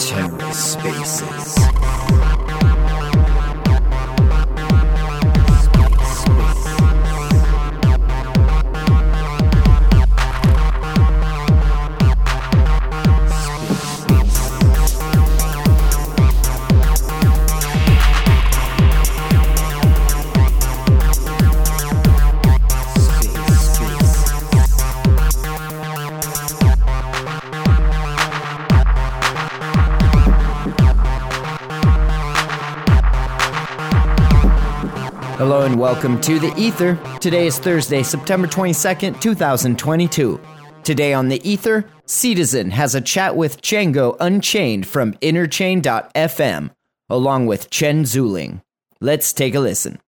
TerraSpaces. 0.00 2.29
Hello 35.60 35.72
and 35.72 35.78
welcome 35.78 36.18
to 36.22 36.38
The 36.38 36.54
Ether. 36.56 36.98
Today 37.20 37.46
is 37.46 37.58
Thursday, 37.58 38.02
September 38.02 38.48
22nd, 38.48 39.20
2022. 39.20 40.40
Today 40.84 41.12
on 41.12 41.28
The 41.28 41.46
Ether, 41.46 41.84
Seedizen 42.06 42.70
has 42.70 42.94
a 42.94 43.00
chat 43.02 43.36
with 43.36 43.60
Chjango 43.60 44.16
Unchained 44.20 44.86
from 44.86 45.12
Interchain.fm, 45.16 46.70
along 47.10 47.44
with 47.44 47.68
Chen 47.68 48.04
Zhuling. 48.04 48.62
Let's 49.02 49.34
take 49.34 49.54
a 49.54 49.60
listen. 49.60 50.00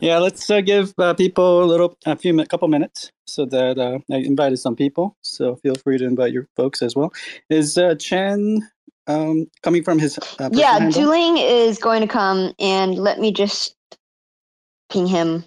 Yeah, 0.00 0.18
let's 0.18 0.50
uh, 0.50 0.60
give 0.60 0.92
uh, 0.98 1.14
people 1.14 1.62
a 1.62 1.64
little, 1.64 1.96
a 2.04 2.14
few, 2.14 2.38
a 2.38 2.44
couple 2.44 2.68
minutes, 2.68 3.10
so 3.26 3.46
that 3.46 3.78
uh, 3.78 4.00
I 4.12 4.18
invited 4.18 4.58
some 4.58 4.76
people. 4.76 5.16
So 5.22 5.56
feel 5.56 5.76
free 5.76 5.96
to 5.96 6.04
invite 6.04 6.34
your 6.34 6.48
folks 6.54 6.82
as 6.82 6.94
well. 6.94 7.14
Is 7.48 7.78
uh, 7.78 7.94
Chen 7.94 8.60
um, 9.06 9.46
coming 9.62 9.82
from 9.82 9.98
his? 9.98 10.18
Uh, 10.38 10.50
yeah, 10.52 10.80
handle? 10.80 11.02
Zhuling 11.02 11.38
is 11.40 11.78
going 11.78 12.02
to 12.02 12.06
come, 12.06 12.52
and 12.58 12.98
let 12.98 13.18
me 13.18 13.32
just 13.32 13.72
ping 14.90 15.06
him. 15.06 15.44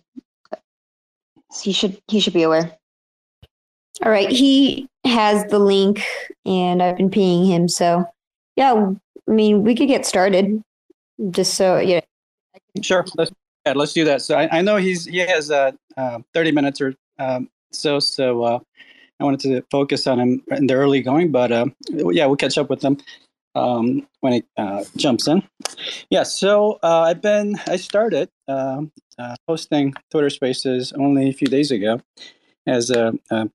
He 1.61 1.71
should 1.71 2.01
he 2.07 2.19
should 2.19 2.33
be 2.33 2.43
aware. 2.43 2.77
All 4.03 4.11
right, 4.11 4.29
he 4.29 4.87
has 5.03 5.45
the 5.45 5.59
link, 5.59 6.01
and 6.45 6.81
I've 6.81 6.97
been 6.97 7.09
pinging 7.09 7.45
him. 7.45 7.67
So, 7.67 8.05
yeah, 8.55 8.73
I 9.27 9.31
mean, 9.31 9.63
we 9.63 9.75
could 9.75 9.87
get 9.87 10.05
started. 10.05 10.63
Just 11.31 11.55
so 11.55 11.79
yeah. 11.79 12.01
Sure, 12.81 13.05
let's 13.17 13.31
yeah, 13.65 13.73
let's 13.73 13.93
do 13.93 14.05
that. 14.05 14.21
So 14.21 14.37
I, 14.37 14.59
I 14.59 14.61
know 14.61 14.77
he's 14.77 15.05
he 15.05 15.17
has 15.19 15.51
uh, 15.51 15.71
uh, 15.97 16.19
thirty 16.33 16.51
minutes 16.51 16.79
or 16.79 16.95
um, 17.17 17.49
so. 17.71 17.99
So 17.99 18.43
uh, 18.43 18.59
I 19.19 19.23
wanted 19.23 19.41
to 19.41 19.63
focus 19.69 20.07
on 20.07 20.19
him 20.19 20.43
in 20.51 20.67
the 20.67 20.75
early 20.75 21.01
going, 21.01 21.31
but 21.31 21.51
uh, 21.51 21.65
yeah, 21.89 22.25
we'll 22.25 22.37
catch 22.37 22.57
up 22.57 22.69
with 22.69 22.81
him 22.81 22.97
um, 23.55 24.07
when 24.21 24.33
he 24.33 24.43
uh, 24.57 24.85
jumps 24.95 25.27
in. 25.27 25.43
Yeah, 26.09 26.23
so 26.23 26.79
uh, 26.83 27.01
I've 27.01 27.21
been 27.21 27.59
I 27.67 27.75
started 27.75 28.29
um, 28.47 28.91
uh, 29.19 29.35
hosting 29.47 29.93
Twitter 30.09 30.29
Spaces 30.29 30.93
only 30.93 31.29
a 31.29 31.33
few 31.33 31.47
days 31.47 31.71
ago 31.71 32.01
as 32.65 32.89
a, 32.89 33.13
a, 33.29 33.49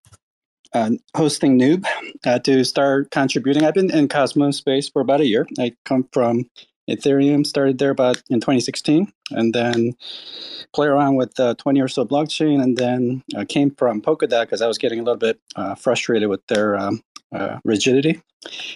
a 0.74 0.90
hosting 1.16 1.58
noob 1.58 1.84
uh, 2.26 2.38
to 2.40 2.64
start 2.64 3.10
contributing. 3.10 3.64
I've 3.64 3.74
been 3.74 3.90
in 3.90 4.08
Cosmos 4.08 4.58
space 4.58 4.88
for 4.88 5.00
about 5.00 5.20
a 5.20 5.26
year. 5.26 5.46
I 5.58 5.72
come 5.84 6.08
from 6.12 6.44
Ethereum, 6.88 7.46
started 7.46 7.78
there 7.78 7.90
about 7.90 8.22
in 8.28 8.40
2016, 8.40 9.10
and 9.30 9.54
then 9.54 9.94
play 10.74 10.86
around 10.86 11.16
with 11.16 11.38
uh, 11.40 11.54
20 11.54 11.80
or 11.80 11.88
so 11.88 12.04
blockchain, 12.04 12.62
and 12.62 12.76
then 12.76 13.22
uh, 13.34 13.44
came 13.48 13.70
from 13.70 14.02
Polkadot 14.02 14.42
because 14.42 14.60
I 14.60 14.66
was 14.66 14.78
getting 14.78 15.00
a 15.00 15.02
little 15.02 15.18
bit 15.18 15.40
uh, 15.56 15.74
frustrated 15.74 16.28
with 16.28 16.46
their 16.48 16.76
um, 16.76 17.02
uh, 17.34 17.58
rigidity. 17.64 18.20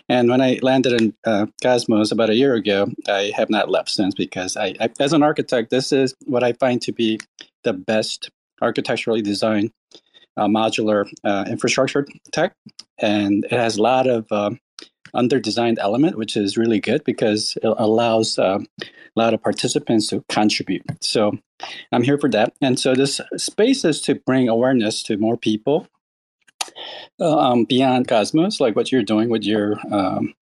And 0.08 0.28
when 0.28 0.40
I 0.40 0.58
landed 0.62 1.00
in 1.00 1.14
uh, 1.26 1.46
Cosmos 1.62 2.10
about 2.10 2.30
a 2.30 2.34
year 2.34 2.54
ago, 2.54 2.90
I 3.08 3.32
have 3.36 3.50
not 3.50 3.70
left 3.70 3.90
since 3.90 4.14
because 4.14 4.56
I, 4.56 4.74
I, 4.80 4.90
as 4.98 5.12
an 5.12 5.22
architect, 5.22 5.70
this 5.70 5.92
is 5.92 6.14
what 6.26 6.42
I 6.42 6.52
find 6.54 6.80
to 6.82 6.92
be 6.92 7.20
the 7.64 7.72
best 7.72 8.30
architecturally 8.60 9.22
designed 9.22 9.70
uh, 10.36 10.46
modular 10.46 11.10
uh, 11.24 11.44
infrastructure 11.48 12.06
tech, 12.32 12.54
and 12.98 13.44
it 13.44 13.52
has 13.52 13.76
a 13.76 13.82
lot 13.82 14.06
of 14.06 14.30
um, 14.30 14.58
under-designed 15.14 15.78
element, 15.80 16.16
which 16.16 16.36
is 16.36 16.56
really 16.56 16.80
good 16.80 17.02
because 17.04 17.56
it 17.62 17.66
allows 17.66 18.38
uh, 18.38 18.58
a 18.80 18.86
lot 19.16 19.34
of 19.34 19.42
participants 19.42 20.06
to 20.08 20.24
contribute. 20.28 20.84
So 21.00 21.36
I'm 21.92 22.04
here 22.04 22.18
for 22.18 22.30
that, 22.30 22.54
and 22.60 22.78
so 22.78 22.94
this 22.94 23.20
space 23.36 23.84
is 23.84 24.00
to 24.02 24.14
bring 24.14 24.48
awareness 24.48 25.02
to 25.04 25.16
more 25.16 25.36
people 25.36 25.88
um, 27.20 27.64
beyond 27.64 28.08
Cosmos, 28.08 28.60
like 28.60 28.76
what 28.76 28.92
you're 28.92 29.02
doing 29.02 29.28
with 29.28 29.44
your 29.44 29.78
um, 29.92 30.34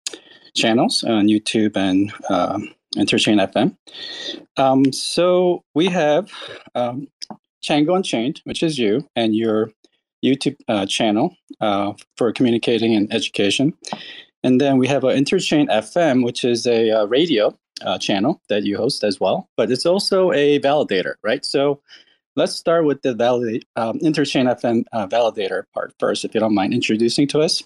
channels 0.54 1.04
on 1.04 1.28
YouTube 1.28 1.76
and 1.76 2.12
um, 2.30 2.74
Interchain 2.96 3.44
FM. 3.52 3.76
Um, 4.56 4.92
so 4.92 5.64
we 5.74 5.86
have 5.86 6.30
um, 6.74 7.08
Chjango 7.62 7.96
Unchained, 7.96 8.40
which 8.44 8.62
is 8.62 8.78
you, 8.78 9.08
and 9.14 9.34
your 9.34 9.70
YouTube 10.24 10.56
uh, 10.68 10.86
channel 10.86 11.36
uh, 11.60 11.92
for 12.16 12.32
communicating 12.32 12.94
and 12.94 13.12
education. 13.12 13.74
And 14.42 14.60
then 14.60 14.78
we 14.78 14.86
have 14.88 15.04
an 15.04 15.16
Interchain 15.16 15.68
FM, 15.68 16.24
which 16.24 16.44
is 16.44 16.66
a 16.66 16.90
uh, 16.90 17.04
radio 17.06 17.56
uh, 17.82 17.98
channel 17.98 18.40
that 18.48 18.64
you 18.64 18.76
host 18.76 19.04
as 19.04 19.20
well, 19.20 19.48
but 19.56 19.70
it's 19.70 19.86
also 19.86 20.32
a 20.32 20.58
validator, 20.60 21.14
right? 21.22 21.44
So 21.44 21.80
Let's 22.36 22.54
start 22.54 22.84
with 22.84 23.00
the 23.00 23.12
um, 23.76 23.98
Interchain 24.00 24.44
FM 24.44 24.84
uh, 24.92 25.06
validator 25.06 25.64
part 25.72 25.94
first, 25.98 26.22
if 26.22 26.34
you 26.34 26.40
don't 26.40 26.54
mind 26.54 26.74
introducing 26.74 27.26
to 27.28 27.40
us. 27.40 27.62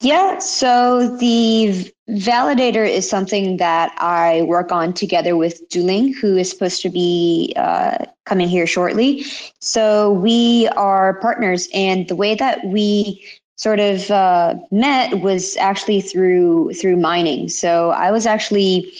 Yeah, 0.00 0.38
so 0.38 1.14
the 1.18 1.92
validator 2.08 2.88
is 2.88 3.08
something 3.08 3.58
that 3.58 3.94
I 3.98 4.42
work 4.42 4.72
on 4.72 4.94
together 4.94 5.36
with 5.36 5.68
Zhuling, 5.68 6.14
who 6.14 6.38
is 6.38 6.48
supposed 6.48 6.80
to 6.82 6.88
be 6.88 7.52
uh, 7.56 8.06
coming 8.24 8.48
here 8.48 8.66
shortly. 8.66 9.24
So 9.60 10.10
we 10.10 10.66
are 10.68 11.20
partners, 11.20 11.68
and 11.74 12.08
the 12.08 12.16
way 12.16 12.34
that 12.36 12.64
we 12.64 13.22
sort 13.56 13.80
of 13.80 14.10
uh, 14.10 14.54
met 14.70 15.20
was 15.20 15.58
actually 15.58 16.00
through 16.00 16.72
through 16.72 16.96
mining. 16.96 17.50
So 17.50 17.90
I 17.90 18.10
was 18.10 18.24
actually 18.24 18.90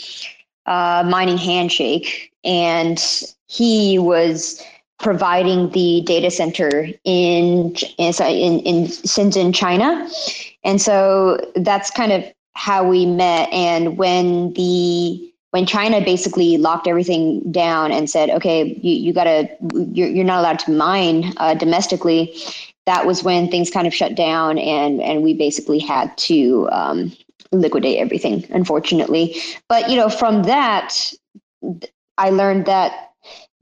uh, 0.67 1.05
mining 1.09 1.39
Handshake, 1.39 2.33
and 2.45 3.03
he 3.53 3.99
was 3.99 4.63
providing 4.99 5.69
the 5.71 6.01
data 6.07 6.31
center 6.31 6.89
in 7.05 7.75
in 7.99 8.13
in 8.61 8.87
Shenzhen, 8.87 9.55
China, 9.55 10.09
and 10.65 10.81
so 10.81 11.39
that's 11.57 11.91
kind 11.91 12.13
of 12.13 12.25
how 12.55 12.87
we 12.89 13.05
met. 13.05 13.53
And 13.53 13.99
when 13.99 14.55
the 14.55 15.33
when 15.51 15.67
China 15.67 16.01
basically 16.01 16.57
locked 16.57 16.87
everything 16.87 17.41
down 17.53 17.93
and 17.93 18.09
said, 18.09 18.31
"Okay, 18.31 18.79
you, 18.81 18.95
you 18.95 19.13
gotta, 19.13 19.51
you're, 19.93 20.09
you're 20.09 20.25
not 20.25 20.39
allowed 20.39 20.59
to 20.61 20.71
mine 20.71 21.35
uh, 21.37 21.53
domestically," 21.55 22.35
that 22.87 23.07
was 23.07 23.23
when 23.23 23.51
things 23.51 23.69
kind 23.71 23.87
of 23.87 23.93
shut 23.93 24.15
down, 24.15 24.57
and 24.57 25.03
and 25.03 25.23
we 25.23 25.35
basically 25.35 25.79
had 25.79 26.17
to 26.17 26.71
um, 26.73 27.13
liquidate 27.53 27.99
everything, 27.99 28.47
unfortunately. 28.51 29.37
But 29.69 29.91
you 29.91 29.97
know, 29.97 30.09
from 30.09 30.45
that, 30.45 31.13
I 32.17 32.31
learned 32.31 32.65
that 32.65 33.12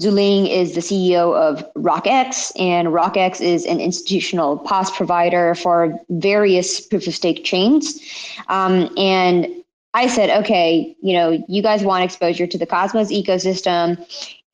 Zhuling 0.00 0.48
is 0.48 0.74
the 0.74 0.80
CEO 0.80 1.36
of 1.36 1.62
RockX, 1.74 2.52
and 2.58 2.88
RockX 2.88 3.40
is 3.42 3.66
an 3.66 3.80
institutional 3.80 4.56
POS 4.58 4.96
provider 4.96 5.54
for 5.54 6.00
various 6.08 6.80
proof 6.80 7.06
of 7.06 7.14
stake 7.14 7.44
chains. 7.44 8.00
Um, 8.48 8.88
and 8.96 9.46
I 9.92 10.06
said, 10.06 10.30
okay, 10.42 10.96
you 11.02 11.12
know, 11.12 11.44
you 11.48 11.62
guys 11.62 11.82
want 11.82 12.02
exposure 12.02 12.46
to 12.46 12.56
the 12.56 12.64
Cosmos 12.64 13.12
ecosystem, 13.12 14.02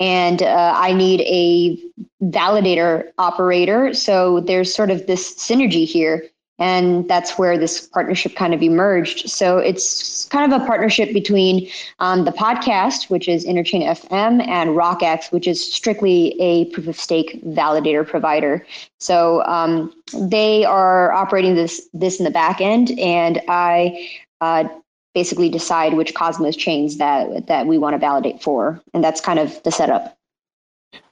and 0.01 0.43
uh, 0.43 0.73
I 0.77 0.93
need 0.93 1.21
a 1.21 1.79
validator 2.25 3.13
operator. 3.19 3.95
So 3.95 4.41
there's 4.41 4.75
sort 4.75 4.91
of 4.91 5.07
this 5.07 5.33
synergy 5.37 5.87
here 5.87 6.25
and 6.59 7.09
that's 7.09 7.39
where 7.39 7.59
this 7.59 7.87
partnership 7.89 8.35
kind 8.35 8.55
of 8.55 8.63
emerged. 8.63 9.29
So 9.29 9.59
it's 9.59 10.25
kind 10.27 10.51
of 10.51 10.63
a 10.63 10.65
partnership 10.65 11.13
between 11.13 11.69
um, 11.99 12.25
the 12.25 12.31
podcast, 12.33 13.11
which 13.11 13.29
is 13.29 13.45
Interchain 13.45 13.83
FM, 13.87 14.47
and 14.47 14.71
RockX, 14.71 15.33
which 15.33 15.47
is 15.47 15.73
strictly 15.73 16.41
a 16.41 16.67
proof 16.67 16.87
of 16.87 16.99
stake 16.99 17.43
validator 17.45 18.07
provider. 18.07 18.67
So 19.01 19.45
um, 19.45 19.93
they 20.15 20.65
are 20.65 21.13
operating 21.13 21.55
this 21.55 21.89
this 21.93 22.19
in 22.19 22.25
the 22.25 22.31
back 22.31 22.61
end, 22.61 22.99
and 22.99 23.41
I. 23.49 24.11
Uh, 24.41 24.69
basically 25.15 25.49
decide 25.49 25.95
which 25.95 26.13
Cosmos 26.13 26.55
chains 26.55 26.99
that 26.99 27.47
that 27.47 27.67
we 27.67 27.79
want 27.79 27.95
to 27.95 27.99
validate 27.99 28.43
for, 28.43 28.83
and 28.93 29.03
that's 29.03 29.19
kind 29.19 29.39
of 29.39 29.63
the 29.63 29.73
setup. 29.73 30.15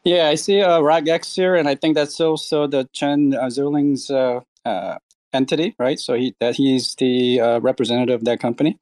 Yeah, 0.04 0.28
I 0.28 0.34
see 0.34 0.60
uh, 0.60 0.80
RockX 0.80 1.34
here, 1.34 1.54
and 1.54 1.66
I 1.66 1.74
think 1.74 1.94
that's 1.94 2.20
also 2.20 2.66
the 2.66 2.86
Chen 2.92 3.34
uh, 3.34 3.44
Zhuling's 3.44 4.10
uh, 4.10 4.40
uh, 4.66 4.98
entity, 5.34 5.74
right? 5.78 5.98
So 5.98 6.14
he 6.14 6.34
that 6.40 6.54
he's 6.54 6.94
the 6.94 7.40
uh, 7.40 7.60
representative 7.60 8.20
of 8.20 8.24
that 8.24 8.40
company. 8.40 8.78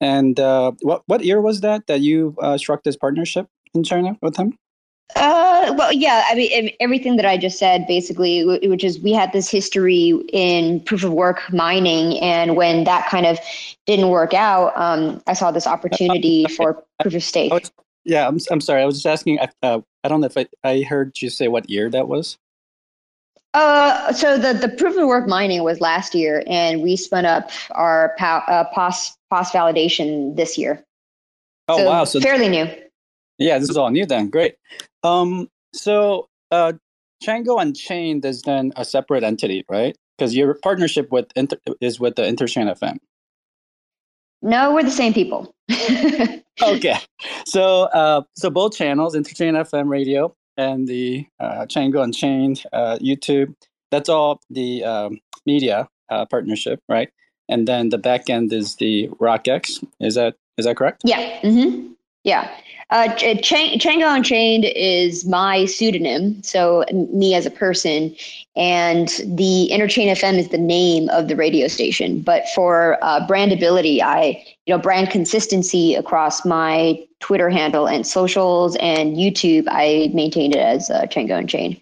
And 0.00 0.38
uh, 0.38 0.72
what 0.82 1.02
what 1.06 1.24
year 1.24 1.40
was 1.40 1.62
that 1.62 1.86
that 1.86 2.00
you 2.00 2.36
uh, 2.40 2.58
struck 2.58 2.84
this 2.84 2.96
partnership 2.96 3.48
in 3.74 3.82
China 3.82 4.16
with 4.20 4.36
him? 4.36 4.56
Uh, 5.14 5.72
well, 5.78 5.92
yeah. 5.92 6.24
I 6.28 6.34
mean, 6.34 6.70
everything 6.80 7.16
that 7.16 7.24
I 7.24 7.38
just 7.38 7.58
said, 7.58 7.86
basically, 7.86 8.44
which 8.44 8.82
is 8.82 8.98
we 9.00 9.12
had 9.12 9.32
this 9.32 9.48
history 9.48 10.10
in 10.32 10.80
proof 10.80 11.04
of 11.04 11.12
work 11.12 11.40
mining, 11.52 12.18
and 12.18 12.56
when 12.56 12.84
that 12.84 13.08
kind 13.08 13.24
of 13.24 13.38
didn't 13.86 14.08
work 14.08 14.34
out, 14.34 14.76
um, 14.76 15.22
I 15.26 15.32
saw 15.34 15.52
this 15.52 15.66
opportunity 15.66 16.44
for 16.56 16.82
proof 17.00 17.14
of 17.14 17.22
stake. 17.22 17.52
Was, 17.52 17.70
yeah, 18.04 18.26
I'm, 18.26 18.38
I'm 18.50 18.60
sorry. 18.60 18.82
I 18.82 18.84
was 18.84 18.96
just 18.96 19.06
asking. 19.06 19.38
Uh, 19.62 19.80
I 20.02 20.08
don't 20.08 20.20
know 20.20 20.26
if 20.26 20.36
I, 20.36 20.46
I 20.64 20.82
heard 20.82 21.20
you 21.22 21.30
say 21.30 21.48
what 21.48 21.70
year 21.70 21.88
that 21.90 22.08
was. 22.08 22.36
Uh, 23.56 24.12
so 24.12 24.36
the 24.36 24.52
the 24.52 24.68
proof 24.68 24.98
of 24.98 25.08
work 25.08 25.26
mining 25.26 25.62
was 25.62 25.80
last 25.80 26.14
year, 26.14 26.44
and 26.46 26.82
we 26.82 26.94
spun 26.94 27.24
up 27.24 27.50
our 27.70 28.14
POS 28.18 28.42
uh, 28.48 28.64
POS, 28.64 29.16
POS 29.32 29.50
validation 29.50 30.36
this 30.36 30.58
year. 30.58 30.84
Oh 31.68 31.78
so 31.78 31.86
wow! 31.86 32.04
So 32.04 32.20
fairly 32.20 32.50
new. 32.50 32.68
Yeah, 33.38 33.58
this 33.58 33.70
is 33.70 33.78
all 33.78 33.90
new 33.90 34.04
then. 34.04 34.28
Great. 34.28 34.56
Um, 35.02 35.48
so 35.72 36.28
uh, 36.50 36.74
Chjango 37.24 37.58
Unchained 37.58 38.26
is 38.26 38.42
then 38.42 38.74
a 38.76 38.84
separate 38.84 39.24
entity, 39.24 39.64
right? 39.70 39.96
Because 40.18 40.36
your 40.36 40.58
partnership 40.62 41.10
with 41.10 41.26
Inter- 41.34 41.56
is 41.80 41.98
with 41.98 42.16
the 42.16 42.22
Interchain 42.24 42.70
FM. 42.70 42.98
No, 44.42 44.74
we're 44.74 44.82
the 44.82 44.90
same 44.90 45.14
people. 45.14 45.54
okay, 46.62 46.98
so 47.46 47.84
uh, 47.84 48.20
so 48.36 48.50
both 48.50 48.76
channels, 48.76 49.16
Interchain 49.16 49.54
FM 49.54 49.88
radio 49.88 50.36
and 50.56 50.86
the 50.88 51.26
uh, 51.40 51.66
Chjango 51.66 52.02
Unchained 52.02 52.64
uh, 52.72 52.98
YouTube, 53.00 53.54
that's 53.90 54.08
all 54.08 54.40
the 54.50 54.84
um, 54.84 55.20
media 55.44 55.88
uh, 56.10 56.26
partnership, 56.26 56.80
right? 56.88 57.10
And 57.48 57.66
then 57.68 57.90
the 57.90 57.98
back 57.98 58.28
end 58.28 58.52
is 58.52 58.76
the 58.76 59.08
RockX. 59.20 59.84
Is 60.00 60.16
that 60.16 60.34
is 60.58 60.64
that 60.64 60.76
correct? 60.76 61.02
Yeah. 61.04 61.40
Mm-hmm. 61.42 61.92
Yeah. 62.26 62.50
Uh, 62.90 63.14
Ch- 63.14 63.78
Chjango 63.78 64.14
Unchained 64.14 64.64
is 64.64 65.24
my 65.24 65.64
pseudonym, 65.64 66.42
so 66.42 66.84
me 66.92 67.34
as 67.34 67.46
a 67.46 67.50
person, 67.50 68.14
and 68.56 69.08
the 69.24 69.68
Interchain 69.72 70.08
FM 70.08 70.38
is 70.38 70.48
the 70.48 70.58
name 70.58 71.08
of 71.10 71.28
the 71.28 71.36
radio 71.36 71.68
station. 71.68 72.20
But 72.20 72.48
for 72.54 72.98
uh, 73.02 73.26
brandability, 73.26 74.00
I, 74.00 74.44
you 74.66 74.74
know, 74.74 74.78
brand 74.78 75.10
consistency 75.10 75.94
across 75.94 76.44
my 76.44 76.98
Twitter 77.20 77.48
handle 77.48 77.88
and 77.88 78.06
socials 78.06 78.76
and 78.76 79.16
YouTube, 79.16 79.64
I 79.68 80.10
maintained 80.12 80.54
it 80.54 80.60
as 80.60 80.90
uh, 80.90 81.02
Chjango 81.02 81.38
Unchained 81.38 81.80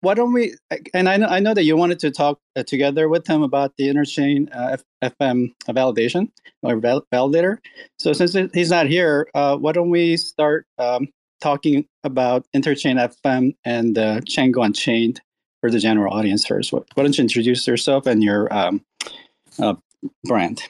why 0.00 0.14
don't 0.14 0.32
we? 0.32 0.54
And 0.94 1.08
I 1.08 1.16
know 1.16 1.26
I 1.26 1.40
know 1.40 1.54
that 1.54 1.64
you 1.64 1.76
wanted 1.76 1.98
to 2.00 2.10
talk 2.10 2.38
uh, 2.54 2.62
together 2.62 3.08
with 3.08 3.26
him 3.26 3.42
about 3.42 3.72
the 3.76 3.88
interchain 3.88 4.48
uh, 4.54 4.76
F- 5.02 5.14
FM 5.20 5.54
validation 5.68 6.30
or 6.62 6.76
val- 6.76 7.06
validator. 7.12 7.58
So 7.98 8.12
since 8.12 8.36
he's 8.54 8.70
not 8.70 8.86
here, 8.86 9.28
uh, 9.34 9.56
why 9.56 9.72
don't 9.72 9.90
we 9.90 10.16
start 10.16 10.66
um, 10.78 11.08
talking 11.40 11.86
about 12.04 12.46
interchain 12.54 12.96
FM 12.96 13.56
and 13.64 13.98
uh, 13.98 14.20
Chjango 14.20 14.64
Unchained 14.64 15.20
for 15.60 15.70
the 15.70 15.78
general 15.78 16.12
audience 16.12 16.46
first? 16.46 16.72
Why 16.72 16.82
don't 16.96 17.16
you 17.16 17.22
introduce 17.22 17.66
yourself 17.66 18.06
and 18.06 18.22
your 18.22 18.52
um, 18.54 18.84
uh, 19.58 19.74
brand? 20.24 20.62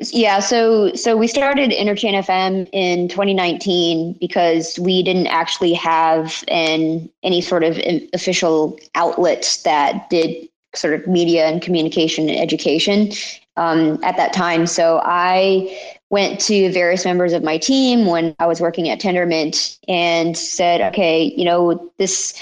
Yeah, 0.00 0.38
so 0.38 0.94
so 0.94 1.16
we 1.16 1.26
started 1.26 1.70
Interchain 1.70 2.14
FM 2.14 2.68
in 2.72 3.08
2019 3.08 4.12
because 4.20 4.78
we 4.78 5.02
didn't 5.02 5.26
actually 5.26 5.72
have 5.74 6.44
an 6.46 7.10
any 7.24 7.40
sort 7.40 7.64
of 7.64 7.80
official 8.12 8.78
outlet 8.94 9.58
that 9.64 10.08
did 10.08 10.48
sort 10.74 10.94
of 10.94 11.06
media 11.08 11.46
and 11.46 11.60
communication 11.60 12.28
and 12.28 12.38
education 12.38 13.10
um, 13.56 13.98
at 14.04 14.16
that 14.16 14.32
time. 14.32 14.68
So 14.68 15.00
I 15.04 15.76
went 16.10 16.40
to 16.42 16.70
various 16.72 17.04
members 17.04 17.32
of 17.32 17.42
my 17.42 17.58
team 17.58 18.06
when 18.06 18.36
I 18.38 18.46
was 18.46 18.60
working 18.60 18.88
at 18.88 19.00
Tendermint 19.00 19.78
and 19.88 20.36
said, 20.36 20.80
okay, 20.80 21.34
you 21.36 21.44
know, 21.44 21.90
this 21.98 22.40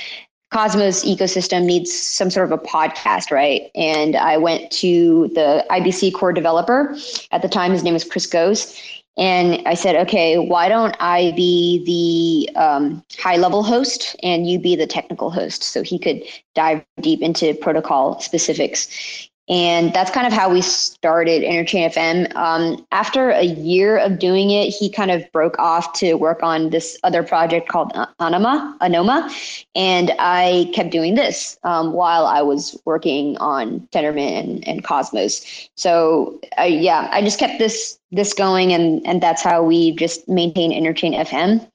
Cosmos 0.52 1.04
ecosystem 1.04 1.64
needs 1.64 1.92
some 1.92 2.30
sort 2.30 2.50
of 2.50 2.58
a 2.58 2.62
podcast, 2.62 3.30
right? 3.30 3.70
And 3.74 4.16
I 4.16 4.36
went 4.36 4.70
to 4.72 5.28
the 5.34 5.64
IBC 5.70 6.14
core 6.14 6.32
developer. 6.32 6.96
At 7.32 7.42
the 7.42 7.48
time, 7.48 7.72
his 7.72 7.82
name 7.82 7.94
was 7.94 8.04
Chris 8.04 8.26
Goes. 8.26 8.80
And 9.18 9.66
I 9.66 9.74
said, 9.74 9.96
okay, 10.06 10.38
why 10.38 10.68
don't 10.68 10.94
I 11.00 11.32
be 11.34 12.46
the 12.52 12.56
um, 12.60 13.02
high 13.18 13.36
level 13.36 13.62
host 13.62 14.14
and 14.22 14.48
you 14.48 14.58
be 14.58 14.76
the 14.76 14.86
technical 14.86 15.30
host? 15.30 15.62
So 15.62 15.82
he 15.82 15.98
could 15.98 16.22
dive 16.54 16.84
deep 17.00 17.22
into 17.22 17.54
protocol 17.54 18.20
specifics. 18.20 19.30
And 19.48 19.92
that's 19.92 20.10
kind 20.10 20.26
of 20.26 20.32
how 20.32 20.52
we 20.52 20.60
started 20.60 21.42
Interchain 21.42 21.92
FM. 21.92 22.34
Um, 22.34 22.84
after 22.90 23.30
a 23.30 23.44
year 23.44 23.96
of 23.96 24.18
doing 24.18 24.50
it, 24.50 24.70
he 24.70 24.90
kind 24.90 25.12
of 25.12 25.30
broke 25.30 25.56
off 25.58 25.92
to 25.94 26.14
work 26.14 26.42
on 26.42 26.70
this 26.70 26.98
other 27.04 27.22
project 27.22 27.68
called 27.68 27.92
Anoma, 27.92 28.76
Anoma. 28.78 29.66
And 29.76 30.12
I 30.18 30.70
kept 30.74 30.90
doing 30.90 31.14
this 31.14 31.58
um, 31.62 31.92
while 31.92 32.26
I 32.26 32.42
was 32.42 32.76
working 32.84 33.36
on 33.38 33.80
Tendermint 33.92 34.40
and, 34.40 34.68
and 34.68 34.84
Cosmos. 34.84 35.68
So 35.76 36.40
uh, 36.58 36.64
yeah, 36.64 37.08
I 37.12 37.22
just 37.22 37.38
kept 37.38 37.58
this 37.58 37.98
this 38.12 38.32
going 38.32 38.72
and, 38.72 39.04
and 39.06 39.20
that's 39.20 39.42
how 39.42 39.62
we 39.62 39.92
just 39.92 40.28
maintain 40.28 40.70
Interchain 40.72 41.16
FM. 41.18 41.66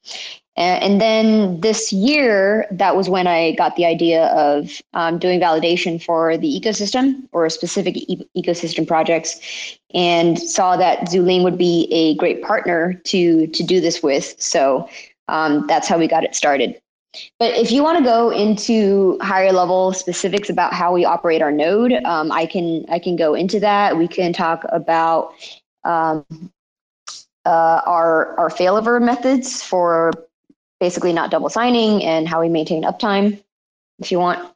And 0.56 1.00
then 1.00 1.60
this 1.60 1.92
year, 1.92 2.66
that 2.70 2.94
was 2.94 3.08
when 3.08 3.26
I 3.26 3.52
got 3.52 3.76
the 3.76 3.86
idea 3.86 4.26
of 4.26 4.82
um, 4.92 5.18
doing 5.18 5.40
validation 5.40 6.02
for 6.02 6.36
the 6.36 6.60
ecosystem 6.60 7.22
or 7.32 7.48
specific 7.48 7.96
e- 7.96 8.28
ecosystem 8.36 8.86
projects, 8.86 9.40
and 9.94 10.38
saw 10.38 10.76
that 10.76 11.08
Zhuling 11.08 11.42
would 11.42 11.56
be 11.56 11.88
a 11.90 12.14
great 12.16 12.42
partner 12.42 12.94
to 13.04 13.46
to 13.46 13.62
do 13.62 13.80
this 13.80 14.02
with. 14.02 14.34
So 14.40 14.88
um, 15.28 15.66
that's 15.68 15.88
how 15.88 15.98
we 15.98 16.06
got 16.06 16.22
it 16.22 16.34
started. 16.34 16.78
But 17.38 17.54
if 17.56 17.70
you 17.70 17.82
want 17.82 17.98
to 17.98 18.04
go 18.04 18.30
into 18.30 19.18
higher 19.22 19.52
level 19.52 19.92
specifics 19.94 20.50
about 20.50 20.74
how 20.74 20.92
we 20.92 21.04
operate 21.04 21.40
our 21.40 21.52
node, 21.52 21.92
um, 22.04 22.30
I 22.30 22.44
can 22.44 22.84
I 22.90 22.98
can 22.98 23.16
go 23.16 23.34
into 23.34 23.58
that. 23.60 23.96
We 23.96 24.06
can 24.06 24.34
talk 24.34 24.64
about 24.68 25.32
um, 25.84 26.26
uh, 27.46 27.80
our 27.86 28.38
our 28.38 28.50
failover 28.50 29.00
methods 29.00 29.62
for 29.62 30.12
basically 30.82 31.12
not 31.12 31.30
double 31.30 31.48
signing 31.48 32.02
and 32.02 32.26
how 32.26 32.40
we 32.40 32.48
maintain 32.48 32.82
uptime 32.82 33.40
if 34.00 34.10
you 34.10 34.18
want. 34.18 34.52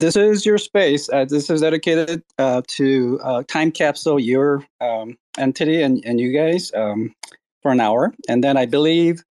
This 0.00 0.16
is 0.16 0.46
your 0.46 0.56
space. 0.56 1.06
Uh, 1.12 1.26
this 1.26 1.50
is 1.50 1.60
dedicated 1.60 2.22
uh, 2.38 2.62
to 2.68 3.20
uh, 3.22 3.42
time 3.46 3.70
capsule 3.70 4.18
your 4.18 4.66
um, 4.80 5.18
entity 5.36 5.82
and, 5.82 6.02
and 6.06 6.18
you 6.18 6.32
guys 6.32 6.72
um, 6.74 7.14
for 7.60 7.72
an 7.72 7.78
hour. 7.78 8.14
And 8.26 8.42
then 8.42 8.56
I 8.56 8.64
believe 8.64 9.22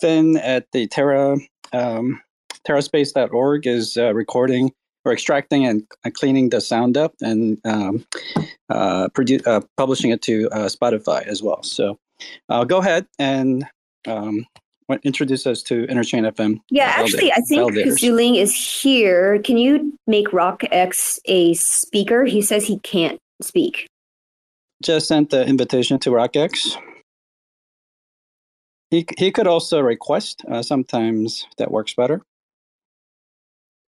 Finn 0.00 0.36
at 0.36 0.66
the 0.70 0.86
Terra 0.86 1.38
um, 1.72 2.20
TerraSpace.org 2.64 3.66
is 3.66 3.96
uh, 3.96 4.14
recording 4.14 4.70
or 5.04 5.12
extracting 5.12 5.66
and 5.66 5.84
cleaning 6.14 6.50
the 6.50 6.60
sound 6.60 6.96
up 6.96 7.14
and 7.20 7.58
um, 7.64 8.06
uh, 8.68 9.08
produ- 9.08 9.44
uh, 9.48 9.62
publishing 9.76 10.12
it 10.12 10.22
to 10.22 10.48
Spotify 10.50 11.26
as 11.26 11.42
well. 11.42 11.64
So 11.64 11.98
go 12.48 12.78
ahead 12.78 13.06
and 13.18 13.66
um, 14.06 14.46
introduce 15.02 15.46
us 15.46 15.62
to 15.64 15.86
Interchain 15.86 16.30
FM. 16.30 16.60
Yeah, 16.70 16.92
actually, 16.96 17.32
I 17.32 17.40
think 17.40 17.72
Zhuling 17.72 18.36
is 18.36 18.54
here. 18.54 19.40
Can 19.42 19.58
you 19.58 19.96
make 20.06 20.28
RockX 20.28 21.18
a 21.26 21.54
speaker? 21.54 22.24
He 22.24 22.42
says 22.42 22.66
he 22.66 22.78
can't 22.80 23.18
speak. 23.42 23.86
Just 24.82 25.08
sent 25.08 25.30
the 25.30 25.46
invitation 25.46 25.98
to 26.00 26.10
RockX. 26.10 26.76
He, 28.90 29.06
he 29.18 29.30
could 29.30 29.46
also 29.46 29.80
request. 29.80 30.42
Uh, 30.50 30.62
sometimes 30.62 31.46
that 31.58 31.70
works 31.70 31.94
better. 31.94 32.22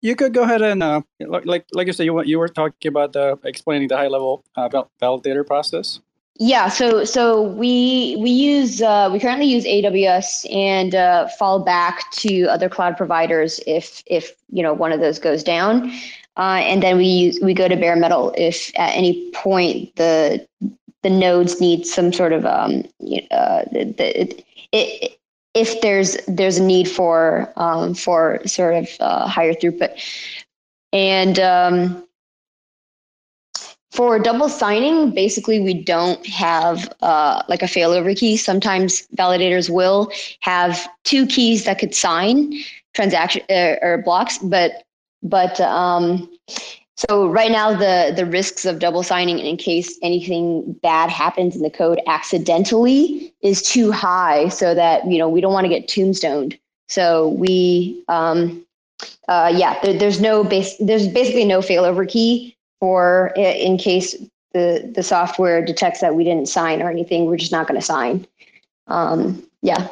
You 0.01 0.15
could 0.15 0.33
go 0.33 0.43
ahead 0.43 0.61
and 0.61 0.81
uh, 0.81 1.01
like 1.19 1.65
like 1.73 1.87
you 1.87 1.93
said, 1.93 2.05
you 2.05 2.23
you 2.23 2.39
were 2.39 2.47
talking 2.47 2.87
about 2.87 3.11
the 3.11 3.37
explaining 3.43 3.89
the 3.89 3.97
high 3.97 4.07
level 4.07 4.45
uh, 4.55 4.69
validator 5.01 5.45
process. 5.45 5.99
Yeah, 6.41 6.69
so 6.69 7.03
so 7.03 7.41
we 7.41 8.15
we 8.17 8.29
use 8.29 8.81
uh, 8.81 9.09
we 9.11 9.19
currently 9.19 9.45
use 9.45 9.65
AWS 9.65 10.49
and 10.55 10.95
uh, 10.95 11.27
fall 11.37 11.59
back 11.59 12.09
to 12.13 12.45
other 12.45 12.69
cloud 12.69 12.95
providers 12.95 13.59
if 13.67 14.01
if 14.05 14.33
you 14.49 14.63
know 14.63 14.73
one 14.73 14.93
of 14.93 15.01
those 15.01 15.19
goes 15.19 15.43
down, 15.43 15.91
uh, 16.37 16.61
and 16.63 16.81
then 16.81 16.95
we 16.95 17.03
use 17.03 17.39
we 17.41 17.53
go 17.53 17.67
to 17.67 17.75
bare 17.75 17.97
metal 17.97 18.33
if 18.37 18.71
at 18.79 18.95
any 18.95 19.29
point 19.31 19.93
the 19.97 20.47
the 21.03 21.09
nodes 21.09 21.59
need 21.59 21.85
some 21.85 22.13
sort 22.13 22.31
of 22.31 22.45
um, 22.45 22.85
uh, 23.31 23.65
the, 23.73 23.93
the, 23.97 24.21
it, 24.21 24.45
it, 24.71 25.19
if 25.53 25.81
there's 25.81 26.15
there's 26.25 26.57
a 26.57 26.63
need 26.63 26.89
for 26.89 27.51
um, 27.57 27.93
for 27.93 28.39
sort 28.47 28.75
of 28.75 28.87
uh, 29.01 29.27
higher 29.27 29.53
throughput, 29.53 29.91
and 30.93 31.37
um, 31.37 32.07
for 33.91 34.19
double 34.19 34.49
signing, 34.49 35.11
basically, 35.11 35.59
we 35.59 35.73
don't 35.73 36.23
have 36.27 36.93
uh, 37.01 37.41
like 37.47 37.63
a 37.63 37.65
failover 37.65 38.15
key. 38.15 38.37
Sometimes 38.37 39.07
validators 39.15 39.69
will 39.69 40.11
have 40.41 40.87
two 41.03 41.25
keys 41.25 41.65
that 41.65 41.79
could 41.79 41.95
sign 41.95 42.53
transaction 42.93 43.41
uh, 43.49 43.75
or 43.81 44.01
blocks, 44.03 44.37
but 44.37 44.83
but 45.23 45.59
um, 45.61 46.29
so 46.95 47.27
right 47.27 47.51
now 47.51 47.73
the 47.73 48.13
the 48.15 48.25
risks 48.25 48.65
of 48.65 48.79
double 48.79 49.03
signing 49.03 49.39
in 49.39 49.57
case 49.57 49.97
anything 50.01 50.73
bad 50.83 51.09
happens 51.09 51.55
in 51.55 51.61
the 51.61 51.69
code 51.69 51.99
accidentally 52.07 53.33
is 53.41 53.61
too 53.61 53.91
high 53.91 54.49
so 54.49 54.75
that 54.75 55.05
you 55.07 55.17
know 55.17 55.29
we 55.29 55.41
don't 55.41 55.53
want 55.53 55.65
to 55.65 55.69
get 55.69 55.87
tombstoned 55.87 56.57
so 56.89 57.29
we 57.29 58.03
um, 58.09 58.65
uh, 59.29 59.51
yeah 59.55 59.79
there, 59.81 59.97
there's 59.97 60.19
no 60.19 60.43
base 60.43 60.75
there's 60.79 61.07
basically 61.07 61.45
no 61.45 61.59
failover 61.59 62.07
key 62.07 62.55
for 62.79 63.33
in 63.35 63.77
case 63.77 64.15
the 64.53 64.91
the 64.95 65.03
software 65.03 65.63
detects 65.63 66.01
that 66.01 66.15
we 66.15 66.23
didn't 66.23 66.47
sign 66.47 66.81
or 66.81 66.89
anything 66.89 67.25
we're 67.25 67.37
just 67.37 67.51
not 67.51 67.67
going 67.67 67.79
to 67.79 67.85
sign 67.85 68.25
um, 68.87 69.43
yeah 69.61 69.87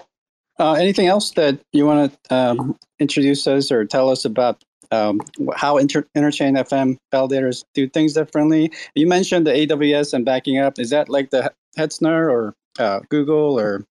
uh, 0.59 0.73
anything 0.73 1.07
else 1.07 1.31
that 1.31 1.59
you 1.71 1.85
want 1.85 2.11
to 2.23 2.35
um, 2.35 2.77
introduce 2.99 3.45
us 3.45 3.71
or 3.71 3.85
tell 3.85 4.09
us 4.09 4.25
about 4.25 4.63
um, 4.91 5.21
how 5.55 5.77
inter- 5.77 6.07
interchain 6.15 6.57
FM 6.57 6.97
validators 7.13 7.63
do 7.73 7.87
things 7.87 8.13
differently. 8.13 8.71
You 8.95 9.07
mentioned 9.07 9.45
the 9.45 9.51
AWS 9.51 10.13
and 10.13 10.25
backing 10.25 10.57
up. 10.57 10.79
Is 10.79 10.89
that 10.91 11.09
like 11.09 11.29
the 11.29 11.51
Hetzner 11.77 12.31
or 12.31 12.55
uh, 12.79 13.01
Google 13.09 13.59
or 13.59 13.85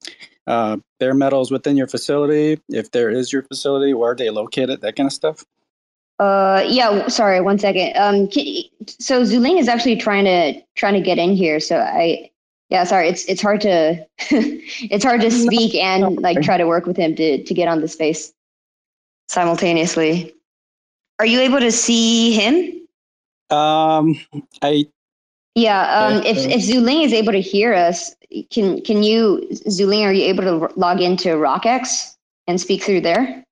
uh, 0.47 0.77
bare 1.00 1.13
metals 1.13 1.51
within 1.51 1.77
your 1.77 1.88
facility? 1.88 2.62
If 2.69 2.91
there 2.91 3.09
is 3.09 3.33
your 3.33 3.43
facility, 3.43 3.93
where 3.93 4.12
are 4.12 4.15
they 4.15 4.29
located? 4.29 4.81
That 4.81 4.95
kind 4.95 5.07
of 5.07 5.13
stuff. 5.13 5.43
Uh, 6.20 6.63
yeah. 6.67 7.08
Sorry, 7.08 7.41
one 7.41 7.58
second. 7.58 7.96
Um, 7.98 8.27
can, 8.27 8.46
so 8.88 9.24
Zhuling 9.24 9.60
is 9.60 9.67
actually 9.67 9.96
trying 9.96 10.25
to 10.25 10.62
trying 10.75 10.93
to 10.93 11.01
get 11.01 11.17
in 11.17 11.36
here. 11.36 11.60
So 11.60 11.79
I, 11.79 12.29
yeah, 12.70 12.84
sorry. 12.84 13.10
It's 13.10 13.25
it's 13.25 13.41
hard 13.41 13.62
to 13.62 14.05
it's 14.29 15.03
hard 15.03 15.22
to 15.22 15.32
speak 15.32 15.75
and 15.75 16.22
like 16.22 16.41
try 16.41 16.58
to 16.58 16.67
work 16.67 16.86
with 16.86 16.98
him 16.98 17.15
to 17.15 17.43
to 17.43 17.53
get 17.53 17.67
on 17.67 17.82
the 17.82 17.88
space 17.88 18.32
simultaneously. 19.27 20.34
Are 21.20 21.25
you 21.25 21.39
able 21.39 21.60
to 21.60 21.72
see 21.72 22.34
him? 22.34 22.88
Um, 23.55 24.20
I. 24.62 24.86
Yeah. 25.55 25.82
Um, 25.82 26.24
if 26.24 26.38
if 26.38 26.62
Zhuling 26.62 27.05
is 27.05 27.13
able 27.13 27.32
to 27.32 27.41
hear 27.41 27.74
us, 27.74 28.15
can 28.50 28.82
can 28.82 29.03
you 29.03 29.48
Zhuling? 29.67 30.03
Are 30.03 30.13
you 30.13 30.24
able 30.25 30.43
to 30.43 30.79
log 30.79 31.01
into 31.01 31.29
RockX 31.29 32.15
and 32.48 32.60
speak 32.60 32.84
through 32.84 33.01
there? 33.01 33.43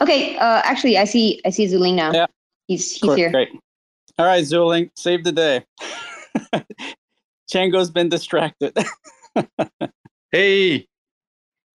Okay. 0.00 0.36
Uh, 0.36 0.62
actually, 0.64 0.96
I 0.98 1.04
see 1.04 1.40
I 1.44 1.50
see 1.50 1.66
Zhuling 1.66 1.94
now. 1.94 2.12
Yeah. 2.12 2.26
He's 2.66 2.92
he's 2.96 3.14
here. 3.14 3.30
Great. 3.30 3.50
All 4.18 4.26
right, 4.26 4.44
Zhuling, 4.44 4.90
save 4.96 5.24
the 5.24 5.32
day. 5.32 5.64
Chjango's 7.52 7.90
been 7.90 8.08
distracted. 8.08 8.76
hey, 10.30 10.86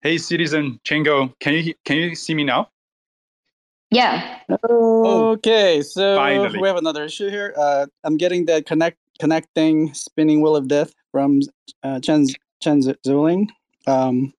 hey, 0.02 0.16
Seedizen 0.16 0.80
Chjango, 0.82 1.32
can 1.40 1.54
you 1.54 1.74
can 1.84 1.96
you 1.98 2.14
see 2.14 2.34
me 2.34 2.44
now? 2.44 2.68
Yeah. 3.90 4.38
Okay, 4.64 5.82
so 5.82 6.16
Finally. 6.16 6.60
we 6.60 6.68
have 6.68 6.76
another 6.76 7.04
issue 7.04 7.28
here. 7.28 7.54
Uh, 7.56 7.86
I'm 8.04 8.16
getting 8.16 8.46
the 8.46 8.62
connect 8.62 8.98
connecting 9.18 9.92
spinning 9.94 10.40
wheel 10.40 10.56
of 10.56 10.68
death 10.68 10.92
from 11.12 11.40
uh, 11.82 12.00
Chen 12.00 12.26
Chen 12.62 12.80
Zhuling. 12.82 13.48
Um, 13.86 14.32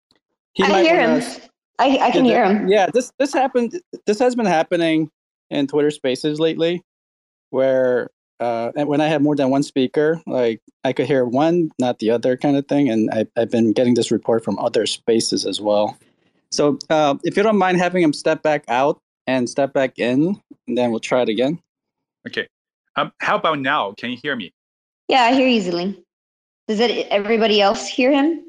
he 0.54 0.64
I 0.64 0.70
might 0.70 0.82
hear 0.86 1.02
wanna- 1.02 1.20
him. 1.20 1.42
I, 1.82 1.98
I 2.00 2.12
can 2.12 2.26
Yeah, 2.26 2.34
hear 2.34 2.46
him. 2.46 2.68
Yeah, 2.68 2.88
this 2.94 3.12
this 3.18 3.34
happened. 3.34 3.82
This 4.06 4.20
has 4.20 4.36
been 4.36 4.46
happening 4.46 5.10
in 5.50 5.66
Twitter 5.66 5.90
Spaces 5.90 6.40
lately, 6.40 6.84
where 7.50 8.12
uh, 8.40 8.72
and 8.76 8.88
when 8.88 9.02
I 9.02 9.08
have 9.08 9.24
more 9.24 9.36
than 9.36 9.50
one 9.50 9.64
speaker, 9.64 10.22
like 10.28 10.62
I 10.84 10.94
could 10.94 11.08
hear 11.08 11.26
one, 11.26 11.72
not 11.80 11.98
the 11.98 12.12
other, 12.12 12.38
kind 12.38 12.56
of 12.56 12.68
thing. 12.68 12.88
And 12.90 13.10
I, 13.12 13.26
I've 13.36 13.50
been 13.50 13.74
getting 13.74 13.96
this 13.96 14.12
report 14.12 14.44
from 14.44 14.60
other 14.60 14.86
spaces 14.86 15.44
as 15.46 15.60
well. 15.60 15.98
So 16.52 16.78
uh, 16.92 17.16
if 17.24 17.36
you 17.36 17.42
don't 17.42 17.58
mind 17.58 17.78
having 17.78 18.04
him 18.04 18.14
step 18.14 18.44
back 18.44 18.64
out 18.68 19.00
and 19.26 19.50
step 19.50 19.74
back 19.74 19.98
in, 19.98 20.40
and 20.68 20.78
then 20.78 20.92
we'll 20.92 21.00
try 21.00 21.24
it 21.24 21.30
again. 21.30 21.60
Okay. 22.28 22.48
Um, 22.96 23.12
how 23.20 23.38
about 23.38 23.60
now? 23.60 23.94
Can 23.98 24.12
you 24.12 24.18
hear 24.22 24.36
me? 24.36 24.54
Yeah, 25.08 25.24
I 25.24 25.34
hear 25.34 25.48
easily. 25.48 26.04
Does 26.68 26.80
it 26.80 27.08
everybody 27.10 27.60
else 27.60 27.88
hear 27.88 28.12
him? 28.12 28.44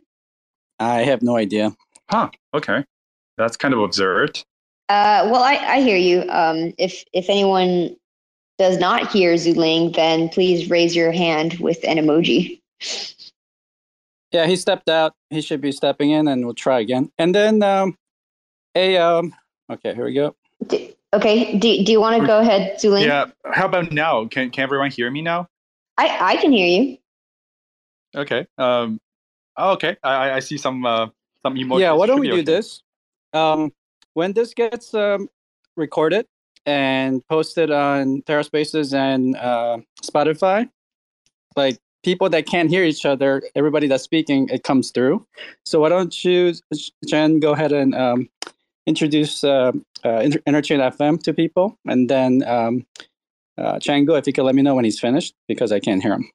I 0.79 1.03
have 1.03 1.23
no 1.23 1.37
idea. 1.37 1.75
Huh. 2.11 2.31
Okay. 2.53 2.85
That's 3.37 3.57
kind 3.57 3.75
of 3.75 3.81
absurd. 3.81 4.39
Uh, 4.89 5.29
well, 5.31 5.43
I, 5.43 5.55
I 5.57 5.81
hear 5.81 5.97
you. 5.97 6.25
Um, 6.29 6.73
if 6.79 7.05
if 7.13 7.31
anyone 7.31 7.97
does 8.59 8.79
not 8.79 9.11
hear 9.11 9.35
Zhuling, 9.35 9.95
then 9.95 10.29
please 10.29 10.69
raise 10.69 10.95
your 10.95 11.13
hand 11.13 11.59
with 11.61 11.79
an 11.85 11.97
emoji. 11.97 12.61
Yeah, 14.33 14.47
he 14.47 14.57
stepped 14.57 14.89
out. 14.89 15.15
He 15.31 15.41
should 15.41 15.61
be 15.61 15.73
stepping 15.73 16.11
in, 16.11 16.29
and 16.29 16.45
we'll 16.45 16.55
try 16.55 16.81
again. 16.81 17.11
And 17.19 17.35
then 17.35 17.63
um, 17.63 17.97
a 18.75 18.97
um, 18.97 19.35
okay, 19.71 19.95
here 19.95 20.05
we 20.05 20.15
go. 20.15 20.35
D- 20.67 20.95
okay. 21.13 21.59
Do, 21.59 21.85
do 21.85 21.93
you 21.93 22.01
want 22.01 22.21
to 22.21 22.27
go 22.27 22.41
ahead, 22.41 22.79
Zhuling? 22.79 23.07
Yeah. 23.07 23.27
How 23.53 23.67
about 23.67 23.93
now? 23.93 24.27
Can 24.27 24.51
can 24.51 24.65
everyone 24.65 24.91
hear 24.91 25.11
me 25.11 25.23
now? 25.23 25.49
I, 25.99 26.35
I 26.35 26.37
can 26.37 26.53
hear 26.53 26.67
you. 26.67 26.99
Okay. 28.15 28.47
Um. 28.59 29.01
oh, 29.57 29.73
okay. 29.73 29.97
I 30.03 30.15
I- 30.15 30.37
I 30.37 30.41
see 30.41 30.59
some 30.59 30.85
uh 30.85 31.09
some 31.43 31.55
emojis. 31.55 31.81
Yeah, 31.81 31.93
why 31.93 32.07
don't 32.07 32.17
Should 32.17 32.21
we 32.23 32.29
do 32.29 32.35
okay. 32.35 32.43
this? 32.43 32.83
Um, 33.33 33.73
when 34.15 34.33
this 34.33 34.55
gets 34.55 34.95
um, 34.95 35.29
recorded 35.77 36.27
and 36.67 37.27
posted 37.29 37.71
on 37.71 38.23
TerraSpaces 38.23 38.95
and 38.95 39.37
uh, 39.37 39.79
Spotify, 40.03 40.69
like 41.57 41.79
people 42.03 42.29
that 42.31 42.47
can't 42.47 42.69
hear 42.69 42.85
each 42.85 43.07
other, 43.07 43.43
everybody 43.55 43.87
that's 43.87 44.05
speaking, 44.05 44.49
it 44.51 44.65
comes 44.65 44.91
through. 44.91 45.27
So 45.65 45.81
why 45.81 45.89
don't 45.89 46.25
you, 46.25 46.55
Jen, 47.09 47.41
go 47.41 47.53
ahead 47.53 47.73
and 47.73 47.95
um, 47.95 48.29
introduce 48.87 49.45
uh, 49.45 49.73
uh, 50.05 50.21
Inter- 50.21 50.41
Interchain 50.41 50.79
FM 50.97 51.23
to 51.23 51.33
people, 51.33 51.79
and 51.87 52.09
then 52.09 52.43
um, 52.47 52.87
uh, 53.59 53.75
Chjango, 53.75 54.19
if 54.19 54.27
you 54.27 54.33
could 54.33 54.45
let 54.45 54.55
me 54.55 54.63
know 54.63 54.75
when 54.75 54.85
he's 54.85 55.01
finished, 55.01 55.35
because 55.49 55.73
I 55.73 55.81
can't 55.81 56.03
hear 56.03 56.13
him. 56.13 56.31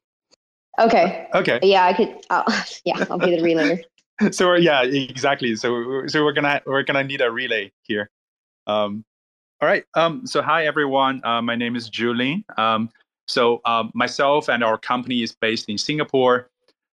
Okay. 0.80 1.27
Okay. 1.34 1.60
Yeah, 1.63 1.86
I 1.86 1.94
could. 1.94 2.16
I'll, 2.30 2.46
yeah, 2.86 3.06
I'll 3.10 3.18
be 3.18 3.36
the 3.36 3.42
relayer. 3.42 3.82
so 4.31 4.53
yeah, 4.53 4.83
exactly. 4.83 5.55
So 5.55 6.07
so 6.07 6.24
we're 6.24 6.33
gonna 6.33 6.62
we're 6.65 6.83
gonna 6.83 7.03
need 7.03 7.21
a 7.21 7.31
relay 7.31 7.71
here. 7.83 8.09
Um, 8.65 9.03
all 9.62 9.67
right. 9.67 9.86
Um, 9.93 10.25
so 10.25 10.41
hi 10.41 10.65
everyone. 10.65 11.21
Uh, 11.24 11.41
my 11.41 11.55
name 11.55 11.75
is 11.75 11.89
Julian. 11.89 12.43
Um, 12.57 12.89
so 13.27 13.62
um, 13.65 13.91
myself 13.93 14.50
and 14.50 14.63
our 14.63 14.77
company 14.77 15.21
is 15.21 15.36
based 15.36 15.69
in 15.69 15.77
Singapore. 15.77 16.50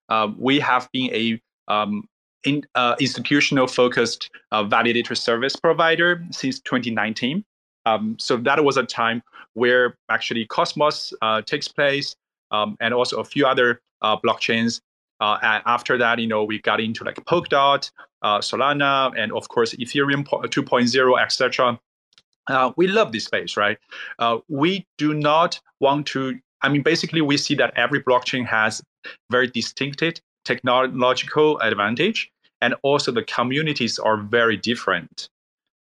Um, 0.09 0.37
we 0.39 0.61
have 0.61 0.89
been 0.93 1.11
a 1.15 1.41
um, 1.69 2.07
in, 2.45 2.65
uh, 2.75 2.97
institutional 3.01 3.67
focused 3.67 4.31
uh, 4.53 4.65
validator 4.65 5.17
service 5.17 5.57
provider 5.57 6.23
since 6.31 6.61
2019. 6.61 7.45
Um, 7.87 8.17
so 8.19 8.37
that 8.39 8.63
was 8.63 8.77
a 8.77 8.83
time 8.83 9.23
where 9.55 9.97
actually 10.11 10.47
Cosmos 10.47 11.13
uh, 11.23 11.43
takes 11.43 11.69
place, 11.69 12.17
um, 12.51 12.77
and 12.81 12.93
also 12.93 13.21
a 13.21 13.25
few 13.25 13.47
other 13.47 13.81
uh, 14.03 14.17
blockchains 14.17 14.81
uh, 15.25 15.39
and 15.43 15.63
after 15.65 15.97
that, 15.97 16.19
you 16.19 16.27
know, 16.27 16.45
we 16.45 16.61
got 16.61 16.81
into 16.81 17.03
like 17.03 17.17
Polkadot, 17.25 17.91
uh, 18.21 18.41
Solana, 18.41 19.11
and 19.17 19.33
of 19.33 19.49
course 19.49 19.75
Ethereum 19.77 20.27
2.0, 20.27 21.23
etc. 21.23 21.81
Uh, 22.49 22.73
we 22.77 22.87
love 22.87 23.11
this 23.11 23.25
space, 23.25 23.57
right? 23.57 23.79
Uh, 24.19 24.39
we 24.49 24.87
do 24.99 25.15
not 25.15 25.59
want 25.81 26.07
to. 26.09 26.39
I 26.61 26.69
mean, 26.69 26.83
basically, 26.83 27.23
we 27.23 27.39
see 27.39 27.55
that 27.55 27.73
every 27.75 28.03
blockchain 28.03 28.45
has 28.47 28.83
very 29.31 29.47
distinctive 29.47 30.21
technological 30.45 31.59
advantage, 31.61 32.31
and 32.61 32.75
also 32.83 33.11
the 33.11 33.25
communities 33.25 33.99
are 33.99 34.19
very 34.19 34.59
different. 34.59 35.31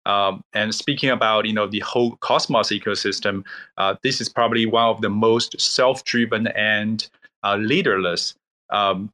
Um, 0.06 0.44
and 0.54 0.74
speaking 0.74 1.10
about 1.10 1.46
you 1.46 1.52
know 1.52 1.68
the 1.68 1.82
whole 1.82 2.16
Cosmos 2.22 2.70
ecosystem, 2.70 3.44
uh, 3.76 3.96
this 4.02 4.22
is 4.22 4.30
probably 4.30 4.66
one 4.66 4.88
of 4.88 5.02
the 5.02 5.10
most 5.10 5.60
self-driven 5.60 6.48
and 6.48 7.06
uh, 7.44 7.58
leaderless 7.58 8.34
um, 8.70 9.12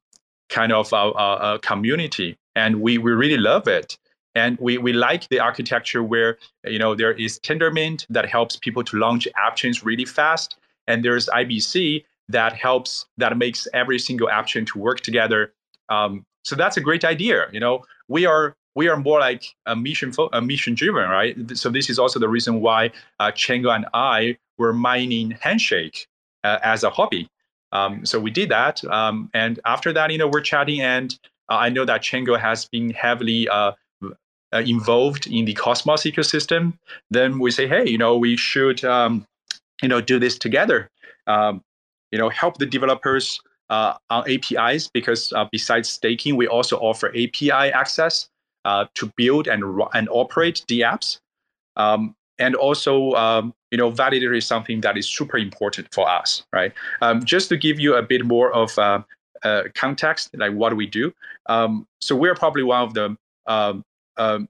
kind 0.51 0.71
of 0.71 0.93
a, 0.93 0.95
a, 0.95 1.55
a 1.55 1.59
community, 1.59 2.37
and 2.55 2.81
we 2.81 2.97
we 2.97 3.11
really 3.11 3.37
love 3.37 3.67
it. 3.67 3.97
And 4.33 4.57
we, 4.61 4.77
we 4.77 4.93
like 4.93 5.27
the 5.27 5.41
architecture 5.41 6.03
where 6.03 6.37
you 6.65 6.77
know 6.77 6.93
there 6.93 7.13
is 7.13 7.39
Tendermint 7.39 8.05
that 8.09 8.29
helps 8.29 8.55
people 8.55 8.83
to 8.83 8.97
launch 8.97 9.27
app 9.35 9.55
chains 9.55 9.83
really 9.83 10.05
fast, 10.05 10.57
and 10.87 11.03
there's 11.03 11.27
IBC 11.27 12.03
that 12.29 12.53
helps 12.53 13.05
that 13.17 13.37
makes 13.37 13.67
every 13.73 13.99
single 13.99 14.29
app 14.29 14.47
chain 14.47 14.65
to 14.65 14.79
work 14.79 15.01
together. 15.01 15.53
Um, 15.89 16.25
so 16.43 16.55
that's 16.55 16.77
a 16.77 16.81
great 16.81 17.03
idea. 17.03 17.47
You 17.51 17.59
know, 17.59 17.83
we 18.07 18.25
are 18.25 18.55
we 18.75 18.87
are 18.87 18.97
more 18.97 19.19
like 19.19 19.43
a 19.65 19.75
mission 19.75 20.11
fo- 20.11 20.29
a 20.33 20.41
mission 20.41 20.75
driven, 20.75 21.09
right? 21.09 21.35
So 21.57 21.69
this 21.69 21.89
is 21.89 21.99
also 21.99 22.19
the 22.19 22.29
reason 22.29 22.61
why 22.61 22.91
uh, 23.19 23.31
Chjango 23.31 23.75
and 23.75 23.85
I 23.93 24.37
were 24.57 24.73
mining 24.73 25.31
Handshake 25.31 26.07
uh, 26.43 26.59
as 26.63 26.83
a 26.83 26.89
hobby. 26.89 27.27
Um, 27.71 28.05
so 28.05 28.19
we 28.19 28.31
did 28.31 28.49
that, 28.49 28.83
um, 28.85 29.29
and 29.33 29.59
after 29.65 29.93
that, 29.93 30.11
you 30.11 30.17
know, 30.17 30.27
we're 30.27 30.41
chatting, 30.41 30.81
and 30.81 31.17
uh, 31.49 31.55
I 31.55 31.69
know 31.69 31.85
that 31.85 32.01
Chjango 32.01 32.39
has 32.39 32.65
been 32.65 32.89
heavily 32.91 33.47
uh, 33.47 33.71
uh, 34.53 34.59
involved 34.65 35.27
in 35.27 35.45
the 35.45 35.53
Cosmos 35.53 36.03
ecosystem. 36.03 36.77
Then 37.09 37.39
we 37.39 37.51
say, 37.51 37.67
hey, 37.67 37.87
you 37.89 37.97
know, 37.97 38.17
we 38.17 38.35
should, 38.37 38.83
um, 38.83 39.25
you 39.81 39.87
know, 39.87 40.01
do 40.01 40.19
this 40.19 40.37
together. 40.37 40.89
Um, 41.27 41.61
you 42.11 42.19
know, 42.19 42.29
help 42.29 42.57
the 42.57 42.65
developers 42.65 43.39
uh, 43.69 43.93
on 44.09 44.29
APIs 44.29 44.89
because 44.89 45.31
uh, 45.33 45.45
besides 45.51 45.89
staking, 45.89 46.35
we 46.35 46.47
also 46.47 46.77
offer 46.77 47.09
API 47.09 47.51
access 47.51 48.29
uh, 48.65 48.85
to 48.95 49.11
build 49.15 49.47
and 49.47 49.63
and 49.93 50.09
operate 50.11 50.63
the 50.67 50.81
apps. 50.81 51.19
Um, 51.77 52.15
and 52.37 52.55
also, 52.55 53.13
um, 53.13 53.53
you 53.71 53.77
know, 53.77 53.91
validator 53.91 54.37
is 54.37 54.45
something 54.45 54.81
that 54.81 54.97
is 54.97 55.07
super 55.07 55.37
important 55.37 55.87
for 55.93 56.07
us, 56.07 56.43
right? 56.53 56.73
Um, 57.01 57.23
just 57.23 57.49
to 57.49 57.57
give 57.57 57.79
you 57.79 57.95
a 57.95 58.03
bit 58.03 58.25
more 58.25 58.53
of 58.53 58.77
uh, 58.77 59.01
uh, 59.43 59.63
context, 59.73 60.29
like 60.37 60.53
what 60.53 60.75
we 60.75 60.85
do. 60.85 61.13
Um, 61.47 61.87
so 62.01 62.15
we're 62.15 62.35
probably 62.35 62.63
one 62.63 62.81
of 62.81 62.93
the 62.93 63.17
um, 63.47 63.83
um 64.17 64.47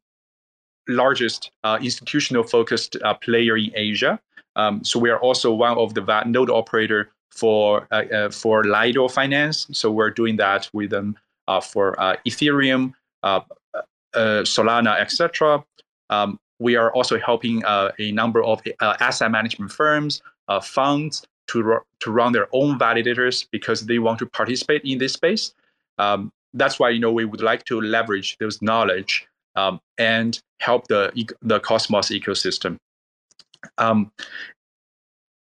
largest 0.88 1.52
uh, 1.64 1.78
institutional 1.82 2.44
focused 2.44 2.98
uh, 3.04 3.14
player 3.14 3.56
in 3.56 3.72
Asia. 3.76 4.20
Um, 4.56 4.84
so 4.84 5.00
we 5.00 5.10
are 5.10 5.20
also 5.20 5.54
one 5.54 5.78
of 5.78 5.94
the 5.94 6.24
node 6.26 6.50
operator 6.50 7.12
for 7.30 7.88
uh, 7.92 8.04
uh, 8.14 8.30
for 8.32 8.64
Lido 8.66 9.08
Finance. 9.08 9.68
So 9.72 9.92
we're 9.92 10.10
doing 10.10 10.36
that 10.38 10.70
with 10.74 10.90
them 10.90 11.16
for 11.72 11.96
Ethereum, 12.26 12.94
Solana, 14.14 15.00
etc. 15.00 15.64
Um, 16.10 16.40
we 16.62 16.76
are 16.76 16.94
also 16.94 17.20
helping 17.20 17.66
uh, 17.66 17.92
a 17.98 18.12
number 18.12 18.44
of 18.44 18.62
uh, 18.80 18.96
asset 19.00 19.32
management 19.32 19.72
firms, 19.72 20.22
uh, 20.48 20.60
funds 20.60 21.26
to, 21.48 21.80
to 22.00 22.12
run 22.12 22.32
their 22.34 22.48
own 22.54 22.78
validators 22.78 23.48
because 23.52 23.88
they 23.88 23.98
want 23.98 24.20
to 24.20 24.28
participate 24.28 24.84
in 24.86 25.00
this 25.00 25.14
space. 25.14 25.54
Um, 25.98 26.32
that's 26.54 26.80
why 26.80 26.90
you 26.90 27.00
know 27.00 27.12
we 27.12 27.26
would 27.26 27.42
like 27.42 27.66
to 27.66 27.82
leverage 27.82 28.38
those 28.38 28.62
knowledge 28.62 29.28
um, 29.56 29.82
and 29.98 30.40
help 30.60 30.88
the 30.88 31.12
the 31.42 31.60
Cosmos 31.60 32.10
ecosystem. 32.10 32.78
Um, 33.78 34.12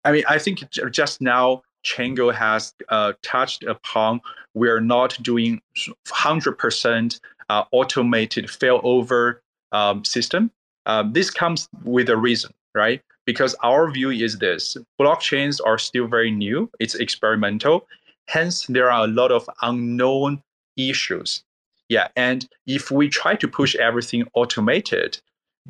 I 0.04 0.12
mean, 0.12 0.24
I 0.28 0.40
think 0.40 0.64
just 0.92 1.22
now 1.22 1.62
Chjango 1.86 2.34
has 2.34 2.74
uh, 2.90 3.14
touched 3.22 3.64
upon 3.64 4.22
we're 4.56 4.80
not 4.82 5.18
doing 5.22 5.62
100% 6.08 7.20
uh, 7.50 7.64
automated 7.72 8.46
failover 8.46 9.38
um, 9.72 10.04
system. 10.06 10.52
Um, 10.86 11.14
this 11.14 11.30
comes 11.30 11.70
with 11.84 12.10
a 12.10 12.18
reason, 12.18 12.52
right? 12.76 13.02
Because 13.26 13.56
our 13.64 13.90
view 13.92 14.10
is 14.10 14.38
this 14.40 14.76
blockchains 15.00 15.60
are 15.66 15.78
still 15.78 16.08
very 16.08 16.32
new, 16.32 16.70
it's 16.80 16.96
experimental. 16.96 17.88
Hence, 18.28 18.66
there 18.68 18.92
are 18.92 19.06
a 19.06 19.08
lot 19.08 19.32
of 19.32 19.50
unknown 19.62 20.42
issues. 20.78 21.44
Yeah, 21.90 22.08
and 22.16 22.48
if 22.66 22.90
we 22.92 23.10
try 23.10 23.36
to 23.36 23.48
push 23.48 23.76
everything 23.76 24.24
automated 24.34 25.20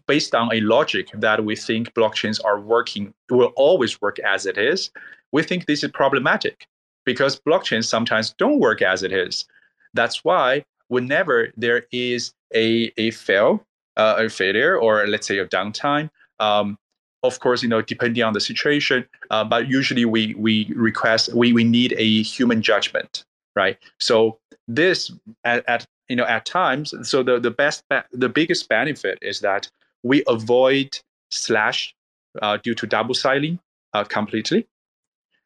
based 0.07 0.33
on 0.33 0.53
a 0.53 0.61
logic 0.61 1.09
that 1.13 1.43
we 1.43 1.55
think 1.55 1.93
blockchains 1.93 2.39
are 2.43 2.59
working, 2.59 3.13
will 3.29 3.51
always 3.55 4.01
work 4.01 4.19
as 4.19 4.45
it 4.45 4.57
is, 4.57 4.91
we 5.31 5.43
think 5.43 5.65
this 5.65 5.83
is 5.83 5.91
problematic 5.91 6.67
because 7.05 7.39
blockchains 7.39 7.85
sometimes 7.85 8.33
don't 8.37 8.59
work 8.59 8.81
as 8.81 9.03
it 9.03 9.11
is. 9.11 9.45
That's 9.93 10.23
why 10.23 10.65
whenever 10.87 11.51
there 11.57 11.85
is 11.91 12.33
a, 12.53 12.91
a 12.97 13.11
fail, 13.11 13.65
uh, 13.97 14.15
a 14.17 14.29
failure 14.29 14.77
or 14.77 15.05
let's 15.07 15.27
say 15.27 15.37
a 15.37 15.45
downtime. 15.45 16.09
Um, 16.39 16.77
of 17.23 17.39
course, 17.39 17.63
you 17.63 17.69
know, 17.69 17.81
depending 17.81 18.23
on 18.23 18.33
the 18.33 18.41
situation, 18.41 19.05
uh, 19.31 19.43
but 19.43 19.69
usually 19.69 20.05
we 20.05 20.35
we 20.35 20.71
request 20.75 21.33
we 21.33 21.53
we 21.53 21.63
need 21.63 21.93
a 21.97 22.21
human 22.23 22.61
judgment, 22.61 23.23
right? 23.55 23.77
So 23.99 24.39
this 24.67 25.11
at, 25.45 25.67
at 25.69 25.85
you 26.09 26.15
know 26.15 26.25
at 26.25 26.45
times, 26.45 26.93
so 27.07 27.23
the 27.23 27.39
the 27.39 27.51
best 27.51 27.83
the 28.11 28.29
biggest 28.29 28.67
benefit 28.67 29.19
is 29.21 29.39
that 29.39 29.69
we 30.03 30.23
avoid 30.27 30.99
slash 31.31 31.95
uh, 32.41 32.57
due 32.57 32.75
to 32.75 32.85
double 32.85 33.13
signing 33.13 33.59
uh, 33.93 34.03
completely. 34.03 34.67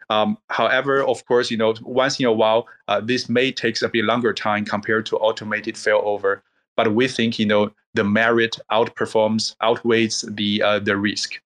Um, 0.10 0.38
however, 0.50 1.04
of 1.04 1.26
course, 1.26 1.52
you 1.52 1.58
know, 1.58 1.74
once 1.82 2.20
in 2.20 2.26
a 2.26 2.32
while, 2.32 2.68
uh, 2.88 3.02
this 3.02 3.28
may 3.28 3.52
take 3.52 3.82
a 3.82 3.90
bit 3.90 4.06
longer 4.06 4.34
time 4.34 4.64
compared 4.64 5.06
to 5.08 5.18
automated 5.18 5.76
failover. 5.76 6.42
But 6.78 6.94
we 6.94 7.08
think, 7.08 7.40
you 7.40 7.46
know, 7.46 7.72
the 7.98 8.04
merit 8.04 8.60
outperforms 8.72 9.56
outweighs 9.62 10.22
the 10.22 10.62
uh, 10.62 10.80
the 10.80 10.96
risk. 10.96 11.42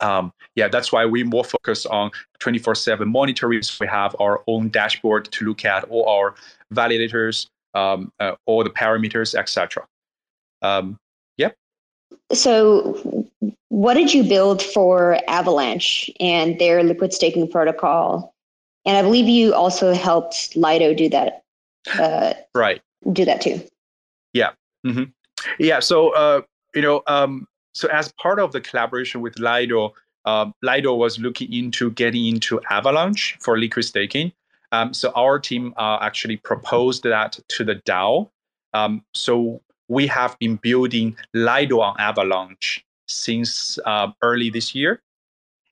Um, 0.00 0.32
yeah, 0.54 0.68
that's 0.68 0.92
why 0.92 1.06
we 1.06 1.24
more 1.24 1.44
focus 1.44 1.86
on 1.86 2.10
24/7 2.40 3.06
monitoring. 3.06 3.62
So 3.62 3.76
we 3.80 3.86
have 3.88 4.14
our 4.20 4.42
own 4.46 4.68
dashboard 4.68 5.32
to 5.32 5.44
look 5.46 5.64
at 5.64 5.84
all 5.84 6.06
our 6.08 6.34
validators, 6.74 7.48
um, 7.74 8.12
uh, 8.20 8.34
all 8.44 8.62
the 8.62 8.70
parameters, 8.70 9.34
etc. 9.34 9.86
Um, 10.62 10.98
yep. 11.38 11.56
So, 12.32 13.26
what 13.68 13.94
did 13.94 14.12
you 14.12 14.22
build 14.22 14.62
for 14.62 15.18
Avalanche 15.28 16.10
and 16.20 16.58
their 16.58 16.82
liquid 16.82 17.14
staking 17.14 17.50
protocol? 17.50 18.34
And 18.84 18.96
I 18.96 19.02
believe 19.02 19.26
you 19.26 19.54
also 19.54 19.94
helped 19.94 20.54
Lido 20.54 20.92
do 20.94 21.08
that. 21.08 21.42
Uh, 21.98 22.34
right. 22.54 22.82
Do 23.12 23.24
that 23.24 23.40
too. 23.40 23.62
Yeah. 24.32 24.50
Mm-hmm. 24.86 25.04
Yeah. 25.58 25.80
So, 25.80 26.10
uh, 26.10 26.42
you 26.74 26.82
know, 26.82 27.02
um, 27.06 27.46
so 27.74 27.88
as 27.88 28.12
part 28.12 28.38
of 28.38 28.52
the 28.52 28.60
collaboration 28.60 29.20
with 29.20 29.38
Lido, 29.38 29.94
uh, 30.24 30.50
Lido 30.62 30.94
was 30.94 31.18
looking 31.18 31.52
into 31.52 31.90
getting 31.92 32.26
into 32.26 32.60
Avalanche 32.70 33.36
for 33.40 33.58
liquid 33.58 33.84
staking. 33.84 34.32
Um, 34.72 34.92
so 34.92 35.12
our 35.14 35.38
team 35.38 35.72
uh, 35.76 35.98
actually 36.00 36.36
proposed 36.38 37.02
that 37.04 37.38
to 37.48 37.64
the 37.64 37.76
DAO. 37.86 38.30
Um, 38.74 39.04
so 39.14 39.62
we 39.88 40.06
have 40.08 40.36
been 40.38 40.56
building 40.56 41.16
Lido 41.34 41.80
on 41.80 41.96
Avalanche 41.98 42.84
since 43.06 43.78
uh, 43.86 44.08
early 44.22 44.50
this 44.50 44.74
year. 44.74 45.00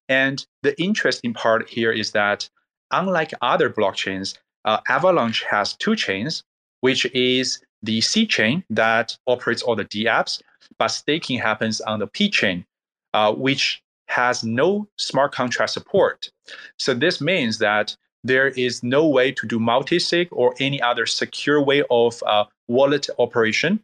And 0.09 0.47
the 0.63 0.81
interesting 0.81 1.35
part 1.35 1.69
here 1.69 1.91
is 1.91 2.13
that 2.13 2.49
unlike 2.91 3.33
other 3.43 3.71
blockchains, 3.71 4.39
uh, 4.65 4.79
Avalanche 4.89 5.43
has 5.51 5.75
two 5.75 5.97
chains, 5.97 6.45
which 6.81 7.07
is 7.15 7.61
the 7.85 8.01
C 8.01 8.27
chain 8.27 8.65
that 8.71 9.17
operates 9.27 9.63
all 9.63 9.77
the 9.77 9.85
D 9.85 10.07
apps, 10.07 10.43
but 10.79 10.89
staking 10.89 11.39
happens 11.39 11.81
on 11.83 11.99
the 12.01 12.07
P 12.07 12.29
chain, 12.29 12.65
uh, 13.13 13.33
which 13.33 13.83
has 14.09 14.45
no 14.45 14.87
smart 14.97 15.33
contract 15.33 15.73
support. 15.73 16.31
So 16.79 16.95
this 16.95 17.21
means 17.21 17.59
that 17.59 17.97
there 18.23 18.49
is 18.49 18.83
no 18.83 19.07
way 19.07 19.33
to 19.33 19.47
do 19.47 19.59
multi-sig 19.59 20.29
or 20.31 20.55
any 20.59 20.81
other 20.81 21.07
secure 21.07 21.61
way 21.63 21.83
of 21.91 22.23
uh, 22.27 22.45
wallet 22.69 23.09
operation 23.19 23.81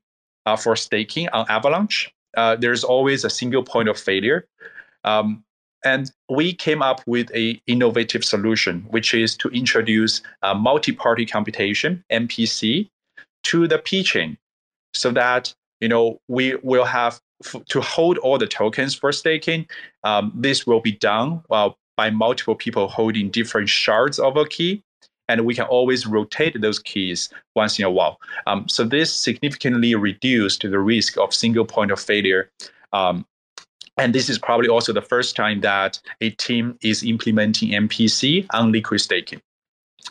uh, 0.47 0.57
for 0.57 0.77
staking 0.77 1.29
on 1.31 1.47
Avalanche. 1.49 2.11
Uh, 2.37 2.57
there's 2.57 2.85
always 2.85 3.25
a 3.25 3.31
single 3.31 3.63
point 3.63 3.89
of 3.89 3.99
failure. 3.99 4.47
Um, 5.05 5.45
and 5.85 6.11
we 6.29 6.53
came 6.53 6.83
up 6.83 7.01
with 7.07 7.31
a 7.35 7.61
innovative 7.67 8.25
solution, 8.25 8.87
which 8.91 9.15
is 9.15 9.35
to 9.39 9.49
introduce 9.49 10.21
multi-party 10.55 11.25
computation, 11.25 12.05
MPC, 12.13 12.91
to 13.45 13.67
the 13.67 13.79
P 13.79 14.03
chain 14.03 14.37
so 14.95 15.11
that 15.13 15.55
you 15.81 15.89
know 15.89 16.21
we 16.29 16.57
will 16.63 16.85
have 16.85 17.21
f- 17.45 17.65
to 17.69 17.81
hold 17.81 18.19
all 18.19 18.39
the 18.39 18.47
tokens 18.47 18.95
for 18.95 19.13
staking. 19.13 19.67
Um, 20.05 20.33
this 20.35 20.67
will 20.67 20.81
be 20.81 20.93
done 20.93 21.43
well, 21.49 21.79
by 21.97 22.11
multiple 22.11 22.55
people 22.55 22.89
holding 22.89 23.31
different 23.31 23.69
shards 23.69 24.19
of 24.19 24.37
a 24.37 24.47
key, 24.47 24.83
and 25.29 25.45
we 25.45 25.55
can 25.55 25.67
always 25.67 26.07
rotate 26.07 26.61
those 26.61 26.79
keys 26.79 27.29
once 27.55 27.79
in 27.79 27.85
a 27.85 27.91
while. 27.91 28.19
Um, 28.47 28.69
so 28.69 28.85
this 28.85 29.15
significantly 29.15 29.95
reduced 29.95 30.63
the 30.63 30.79
risk 30.79 31.19
of 31.19 31.35
single 31.35 31.65
point 31.65 31.91
of 31.91 32.01
failure. 32.01 32.51
Um, 32.93 33.27
and 33.97 34.15
this 34.15 34.31
is 34.31 34.39
probably 34.39 34.69
also 34.69 34.95
the 34.95 35.03
first 35.03 35.37
time 35.37 35.61
that 35.61 36.01
a 36.23 36.31
team 36.31 36.79
is 36.83 37.03
implementing 37.03 37.71
MPC 37.71 38.47
on 38.55 38.73
liquid 38.73 39.01
staking. 39.03 39.43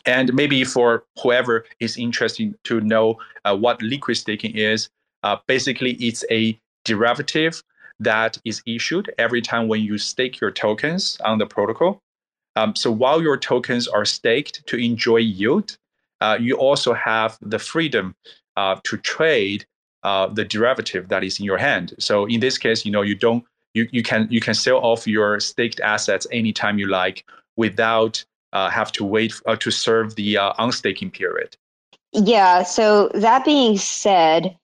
And 0.05 0.33
maybe 0.33 0.63
for 0.63 1.03
whoever 1.21 1.65
is 1.79 1.97
interested 1.97 2.55
to 2.65 2.81
know 2.81 3.19
uh, 3.45 3.55
what 3.55 3.81
liquid 3.81 4.17
staking 4.17 4.55
is, 4.55 4.89
uh, 5.23 5.37
basically 5.47 5.93
it's 5.93 6.23
a 6.31 6.59
derivative 6.85 7.61
that 7.99 8.37
is 8.45 8.61
issued 8.65 9.11
every 9.17 9.41
time 9.41 9.67
when 9.67 9.81
you 9.81 9.97
stake 9.97 10.39
your 10.39 10.51
tokens 10.51 11.17
on 11.25 11.37
the 11.37 11.45
protocol. 11.45 12.01
Um, 12.55 12.75
so 12.75 12.91
while 12.91 13.21
your 13.21 13.37
tokens 13.37 13.87
are 13.87 14.05
staked 14.05 14.65
to 14.67 14.77
enjoy 14.77 15.17
yield, 15.17 15.77
uh, 16.21 16.37
you 16.39 16.55
also 16.55 16.93
have 16.93 17.37
the 17.41 17.59
freedom 17.59 18.15
uh, 18.57 18.77
to 18.83 18.97
trade 18.97 19.65
uh, 20.03 20.27
the 20.27 20.45
derivative 20.45 21.09
that 21.09 21.23
is 21.23 21.39
in 21.39 21.45
your 21.45 21.57
hand. 21.57 21.93
So 21.99 22.25
in 22.25 22.39
this 22.39 22.57
case, 22.57 22.85
you 22.85 22.91
know 22.91 23.01
you 23.01 23.15
don't 23.15 23.43
you, 23.73 23.87
you 23.91 24.01
can 24.01 24.27
you 24.29 24.41
can 24.41 24.53
sell 24.53 24.77
off 24.77 25.07
your 25.07 25.39
staked 25.39 25.79
assets 25.79 26.25
anytime 26.31 26.79
you 26.79 26.87
like 26.87 27.25
without 27.55 28.23
uh, 28.53 28.69
have 28.69 28.91
to 28.93 29.03
wait 29.03 29.33
uh, 29.45 29.55
to 29.57 29.71
serve 29.71 30.15
the 30.15 30.37
uh, 30.37 30.53
unstaking 30.59 31.11
period. 31.11 31.55
Yeah. 32.11 32.63
So 32.63 33.09
that 33.13 33.45
being 33.45 33.77
said, 33.77 34.57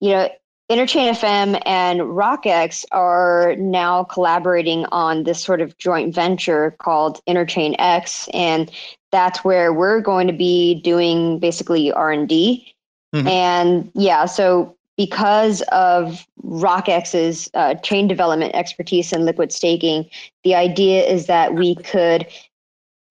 you 0.00 0.10
know, 0.10 0.28
Interchain 0.70 1.10
FM 1.10 1.62
and 1.64 2.00
RockX 2.00 2.84
are 2.90 3.54
now 3.56 4.02
collaborating 4.04 4.84
on 4.86 5.22
this 5.22 5.40
sort 5.40 5.60
of 5.60 5.78
joint 5.78 6.12
venture 6.12 6.72
called 6.78 7.20
Interchain 7.28 7.76
X, 7.78 8.28
and 8.32 8.70
that's 9.12 9.44
where 9.44 9.72
we're 9.72 10.00
going 10.00 10.26
to 10.26 10.32
be 10.32 10.80
doing 10.82 11.38
basically 11.38 11.92
R 11.92 12.10
and 12.10 12.28
D. 12.28 12.74
Mm-hmm. 13.14 13.28
And 13.28 13.90
yeah, 13.94 14.26
so 14.26 14.76
because 14.96 15.62
of 15.70 16.26
RockX's 16.42 17.48
uh, 17.54 17.74
chain 17.76 18.08
development 18.08 18.54
expertise 18.54 19.12
in 19.12 19.24
liquid 19.24 19.52
staking, 19.52 20.08
the 20.42 20.56
idea 20.56 21.04
is 21.04 21.26
that 21.26 21.54
we 21.54 21.76
could 21.76 22.26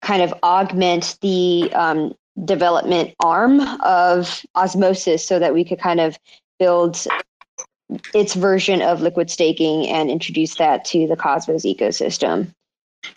kind 0.06 0.22
of 0.22 0.34
augment 0.44 1.18
the 1.22 1.72
um, 1.74 2.14
development 2.44 3.16
arm 3.20 3.60
of 3.82 4.46
osmosis 4.54 5.28
so 5.28 5.40
that 5.40 5.54
we 5.54 5.66
could 5.66 5.80
kind 5.80 6.00
of 6.00 6.18
build 6.60 7.08
its 8.14 8.36
version 8.36 8.82
of 8.82 9.02
liquid 9.02 9.32
staking 9.32 9.88
and 9.88 10.12
introduce 10.12 10.56
that 10.56 10.86
to 10.86 11.08
the 11.08 11.16
Cosmos 11.16 11.66
ecosystem 11.66 12.54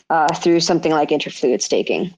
uh, 0.09 0.33
through 0.35 0.61
something 0.61 0.93
like 0.93 1.11
interfluid 1.11 1.61
staking. 1.61 2.15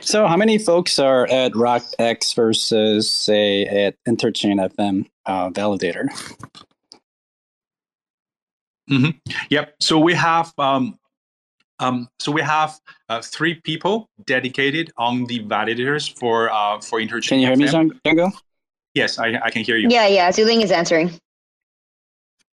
So, 0.00 0.26
how 0.26 0.36
many 0.36 0.58
folks 0.58 0.98
are 0.98 1.26
at 1.30 1.52
RockX 1.52 2.34
versus, 2.34 3.10
say, 3.10 3.64
at 3.64 3.94
Interchain 4.06 4.66
FM 4.74 5.06
uh, 5.26 5.50
Validator? 5.50 6.08
Mm-hmm. 8.90 9.10
Yep. 9.50 9.74
So 9.80 9.98
we 9.98 10.14
have 10.14 10.52
um, 10.58 10.97
um, 11.80 12.08
so 12.18 12.32
we 12.32 12.42
have 12.42 12.78
uh, 13.08 13.20
three 13.22 13.54
people 13.54 14.08
dedicated 14.26 14.92
on 14.96 15.26
the 15.26 15.40
validators 15.44 16.12
for 16.18 16.50
uh, 16.50 16.80
for 16.80 17.00
Interchain. 17.00 17.28
Can 17.28 17.40
you 17.40 17.46
hear 17.46 17.56
me, 17.56 17.92
Chjango? 18.04 18.32
Yes, 18.94 19.18
I, 19.18 19.38
I 19.42 19.50
can 19.50 19.62
hear 19.62 19.76
you. 19.76 19.88
Yeah, 19.88 20.06
yeah. 20.06 20.30
Zhuling 20.30 20.62
is 20.62 20.72
answering. 20.72 21.12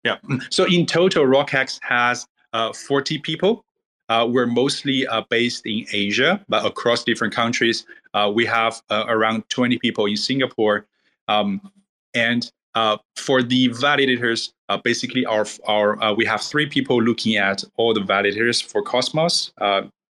Yeah. 0.04 0.16
So 0.50 0.64
in 0.64 0.86
total, 0.86 1.24
RockX 1.24 1.78
has 1.82 2.26
uh, 2.52 2.72
40 2.72 3.18
people. 3.18 3.64
Uh, 4.08 4.26
we're 4.28 4.46
mostly 4.46 5.06
uh, 5.06 5.22
based 5.30 5.64
in 5.66 5.86
Asia, 5.92 6.44
but 6.48 6.66
across 6.66 7.04
different 7.04 7.32
countries, 7.32 7.86
uh, 8.14 8.30
we 8.34 8.44
have 8.44 8.82
uh, 8.90 9.04
around 9.08 9.48
20 9.48 9.78
people 9.78 10.06
in 10.06 10.16
Singapore. 10.16 10.86
Um, 11.28 11.70
and 12.14 12.50
uh, 12.74 12.96
for 13.16 13.42
the 13.42 13.68
validators, 13.70 14.52
basically, 14.82 15.26
our 15.26 15.46
our 15.66 16.14
we 16.14 16.24
have 16.24 16.40
three 16.40 16.66
people 16.66 17.02
looking 17.02 17.36
at 17.36 17.62
all 17.76 17.92
the 17.92 18.00
validators 18.00 18.62
for 18.62 18.82
Cosmos 18.82 19.52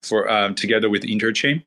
for 0.03 0.31
um, 0.31 0.55
together 0.55 0.91
with 0.91 1.03
Interchain. 1.03 1.63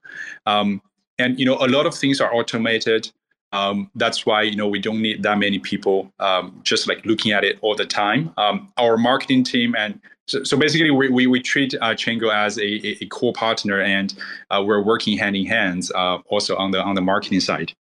Um, 0.45 0.81
and 1.17 1.39
you 1.39 1.45
know, 1.45 1.55
a 1.55 1.67
lot 1.67 1.85
of 1.85 1.95
things 1.95 2.19
are 2.21 2.33
automated. 2.33 3.11
Um, 3.51 3.89
that's 3.95 4.25
why 4.25 4.41
you 4.41 4.55
know 4.55 4.67
we 4.67 4.79
don't 4.79 5.01
need 5.01 5.23
that 5.23 5.37
many 5.37 5.59
people 5.59 6.11
um, 6.19 6.59
just 6.63 6.87
like 6.87 7.05
looking 7.05 7.31
at 7.31 7.43
it 7.43 7.57
all 7.61 7.75
the 7.75 7.85
time. 7.85 8.33
Um, 8.37 8.71
our 8.77 8.97
marketing 8.97 9.43
team 9.43 9.75
and 9.77 9.99
so, 10.27 10.43
so 10.43 10.57
basically 10.57 10.89
we, 10.89 11.07
we, 11.07 11.27
we 11.27 11.39
treat 11.39 11.75
uh, 11.81 11.95
as 12.33 12.57
a, 12.57 13.03
a, 13.03 13.05
core 13.09 13.31
partner 13.31 13.79
and 13.79 14.15
uh, 14.49 14.63
we're 14.65 14.81
working 14.81 15.19
hand 15.19 15.35
in 15.35 15.45
hand 15.45 15.87
uh, 15.93 16.17
also 16.25 16.55
on 16.57 16.71
the 16.71 16.81
on 16.81 16.95
the 16.95 17.01
marketing 17.01 17.39
side. 17.39 17.73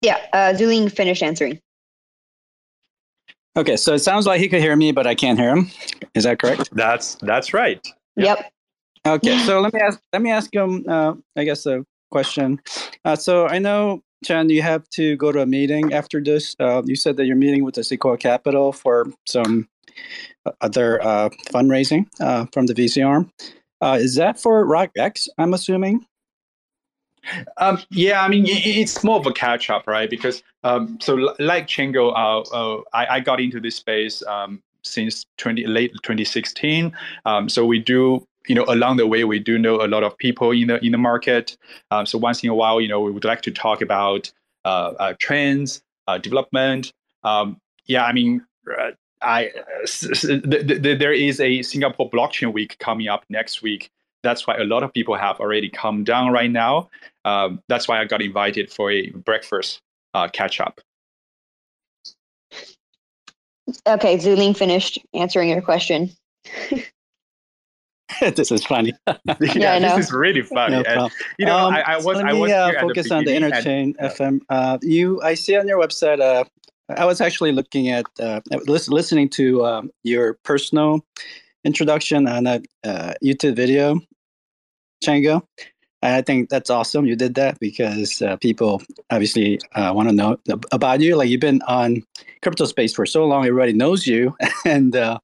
Yeah, 0.00 0.18
uh, 0.32 0.54
Zhuling 0.56 0.90
finished 0.90 1.22
answering. 1.22 1.60
Okay, 3.56 3.76
so 3.76 3.94
it 3.94 3.98
sounds 3.98 4.26
like 4.26 4.40
he 4.40 4.48
could 4.48 4.60
hear 4.60 4.76
me, 4.76 4.92
but 4.92 5.06
I 5.06 5.14
can't 5.14 5.38
hear 5.38 5.50
him. 5.50 5.70
Is 6.14 6.24
that 6.24 6.38
correct? 6.38 6.70
That's 6.72 7.16
that's 7.16 7.52
right. 7.52 7.84
Yep. 8.16 8.50
Okay, 9.06 9.38
so 9.40 9.60
let 9.64 9.74
me 9.74 9.80
ask 9.80 10.00
let 10.12 10.22
me 10.22 10.30
ask 10.30 10.54
him. 10.54 10.84
Uh, 10.88 11.14
I 11.36 11.44
guess 11.44 11.66
a 11.66 11.84
question. 12.10 12.60
Uh, 13.04 13.16
so 13.16 13.46
I 13.46 13.58
know 13.58 14.02
Chan, 14.24 14.50
you 14.50 14.62
have 14.62 14.88
to 14.90 15.16
go 15.16 15.32
to 15.32 15.40
a 15.40 15.46
meeting 15.46 15.92
after 15.92 16.22
this. 16.22 16.54
Uh, 16.60 16.82
you 16.84 16.96
said 16.96 17.16
that 17.16 17.26
you're 17.26 17.36
meeting 17.36 17.64
with 17.64 17.74
the 17.74 17.84
Sequoia 17.84 18.18
Capital 18.18 18.72
for 18.72 19.06
some 19.26 19.68
other 20.60 21.02
uh, 21.02 21.28
fundraising 21.52 22.06
uh, 22.20 22.46
from 22.52 22.66
the 22.66 22.74
VC 22.74 23.06
arm. 23.06 23.32
Uh, 23.80 23.98
is 24.00 24.14
that 24.16 24.40
for 24.40 24.66
RockX? 24.66 25.28
I'm 25.38 25.54
assuming. 25.54 26.06
Um, 27.58 27.78
yeah, 27.90 28.22
I 28.22 28.28
mean 28.28 28.44
it's 28.46 29.02
more 29.04 29.18
of 29.18 29.26
a 29.26 29.32
catch 29.32 29.70
up, 29.70 29.86
right? 29.86 30.08
Because 30.08 30.42
um, 30.64 30.98
so 31.00 31.14
like 31.38 31.66
Chjango, 31.66 32.12
uh, 32.12 32.40
uh, 32.40 32.82
I, 32.92 33.16
I, 33.16 33.20
got 33.20 33.40
into 33.40 33.60
this 33.60 33.76
space 33.76 34.22
um, 34.26 34.62
since 34.82 35.24
20 35.38 35.66
late 35.66 35.92
2016. 36.02 36.92
Um, 37.24 37.48
so 37.48 37.64
we 37.64 37.78
do 37.78 38.26
you 38.46 38.54
know 38.54 38.64
along 38.68 38.96
the 38.96 39.06
way 39.06 39.24
we 39.24 39.38
do 39.38 39.58
know 39.58 39.84
a 39.84 39.88
lot 39.88 40.02
of 40.02 40.16
people 40.16 40.50
in 40.50 40.68
the 40.68 40.84
in 40.84 40.92
the 40.92 40.98
market 40.98 41.56
um, 41.90 42.06
so 42.06 42.16
once 42.16 42.42
in 42.42 42.48
a 42.48 42.54
while 42.54 42.80
you 42.80 42.88
know 42.88 43.00
we 43.00 43.10
would 43.10 43.24
like 43.24 43.42
to 43.42 43.50
talk 43.50 43.82
about 43.82 44.32
uh, 44.64 44.92
uh, 44.98 45.14
trends 45.18 45.82
uh, 46.08 46.16
development 46.16 46.90
um, 47.22 47.58
yeah 47.86 48.04
i 48.04 48.12
mean 48.12 48.42
uh, 48.78 48.90
I 49.22 49.50
there 50.02 51.12
is 51.12 51.40
a 51.40 51.62
Singapore 51.62 52.10
blockchain 52.10 52.52
week 52.52 52.78
coming 52.78 53.08
up 53.08 53.24
next 53.28 53.62
week. 53.62 53.90
That's 54.22 54.46
why 54.46 54.56
a 54.56 54.64
lot 54.64 54.82
of 54.82 54.92
people 54.92 55.14
have 55.14 55.40
already 55.40 55.68
come 55.68 56.04
down 56.04 56.32
right 56.32 56.50
now. 56.50 56.90
Um, 57.24 57.62
that's 57.68 57.88
why 57.88 58.00
I 58.00 58.04
got 58.04 58.22
invited 58.22 58.72
for 58.72 58.90
a 58.90 59.10
breakfast 59.10 59.80
uh, 60.14 60.28
catch 60.28 60.60
up. 60.60 60.80
Okay, 63.86 64.16
Zhuling 64.16 64.56
finished 64.56 64.98
answering 65.14 65.48
your 65.48 65.62
question. 65.62 66.10
this 68.34 68.50
is 68.50 68.64
funny. 68.64 68.92
yeah, 69.06 69.36
yeah 69.54 69.96
this 69.96 70.06
is 70.06 70.12
really 70.12 70.42
funny. 70.42 70.76
No 70.76 70.82
and, 70.82 71.12
you 71.38 71.46
know, 71.46 71.56
um, 71.56 71.74
I, 71.74 71.82
I, 71.82 71.96
was, 71.96 72.16
let 72.16 72.26
I 72.26 72.32
was 72.32 72.50
uh, 72.50 72.72
focus 72.80 73.10
on 73.10 73.24
the 73.24 73.32
interchain 73.32 73.94
and, 73.98 74.10
FM. 74.10 74.40
Uh, 74.48 74.78
you, 74.82 75.20
I 75.22 75.34
see 75.34 75.56
on 75.56 75.68
your 75.68 75.80
website. 75.80 76.20
Uh, 76.20 76.44
I 76.96 77.04
was 77.04 77.20
actually 77.20 77.52
looking 77.52 77.88
at 77.88 78.04
uh, 78.18 78.40
listening 78.66 79.28
to 79.30 79.64
um, 79.64 79.90
your 80.02 80.34
personal 80.44 81.04
introduction 81.64 82.26
on 82.26 82.46
a 82.46 82.60
uh, 82.84 83.14
YouTube 83.22 83.54
video, 83.54 84.00
Chjango. 85.04 85.42
I 86.02 86.22
think 86.22 86.48
that's 86.48 86.70
awesome. 86.70 87.04
You 87.04 87.14
did 87.14 87.34
that 87.34 87.58
because 87.60 88.22
uh, 88.22 88.36
people 88.36 88.82
obviously 89.10 89.60
uh, 89.74 89.92
want 89.94 90.08
to 90.08 90.14
know 90.14 90.38
about 90.72 91.00
you. 91.00 91.16
Like 91.16 91.28
you've 91.28 91.40
been 91.40 91.60
on 91.62 92.02
crypto 92.42 92.64
space 92.64 92.94
for 92.94 93.04
so 93.04 93.26
long, 93.26 93.44
everybody 93.44 93.74
knows 93.74 94.06
you, 94.06 94.34
and 94.64 94.96
uh, 94.96 95.18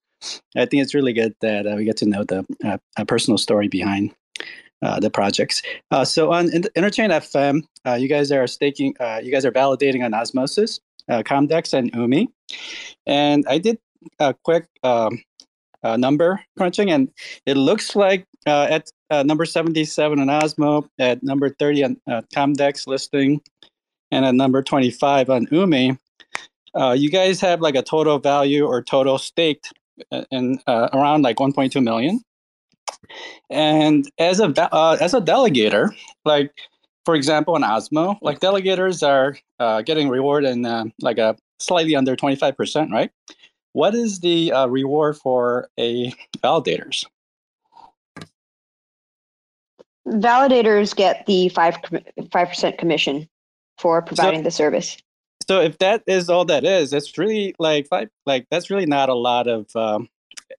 I 0.56 0.66
think 0.66 0.82
it's 0.82 0.94
really 0.94 1.12
good 1.12 1.34
that 1.40 1.66
uh, 1.66 1.74
we 1.76 1.84
get 1.84 1.96
to 1.98 2.06
know 2.06 2.24
the 2.24 2.44
uh, 2.64 3.04
personal 3.04 3.38
story 3.38 3.68
behind 3.68 4.14
uh, 4.82 5.00
the 5.00 5.10
projects. 5.10 5.62
Uh, 5.90 6.04
so 6.04 6.32
on 6.32 6.48
Interchain 6.48 7.10
FM, 7.10 7.62
uh, 7.86 7.94
you 7.94 8.08
guys 8.08 8.30
are 8.30 8.46
staking, 8.46 8.94
uh, 9.00 9.20
you 9.22 9.32
guys 9.32 9.44
are 9.44 9.52
validating 9.52 10.04
on 10.04 10.14
Osmosis, 10.14 10.80
Comdex, 11.08 11.72
and 11.72 11.92
Umee. 11.92 12.28
And 13.06 13.44
I 13.48 13.58
did 13.58 13.78
a 14.18 14.34
quick 14.34 14.66
um, 14.82 15.22
number 15.82 16.40
crunching, 16.58 16.90
and 16.90 17.10
it 17.46 17.56
looks 17.56 17.96
like 17.96 18.26
at 18.46 18.90
number 19.10 19.44
77 19.44 20.18
on 20.18 20.26
Osmo, 20.26 20.88
at 20.98 21.22
number 21.22 21.50
30 21.50 21.84
on 21.84 21.96
Comdex 22.34 22.86
listing, 22.86 23.40
and 24.10 24.24
at 24.24 24.34
number 24.34 24.62
25 24.62 25.30
on 25.30 25.46
Umee. 25.46 25.98
uh, 26.74 26.92
you 26.92 27.10
guys 27.10 27.40
have 27.40 27.60
like 27.60 27.74
a 27.74 27.82
total 27.82 28.18
value 28.18 28.64
or 28.64 28.82
total 28.82 29.18
staked 29.18 29.72
and 30.30 30.60
uh, 30.66 30.88
around 30.92 31.22
like 31.22 31.36
1.2 31.36 31.82
million. 31.82 32.20
And 33.50 34.10
as 34.18 34.40
a 34.40 34.52
uh, 34.74 34.96
as 35.00 35.14
a 35.14 35.20
delegator, 35.20 35.90
like 36.24 36.52
for 37.04 37.14
example, 37.14 37.54
in 37.56 37.62
Osmo, 37.62 38.18
like 38.20 38.40
delegators 38.40 39.06
are 39.06 39.36
uh, 39.60 39.82
getting 39.82 40.08
reward 40.08 40.44
in 40.44 40.66
uh, 40.66 40.84
like 41.00 41.18
a 41.18 41.36
slightly 41.60 41.94
under 41.94 42.16
25%, 42.16 42.90
right? 42.90 43.10
What 43.72 43.94
is 43.94 44.20
the 44.20 44.52
uh, 44.52 44.66
reward 44.66 45.16
for 45.16 45.68
a 45.78 46.12
validators? 46.42 47.06
Validators 50.06 50.94
get 50.94 51.26
the 51.26 51.48
five 51.50 51.76
five 52.32 52.48
percent 52.48 52.78
commission 52.78 53.28
for 53.78 54.00
providing 54.02 54.40
so, 54.40 54.44
the 54.44 54.50
service 54.50 54.96
so 55.46 55.60
if 55.60 55.78
that 55.78 56.02
is 56.06 56.28
all 56.28 56.44
that 56.46 56.64
is, 56.64 56.90
that's 56.90 57.16
really 57.18 57.54
like 57.58 57.86
five, 57.88 58.08
like 58.24 58.46
that's 58.50 58.70
really 58.70 58.86
not 58.86 59.08
a 59.08 59.14
lot 59.14 59.46
of 59.46 59.74
um, 59.76 60.08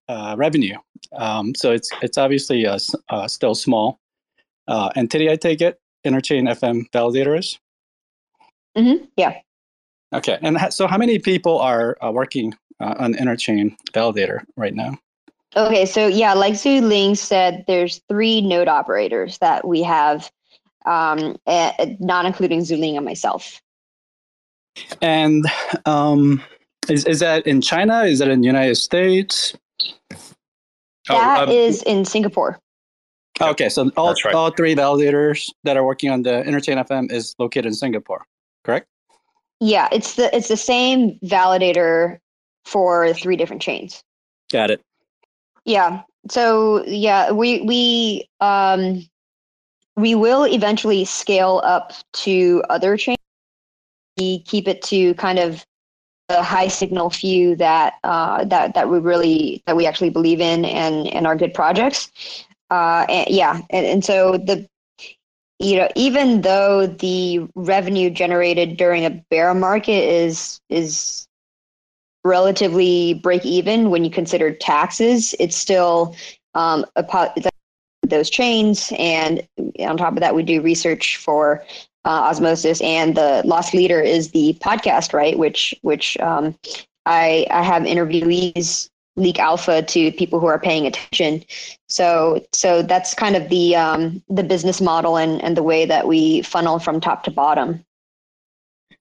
uh, 0.08 0.34
revenue. 0.38 0.76
Um, 1.12 1.54
so 1.54 1.72
it's 1.72 1.90
it's 2.02 2.18
obviously 2.18 2.66
uh, 2.66 2.78
uh, 3.10 3.28
still 3.28 3.54
small 3.54 4.00
uh, 4.66 4.90
entity. 4.96 5.30
I 5.30 5.36
take 5.36 5.60
it 5.60 5.78
Interchain 6.06 6.48
FM 6.48 6.90
validators. 6.90 7.58
Mm-hmm. 8.76 9.04
Yeah. 9.16 9.38
Okay, 10.14 10.38
and 10.40 10.58
so 10.70 10.86
how 10.86 10.96
many 10.96 11.18
people 11.18 11.58
are 11.58 11.96
uh, 12.02 12.10
working 12.10 12.54
uh, 12.80 12.94
on 12.98 13.14
Interchain 13.14 13.76
validator 13.92 14.42
right 14.56 14.74
now? 14.74 14.98
Okay, 15.58 15.86
so 15.86 16.06
yeah, 16.06 16.34
like 16.34 16.54
Zhuling 16.54 17.16
said, 17.16 17.64
there's 17.66 18.00
three 18.08 18.40
node 18.40 18.68
operators 18.68 19.38
that 19.38 19.66
we 19.66 19.82
have, 19.82 20.30
um, 20.86 21.36
not 21.98 22.26
including 22.26 22.60
Zhuling 22.60 22.94
and 22.94 23.04
myself. 23.04 23.60
And 25.02 25.44
um, 25.84 26.40
is 26.88 27.04
is 27.06 27.18
that 27.18 27.44
in 27.44 27.60
China? 27.60 28.04
Is 28.04 28.20
that 28.20 28.28
in 28.28 28.40
the 28.40 28.46
United 28.46 28.76
States? 28.76 29.56
That 31.08 31.40
oh, 31.40 31.42
um, 31.42 31.50
is 31.50 31.82
in 31.82 32.04
Singapore. 32.04 32.60
Okay, 33.40 33.68
so 33.68 33.90
all 33.96 34.14
right. 34.24 34.34
all 34.34 34.52
three 34.52 34.76
validators 34.76 35.50
that 35.64 35.76
are 35.76 35.84
working 35.84 36.10
on 36.10 36.22
the 36.22 36.44
Interchain 36.46 36.84
FM 36.86 37.10
is 37.10 37.34
located 37.40 37.66
in 37.66 37.74
Singapore, 37.74 38.24
correct? 38.62 38.86
Yeah, 39.58 39.88
it's 39.90 40.14
the 40.14 40.34
it's 40.36 40.46
the 40.46 40.56
same 40.56 41.18
validator 41.24 42.18
for 42.64 43.12
three 43.14 43.34
different 43.34 43.60
chains. 43.60 44.04
Got 44.52 44.70
it. 44.70 44.80
Yeah. 45.68 46.02
So 46.30 46.82
yeah, 46.86 47.30
we 47.30 47.60
we 47.60 48.26
um 48.40 49.06
we 49.96 50.14
will 50.14 50.46
eventually 50.46 51.04
scale 51.04 51.60
up 51.62 51.92
to 52.24 52.62
other 52.70 52.96
chains 52.96 53.18
we 54.18 54.40
keep 54.40 54.66
it 54.66 54.82
to 54.82 55.14
kind 55.14 55.38
of 55.38 55.64
a 56.30 56.42
high 56.42 56.68
signal 56.68 57.10
few 57.10 57.54
that 57.56 57.94
uh, 58.02 58.44
that 58.46 58.74
that 58.74 58.88
we 58.88 58.98
really 58.98 59.62
that 59.66 59.76
we 59.76 59.86
actually 59.86 60.10
believe 60.10 60.40
in 60.40 60.64
and 60.64 61.06
and 61.08 61.26
are 61.26 61.36
good 61.36 61.52
projects. 61.52 62.10
Uh, 62.70 63.04
and, 63.10 63.28
yeah, 63.28 63.60
and, 63.70 63.86
and 63.86 64.04
so 64.04 64.38
the 64.38 64.66
you 65.58 65.76
know, 65.76 65.88
even 65.96 66.40
though 66.40 66.86
the 66.86 67.46
revenue 67.54 68.08
generated 68.08 68.78
during 68.78 69.04
a 69.04 69.10
bear 69.30 69.52
market 69.52 70.04
is 70.08 70.60
is 70.70 71.27
relatively 72.28 73.14
break 73.14 73.44
even 73.44 73.90
when 73.90 74.04
you 74.04 74.10
consider 74.10 74.52
taxes, 74.52 75.34
it's 75.40 75.56
still 75.56 76.14
um, 76.54 76.84
a, 76.96 77.32
those 78.02 78.30
chains. 78.30 78.92
And 78.98 79.46
on 79.80 79.96
top 79.96 80.14
of 80.14 80.20
that, 80.20 80.34
we 80.34 80.42
do 80.42 80.60
research 80.60 81.16
for 81.16 81.64
uh, 82.04 82.30
osmosis, 82.30 82.80
and 82.80 83.16
the 83.16 83.42
Lost 83.44 83.74
Leader 83.74 84.00
is 84.00 84.30
the 84.30 84.56
podcast, 84.60 85.12
right? 85.12 85.38
Which 85.38 85.74
which 85.82 86.16
um, 86.18 86.56
I 87.06 87.46
I 87.50 87.62
have 87.62 87.82
interviewees 87.82 88.88
leak 89.16 89.38
alpha 89.40 89.82
to 89.82 90.12
people 90.12 90.38
who 90.38 90.46
are 90.46 90.60
paying 90.60 90.86
attention. 90.86 91.44
So 91.88 92.44
so 92.52 92.82
that's 92.82 93.14
kind 93.14 93.36
of 93.36 93.48
the 93.48 93.76
um, 93.76 94.22
the 94.28 94.44
business 94.44 94.80
model 94.80 95.16
and 95.18 95.42
and 95.42 95.56
the 95.56 95.62
way 95.62 95.84
that 95.86 96.06
we 96.06 96.42
funnel 96.42 96.78
from 96.78 97.00
top 97.00 97.24
to 97.24 97.30
bottom. 97.30 97.84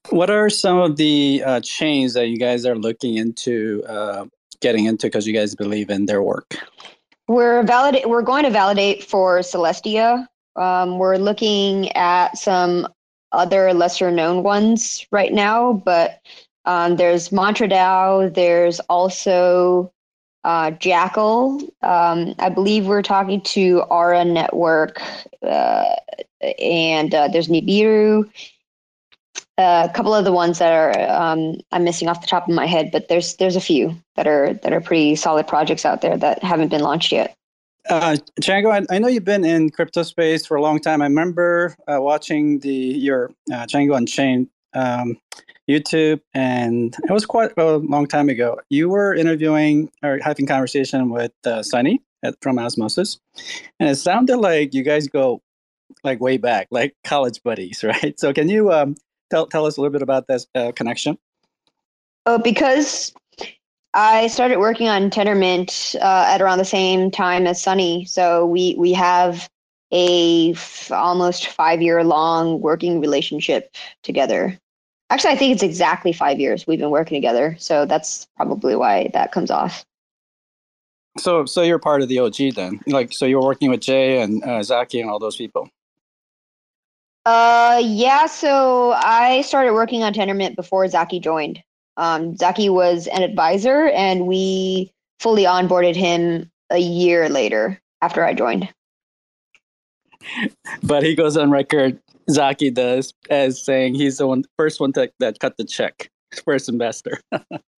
What 0.09 0.29
are 0.29 0.49
some 0.49 0.77
of 0.77 0.95
the 0.95 1.43
uh, 1.45 1.59
chains 1.61 2.13
that 2.13 2.27
you 2.27 2.37
guys 2.37 2.65
are 2.65 2.75
looking 2.75 3.17
into 3.17 3.83
uh, 3.87 4.25
getting 4.61 4.85
into 4.85 5.07
because 5.07 5.27
you 5.27 5.33
guys 5.33 5.53
believe 5.55 5.89
in 5.89 6.05
their 6.05 6.21
work? 6.21 6.57
We're 7.27 7.63
validate. 7.63 8.07
We're 8.09 8.21
going 8.21 8.43
to 8.45 8.49
validate 8.49 9.03
for 9.03 9.39
Celestia. 9.39 10.25
Um, 10.55 10.97
we're 10.97 11.17
looking 11.17 11.91
at 11.91 12.37
some 12.37 12.87
other 13.31 13.73
lesser 13.73 14.09
known 14.09 14.43
ones 14.43 15.05
right 15.11 15.33
now, 15.33 15.73
but 15.73 16.21
um, 16.65 16.95
there's 16.95 17.29
MantraDAO. 17.29 18.33
There's 18.33 18.79
also 18.81 19.91
uh, 20.43 20.71
Jackal. 20.71 21.61
Um, 21.81 22.33
I 22.39 22.49
believe 22.49 22.87
we're 22.87 23.01
talking 23.01 23.41
to 23.41 23.81
Aura 23.89 24.23
Network, 24.23 25.01
uh, 25.43 25.95
and 26.59 27.13
uh, 27.13 27.27
there's 27.27 27.49
Nibiru. 27.49 28.29
A 29.59 29.89
couple 29.93 30.13
of 30.13 30.23
the 30.23 30.31
ones 30.31 30.59
that 30.59 30.71
are 30.71 31.09
um, 31.09 31.55
I'm 31.71 31.83
missing 31.83 32.07
off 32.07 32.21
the 32.21 32.27
top 32.27 32.47
of 32.47 32.53
my 32.53 32.67
head, 32.67 32.91
but 32.91 33.07
there's 33.07 33.35
there's 33.37 33.55
a 33.55 33.61
few 33.61 33.95
that 34.15 34.27
are 34.27 34.53
that 34.53 34.71
are 34.71 34.81
pretty 34.81 35.15
solid 35.15 35.47
projects 35.47 35.83
out 35.83 36.01
there 36.01 36.15
that 36.15 36.43
haven't 36.43 36.69
been 36.69 36.81
launched 36.81 37.11
yet. 37.11 37.35
Uh, 37.89 38.17
Chjango, 38.41 38.71
I, 38.71 38.95
I, 38.95 38.99
know 38.99 39.07
you've 39.07 39.23
been 39.23 39.45
in 39.45 39.69
crypto 39.69 40.03
space 40.03 40.45
for 40.45 40.57
a 40.57 40.61
long 40.61 40.79
time. 40.79 41.01
I 41.01 41.05
remember 41.05 41.75
uh, 41.87 42.01
watching 42.01 42.59
the 42.59 42.73
your 42.73 43.31
uh, 43.51 43.65
Chjango 43.65 43.95
Unchained 43.95 44.49
um, 44.73 45.17
YouTube, 45.69 46.19
and 46.33 46.95
it 47.03 47.11
was 47.11 47.25
quite 47.25 47.51
a 47.57 47.77
long 47.77 48.05
time 48.05 48.29
ago. 48.29 48.59
You 48.69 48.89
were 48.89 49.15
interviewing 49.15 49.89
or 50.03 50.19
having 50.21 50.45
conversation 50.45 51.09
with 51.09 51.31
uh, 51.45 51.63
Sunny 51.63 52.01
at, 52.23 52.35
from 52.41 52.59
Osmosis, 52.59 53.19
and 53.79 53.89
it 53.89 53.95
sounded 53.95 54.37
like 54.37 54.73
you 54.73 54.83
guys 54.83 55.07
go 55.07 55.41
like 56.03 56.19
way 56.19 56.37
back, 56.37 56.67
like 56.71 56.95
college 57.03 57.41
buddies, 57.41 57.83
right? 57.83 58.19
So, 58.19 58.33
can 58.33 58.49
you 58.49 58.71
um, 58.71 58.95
tell 59.29 59.47
tell 59.47 59.65
us 59.65 59.77
a 59.77 59.81
little 59.81 59.93
bit 59.93 60.01
about 60.01 60.27
this 60.27 60.47
uh, 60.55 60.71
connection? 60.73 61.17
Oh, 62.25 62.37
because 62.37 63.13
I 63.93 64.27
started 64.27 64.59
working 64.59 64.89
on 64.89 65.09
Tendermint 65.09 65.95
uh, 65.95 66.25
at 66.27 66.41
around 66.41 66.57
the 66.57 66.65
same 66.65 67.09
time 67.09 67.47
as 67.47 67.61
Sunny, 67.61 68.05
so 68.05 68.45
we 68.45 68.75
we 68.77 68.93
have 68.93 69.49
a 69.91 70.51
f- 70.51 70.91
almost 70.91 71.47
five 71.47 71.81
year 71.81 72.03
long 72.03 72.59
working 72.61 72.99
relationship 72.99 73.75
together. 74.03 74.57
Actually, 75.09 75.33
I 75.33 75.37
think 75.37 75.53
it's 75.53 75.63
exactly 75.63 76.11
five 76.11 76.39
years 76.39 76.67
we've 76.67 76.79
been 76.79 76.89
working 76.89 77.15
together, 77.15 77.55
so 77.59 77.85
that's 77.85 78.27
probably 78.35 78.75
why 78.75 79.09
that 79.13 79.31
comes 79.31 79.49
off. 79.49 79.85
So, 81.17 81.45
so 81.45 81.61
you're 81.61 81.79
part 81.79 82.01
of 82.01 82.09
the 82.09 82.19
OG 82.19 82.53
then, 82.55 82.79
like, 82.85 83.11
so 83.11 83.25
you're 83.25 83.41
working 83.41 83.71
with 83.71 83.79
Jae 83.79 84.21
and 84.21 84.43
uh, 84.43 84.61
Zaki 84.61 84.99
and 84.99 85.09
all 85.09 85.17
those 85.17 85.37
people. 85.37 85.69
Uh, 87.27 87.81
yeah. 87.83 88.25
So 88.25 88.93
I 88.93 89.41
started 89.41 89.73
working 89.73 90.01
on 90.01 90.13
Tendermint 90.13 90.55
before 90.55 90.87
Zaki 90.87 91.19
joined. 91.19 91.61
Um, 91.97 92.37
Zaki 92.37 92.69
was 92.69 93.07
an 93.07 93.21
advisor, 93.21 93.89
and 93.89 94.27
we 94.27 94.93
fully 95.19 95.43
onboarded 95.43 95.97
him 95.97 96.49
a 96.69 96.77
year 96.77 97.27
later 97.27 97.81
after 98.01 98.23
I 98.23 98.33
joined. 98.33 98.69
But 100.81 101.03
he 101.03 101.15
goes 101.15 101.35
on 101.35 101.51
record, 101.51 101.99
Zaki 102.29 102.71
does, 102.71 103.13
as 103.29 103.61
saying 103.61 103.95
he's 103.95 104.19
the 104.19 104.27
one 104.27 104.45
first 104.57 104.79
one 104.79 104.93
to, 104.93 105.11
that 105.19 105.39
cut 105.39 105.57
the 105.57 105.65
check, 105.65 106.09
first 106.45 106.69
investor. 106.69 107.19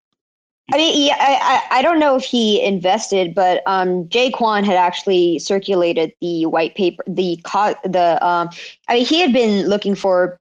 I 0.71 0.77
mean, 0.77 1.07
yeah, 1.07 1.15
I, 1.19 1.79
I 1.79 1.81
don't 1.81 1.99
know 1.99 2.15
if 2.15 2.23
he 2.23 2.63
invested, 2.63 3.33
but 3.33 3.63
um, 3.65 4.05
Jae 4.05 4.31
Kwon 4.31 4.63
had 4.63 4.75
actually 4.75 5.39
circulated 5.39 6.13
the 6.21 6.45
white 6.45 6.75
paper, 6.75 7.03
the 7.07 7.39
the 7.83 8.25
um, 8.25 8.49
I 8.87 8.95
mean, 8.95 9.05
he 9.05 9.19
had 9.19 9.33
been 9.33 9.67
looking 9.67 9.95
for 9.95 10.37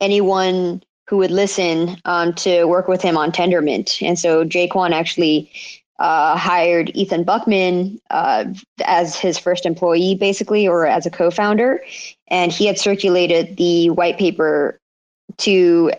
anyone 0.00 0.82
who 1.08 1.16
would 1.18 1.30
listen 1.30 1.96
um, 2.04 2.32
to 2.34 2.64
work 2.64 2.86
with 2.88 3.02
him 3.02 3.16
on 3.16 3.32
Tendermint, 3.32 4.00
and 4.06 4.18
so 4.18 4.44
Jae 4.44 4.68
Kwon 4.68 4.92
actually 4.92 5.50
uh, 5.98 6.36
hired 6.36 6.90
Ethan 6.94 7.24
Buchman 7.24 7.98
uh, 8.10 8.44
as 8.84 9.16
his 9.16 9.38
first 9.38 9.66
employee, 9.66 10.14
basically, 10.14 10.66
or 10.66 10.86
as 10.86 11.06
a 11.06 11.10
co-founder, 11.10 11.82
and 12.28 12.52
he 12.52 12.66
had 12.66 12.78
circulated 12.78 13.56
the 13.56 13.90
white 13.90 14.18
paper 14.18 14.78
to 15.38 15.92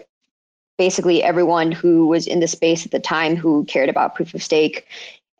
basically 0.77 1.23
everyone 1.23 1.71
who 1.71 2.07
was 2.07 2.27
in 2.27 2.39
the 2.39 2.47
space 2.47 2.85
at 2.85 2.91
the 2.91 2.99
time 2.99 3.35
who 3.35 3.65
cared 3.65 3.89
about 3.89 4.15
proof 4.15 4.33
of 4.33 4.41
stake. 4.41 4.87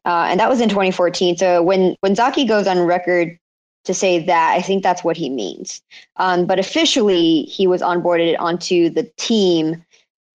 Uh, 0.05 0.27
and 0.29 0.39
that 0.39 0.49
was 0.49 0.61
in 0.61 0.69
2014. 0.69 1.37
So 1.37 1.61
when 1.61 1.95
when 2.01 2.15
Zaki 2.15 2.45
goes 2.45 2.67
on 2.67 2.79
record 2.79 3.37
to 3.85 3.93
say 3.93 4.23
that, 4.25 4.53
I 4.53 4.61
think 4.61 4.83
that's 4.83 5.03
what 5.03 5.17
he 5.17 5.29
means. 5.29 5.81
Um, 6.17 6.45
but 6.45 6.59
officially, 6.59 7.43
he 7.43 7.67
was 7.67 7.81
onboarded 7.81 8.35
onto 8.39 8.89
the 8.89 9.03
team 9.17 9.83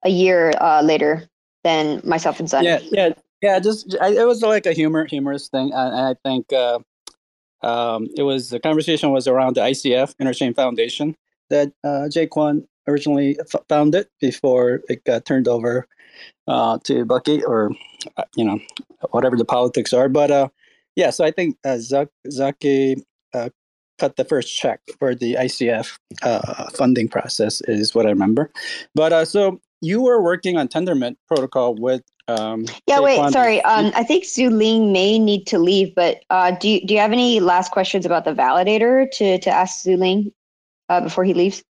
a 0.04 0.10
year 0.10 0.52
uh, 0.60 0.82
later 0.82 1.28
than 1.64 2.00
myself 2.04 2.40
and 2.40 2.48
Son. 2.48 2.64
Yeah, 2.64 2.78
yeah, 2.90 3.10
yeah. 3.42 3.58
Just 3.58 3.96
I, 4.00 4.08
it 4.08 4.26
was 4.26 4.42
like 4.42 4.66
a 4.66 4.72
humor 4.72 5.04
humorous 5.04 5.48
thing, 5.48 5.70
and 5.72 5.94
I 5.94 6.14
think 6.24 6.52
uh, 6.52 6.78
um, 7.62 8.08
it 8.16 8.22
was 8.22 8.50
the 8.50 8.60
conversation 8.60 9.10
was 9.10 9.26
around 9.26 9.56
the 9.56 9.62
ICF 9.62 10.14
Interchain 10.16 10.54
Foundation 10.54 11.14
that 11.50 11.72
uh, 11.84 12.08
Jae 12.08 12.28
Kwon 12.28 12.66
originally 12.88 13.38
f- 13.40 13.62
founded 13.68 14.08
before 14.20 14.80
it 14.88 15.04
got 15.04 15.24
turned 15.24 15.46
over 15.46 15.86
uh, 16.48 16.78
to 16.84 17.04
Bucky 17.04 17.44
or 17.44 17.70
uh, 18.16 18.24
you 18.34 18.44
know 18.44 18.58
whatever 19.10 19.36
the 19.36 19.44
politics 19.44 19.92
are. 19.92 20.08
But 20.08 20.30
uh, 20.30 20.48
yeah, 20.96 21.10
so 21.10 21.24
I 21.24 21.30
think 21.30 21.56
uh, 21.64 21.78
Zaki 21.78 22.96
uh, 23.34 23.50
cut 23.98 24.16
the 24.16 24.24
first 24.24 24.56
check 24.56 24.80
for 24.98 25.14
the 25.14 25.34
ICF 25.34 25.98
uh, 26.22 26.70
funding 26.70 27.08
process 27.08 27.60
is 27.62 27.94
what 27.94 28.06
I 28.06 28.10
remember. 28.10 28.50
But 28.94 29.12
uh, 29.12 29.24
so 29.24 29.60
you 29.80 30.02
were 30.02 30.22
working 30.22 30.56
on 30.56 30.68
Tendermint 30.68 31.16
protocol 31.26 31.74
with. 31.74 32.02
Um, 32.26 32.66
yeah, 32.86 33.00
wait, 33.00 33.32
sorry. 33.32 33.62
Um, 33.62 33.90
I 33.94 34.04
think 34.04 34.24
Zhuling 34.24 34.92
may 34.92 35.18
need 35.18 35.46
to 35.46 35.58
leave, 35.58 35.94
but 35.94 36.22
uh, 36.28 36.50
do 36.50 36.68
you, 36.68 36.86
do 36.86 36.92
you 36.92 37.00
have 37.00 37.12
any 37.12 37.40
last 37.40 37.72
questions 37.72 38.04
about 38.04 38.24
the 38.24 38.34
validator 38.34 39.10
to 39.12 39.38
to 39.38 39.50
ask 39.50 39.84
Zhuling 39.84 40.32
uh, 40.88 41.00
before 41.00 41.24
he 41.24 41.32
leaves? 41.32 41.62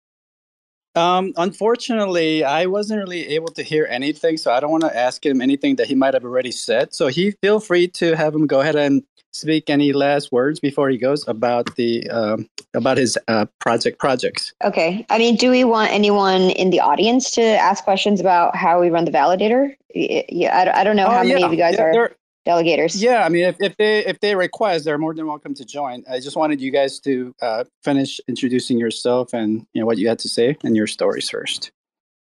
Um, 0.99 1.33
unfortunately, 1.37 2.45
I 2.45 2.67
wasn't 2.67 2.99
really 2.99 3.29
able 3.29 3.49
to 3.49 3.63
hear 3.63 3.87
anything, 3.89 4.37
so 4.37 4.53
I 4.53 4.61
don't 4.61 4.71
want 4.71 4.85
to 4.85 4.97
ask 4.97 5.25
him 5.25 5.41
anything 5.41 5.77
that 5.77 5.87
he 5.87 5.95
might 5.95 6.15
have 6.15 6.25
already 6.25 6.51
said. 6.51 6.93
So 6.93 7.07
he 7.07 7.31
feel 7.43 7.61
free 7.61 7.87
to 8.01 8.17
have 8.17 8.35
him 8.35 8.47
go 8.47 8.61
ahead 8.61 8.77
and 8.77 9.03
speak 9.33 9.71
any 9.71 9.93
last 9.93 10.33
words 10.33 10.59
before 10.59 10.89
he 10.89 10.99
goes 10.99 11.27
about 11.29 11.77
the 11.77 12.09
um, 12.11 12.49
about 12.75 12.97
his 12.97 13.17
uh, 13.29 13.47
project 13.61 13.99
projects. 13.99 14.53
Okay. 14.65 15.07
I 15.11 15.19
mean, 15.19 15.37
do 15.37 15.51
we 15.51 15.65
want 15.65 15.93
anyone 15.93 16.43
in 16.63 16.71
the 16.71 16.81
audience 16.81 17.31
to 17.33 17.43
ask 17.43 17.85
questions 17.85 18.21
about 18.21 18.57
how 18.57 18.81
we 18.81 18.91
run 18.91 19.05
the 19.05 19.13
validator? 19.13 19.77
Yeah, 19.95 20.57
I, 20.57 20.81
I 20.81 20.85
don't 20.85 20.97
know 20.97 21.07
oh, 21.07 21.11
how 21.11 21.23
many 21.23 21.43
of 21.43 21.53
you 21.53 21.59
guys 21.59 21.77
yeah, 21.79 21.85
are 21.85 22.13
delegators. 22.49 23.01
Yeah, 23.01 23.25
I 23.25 23.29
mean, 23.29 23.45
if, 23.45 23.57
if 23.61 23.77
they 23.77 24.05
if 24.07 24.21
they 24.21 24.35
request, 24.35 24.85
they're 24.85 24.99
more 24.99 25.15
than 25.15 25.27
welcome 25.27 25.55
to 25.55 25.65
join. 25.65 26.05
I 26.11 26.21
just 26.21 26.37
wanted 26.37 26.61
you 26.61 26.71
guys 26.71 26.99
to 27.01 27.35
uh, 27.43 27.65
finish 27.85 28.21
introducing 28.27 28.79
yourself 28.79 29.33
and 29.35 29.67
you 29.75 29.81
know 29.81 29.87
what 29.87 29.99
you 29.99 30.09
had 30.09 30.19
to 30.21 30.29
say 30.29 30.57
and 30.65 30.75
your 30.75 30.87
stories 30.87 31.31
1st 31.31 31.71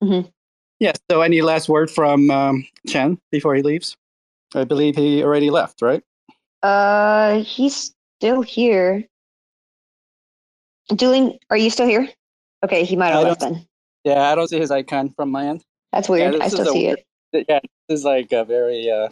mm-hmm. 0.03 0.29
Yeah. 0.79 0.93
So, 1.09 1.21
any 1.21 1.41
last 1.41 1.69
word 1.69 1.91
from 1.91 2.29
um, 2.31 2.65
Chen 2.87 3.17
before 3.31 3.55
he 3.55 3.61
leaves? 3.61 3.95
I 4.55 4.63
believe 4.63 4.95
he 4.95 5.23
already 5.23 5.49
left, 5.49 5.81
right? 5.81 6.03
Uh, 6.61 7.41
he's 7.41 7.93
still 8.19 8.41
here. 8.41 9.03
Julian, 10.95 11.37
are 11.49 11.57
you 11.57 11.69
still 11.69 11.87
here? 11.87 12.07
Okay, 12.63 12.83
he 12.83 12.95
might 12.95 13.09
have 13.09 13.23
left 13.23 13.41
then. 13.41 13.65
Yeah, 14.03 14.31
I 14.31 14.35
don't 14.35 14.47
see 14.47 14.59
his 14.59 14.71
icon 14.71 15.13
from 15.15 15.31
my 15.31 15.47
end. 15.47 15.63
That's 15.91 16.09
weird. 16.09 16.35
Yeah, 16.35 16.43
I 16.43 16.47
still 16.49 16.65
see 16.65 16.87
weird, 16.87 16.99
it. 17.31 17.45
Yeah, 17.49 17.59
this 17.87 17.99
is 17.99 18.05
like 18.05 18.31
a 18.31 18.43
very 18.43 18.89
uh, 18.91 19.09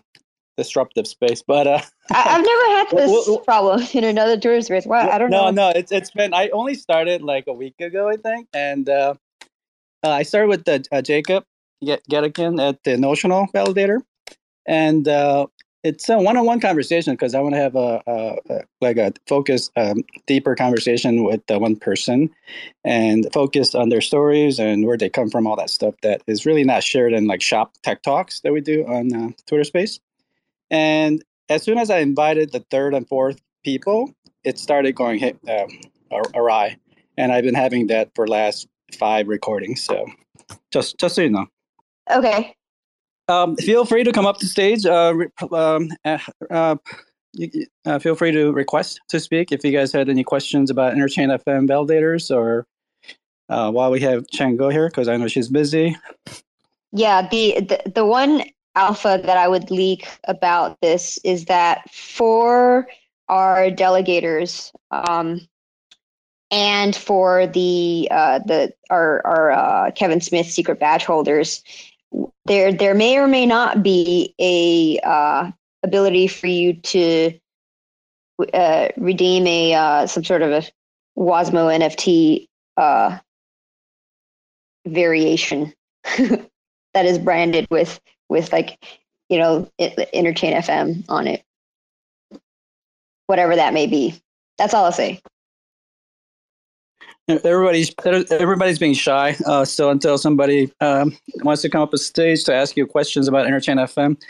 disruptive 0.57 1.07
space. 1.07 1.41
But 1.41 1.67
uh, 1.67 1.81
I, 2.11 2.21
have 2.21 2.45
never 2.45 2.77
had 2.77 2.89
this 2.91 3.27
well, 3.27 3.39
problem 3.39 3.85
in 3.93 4.03
another 4.03 4.37
tourist 4.39 4.67
space. 4.67 4.85
Well, 4.85 5.09
I 5.09 5.17
don't 5.17 5.29
no, 5.29 5.45
know. 5.45 5.51
No, 5.51 5.69
no, 5.71 5.73
it's 5.75 5.91
it's 5.91 6.11
been. 6.11 6.33
I 6.33 6.49
only 6.49 6.75
started 6.75 7.21
like 7.21 7.45
a 7.47 7.53
week 7.53 7.79
ago, 7.79 8.09
I 8.09 8.17
think, 8.17 8.47
and 8.53 8.87
uh, 8.89 9.15
uh, 10.03 10.09
I 10.09 10.23
started 10.23 10.47
with 10.47 10.65
the 10.65 10.85
uh, 10.91 11.01
Jacob 11.01 11.45
Get 11.83 12.01
Gadikian 12.09 12.61
at 12.61 12.83
the 12.83 12.97
Notional 12.97 13.47
Validator, 13.53 13.99
and 14.65 15.07
uh, 15.07 15.47
it's 15.83 16.09
a 16.09 16.17
one-on-one 16.17 16.59
conversation 16.59 17.13
because 17.13 17.33
I 17.33 17.39
want 17.39 17.55
to 17.55 17.61
have 17.61 17.75
a, 17.75 18.01
a, 18.05 18.37
a, 18.49 18.61
like 18.81 18.97
a 18.97 19.13
focused, 19.27 19.71
um, 19.75 20.03
deeper 20.27 20.55
conversation 20.55 21.23
with 21.23 21.45
the 21.47 21.57
one 21.57 21.75
person, 21.75 22.29
and 22.83 23.27
focus 23.33 23.73
on 23.73 23.89
their 23.89 24.01
stories 24.01 24.59
and 24.59 24.85
where 24.85 24.97
they 24.97 25.09
come 25.09 25.29
from, 25.29 25.47
all 25.47 25.55
that 25.55 25.69
stuff 25.69 25.95
that 26.03 26.21
is 26.27 26.45
really 26.45 26.63
not 26.63 26.83
shared 26.83 27.13
in 27.13 27.27
like 27.27 27.41
shop 27.41 27.73
tech 27.83 28.03
talks 28.03 28.41
that 28.41 28.53
we 28.53 28.61
do 28.61 28.85
on 28.85 29.13
uh, 29.13 29.29
Twitter 29.47 29.63
Space. 29.63 29.99
And 30.71 31.23
as 31.49 31.61
soon 31.61 31.77
as 31.77 31.91
I 31.91 31.99
invited 31.99 32.53
the 32.53 32.65
third 32.71 32.95
and 32.95 33.07
fourth 33.07 33.39
people, 33.63 34.11
it 34.43 34.57
started 34.57 34.95
going 34.95 35.23
uh, 35.47 35.65
awry, 36.33 36.77
and 37.17 37.31
I've 37.31 37.43
been 37.43 37.53
having 37.53 37.87
that 37.87 38.09
for 38.15 38.27
last 38.27 38.67
five 38.97 39.27
recordings. 39.27 39.83
So 39.83 40.07
just 40.71 40.97
just 40.97 41.15
so 41.15 41.21
you 41.21 41.29
know. 41.29 41.45
Okay. 42.09 42.55
Um, 43.27 43.55
feel 43.57 43.85
free 43.85 44.03
to 44.03 44.11
come 44.11 44.25
up 44.25 44.37
to 44.39 44.47
stage. 44.47 44.85
Uh, 44.85 45.13
um, 45.51 45.89
uh, 46.03 46.17
uh, 46.49 46.75
you, 47.33 47.49
uh, 47.85 47.99
feel 47.99 48.15
free 48.15 48.31
to 48.31 48.51
request 48.51 48.99
to 49.09 49.19
speak 49.19 49.51
if 49.51 49.63
you 49.63 49.71
guys 49.71 49.93
had 49.93 50.09
any 50.09 50.23
questions 50.23 50.69
about 50.69 50.93
Interchain 50.93 51.37
FM 51.45 51.67
validators 51.67 52.35
or 52.35 52.65
uh, 53.49 53.71
while 53.71 53.91
we 53.91 53.99
have 54.01 54.25
Chjango 54.27 54.71
here 54.71 54.87
because 54.87 55.07
I 55.07 55.17
know 55.17 55.27
she's 55.27 55.49
busy. 55.49 55.95
Yeah, 56.91 57.27
the, 57.29 57.61
the 57.61 57.91
the 57.95 58.05
one 58.05 58.43
alpha 58.75 59.21
that 59.23 59.37
I 59.37 59.47
would 59.47 59.71
leak 59.71 60.07
about 60.25 60.79
this 60.81 61.19
is 61.23 61.45
that 61.45 61.89
for 61.91 62.87
our 63.27 63.69
delegators 63.69 64.71
um, 64.91 65.47
and 66.51 66.95
for 66.95 67.47
the 67.47 68.07
uh, 68.11 68.39
the 68.39 68.73
our 68.89 69.25
our 69.25 69.51
uh, 69.51 69.91
Kevin 69.91 70.19
Smith 70.19 70.47
secret 70.47 70.79
badge 70.79 71.05
holders, 71.05 71.63
there 72.45 72.73
there 72.73 72.93
may 72.93 73.17
or 73.17 73.27
may 73.27 73.45
not 73.45 73.83
be 73.83 74.35
a 74.39 74.99
uh, 75.07 75.51
ability 75.83 76.27
for 76.27 76.47
you 76.47 76.73
to 76.73 77.39
uh, 78.53 78.89
redeem 78.97 79.47
a 79.47 79.73
uh, 79.73 80.07
some 80.07 80.23
sort 80.23 80.41
of 80.41 80.51
a 80.51 80.63
Wasmo 81.17 81.71
NFT 81.73 82.47
uh, 82.77 83.17
variation 84.85 85.73
that 86.03 87.05
is 87.05 87.17
branded 87.17 87.67
with 87.69 87.99
with 88.31 88.51
like 88.51 88.83
you 89.29 89.37
know 89.37 89.69
Interchain 89.79 90.55
FM 90.55 91.05
on 91.07 91.27
it, 91.27 91.43
whatever 93.27 93.55
that 93.55 93.73
may 93.73 93.85
be. 93.85 94.19
That's 94.57 94.73
all 94.73 94.85
I'll 94.85 94.91
say 94.91 95.21
everybody's 97.29 97.93
everybody's 98.31 98.79
being 98.79 98.93
shy. 98.93 99.35
Uh, 99.45 99.65
so 99.65 99.89
until 99.89 100.17
somebody 100.17 100.71
um, 100.81 101.15
wants 101.43 101.61
to 101.61 101.69
come 101.69 101.81
up 101.81 101.93
a 101.93 101.97
stage 101.97 102.43
to 102.45 102.53
ask 102.53 102.75
you 102.75 102.85
questions 102.85 103.27
about 103.27 103.47
Interchain 103.47 103.77
FM. 103.77 104.21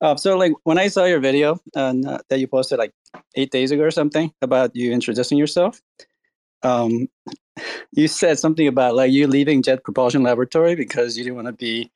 Uh, 0.00 0.16
so 0.16 0.36
like 0.36 0.52
when 0.64 0.78
I 0.78 0.88
saw 0.88 1.04
your 1.04 1.20
video 1.20 1.60
uh, 1.76 2.18
that 2.28 2.38
you 2.38 2.46
posted 2.46 2.78
like 2.78 2.92
eight 3.34 3.50
days 3.50 3.70
ago 3.70 3.82
or 3.82 3.90
something 3.90 4.32
about 4.40 4.74
you 4.74 4.92
introducing 4.92 5.36
yourself, 5.36 5.80
um, 6.62 7.08
you 7.92 8.08
said 8.08 8.38
something 8.38 8.66
about 8.66 8.94
like 8.94 9.12
you 9.12 9.26
leaving 9.26 9.62
Jet 9.62 9.84
Propulsion 9.84 10.22
Laboratory 10.22 10.74
because 10.74 11.18
you 11.18 11.24
didn't 11.24 11.36
want 11.36 11.48
to 11.48 11.52
be 11.52 11.90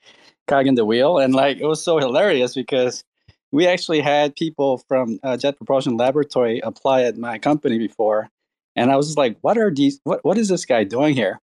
cogging 0.46 0.74
the 0.74 0.84
wheel, 0.84 1.18
and 1.18 1.34
like 1.34 1.58
it 1.58 1.66
was 1.66 1.82
so 1.82 1.98
hilarious 1.98 2.54
because 2.54 3.04
we 3.52 3.66
actually 3.66 4.00
had 4.00 4.36
people 4.36 4.78
from 4.88 5.18
uh, 5.22 5.36
Jet 5.36 5.56
Propulsion 5.56 5.96
Laboratory 5.96 6.60
apply 6.60 7.02
at 7.02 7.16
my 7.16 7.38
company 7.38 7.78
before 7.78 8.30
and 8.76 8.90
I 8.90 8.96
was 8.96 9.06
just 9.06 9.18
like, 9.18 9.36
what 9.40 9.56
are 9.58 9.72
these? 9.72 10.00
What 10.04 10.24
what 10.24 10.38
is 10.38 10.48
this 10.48 10.64
guy 10.64 10.84
doing 10.84 11.14
here? 11.14 11.40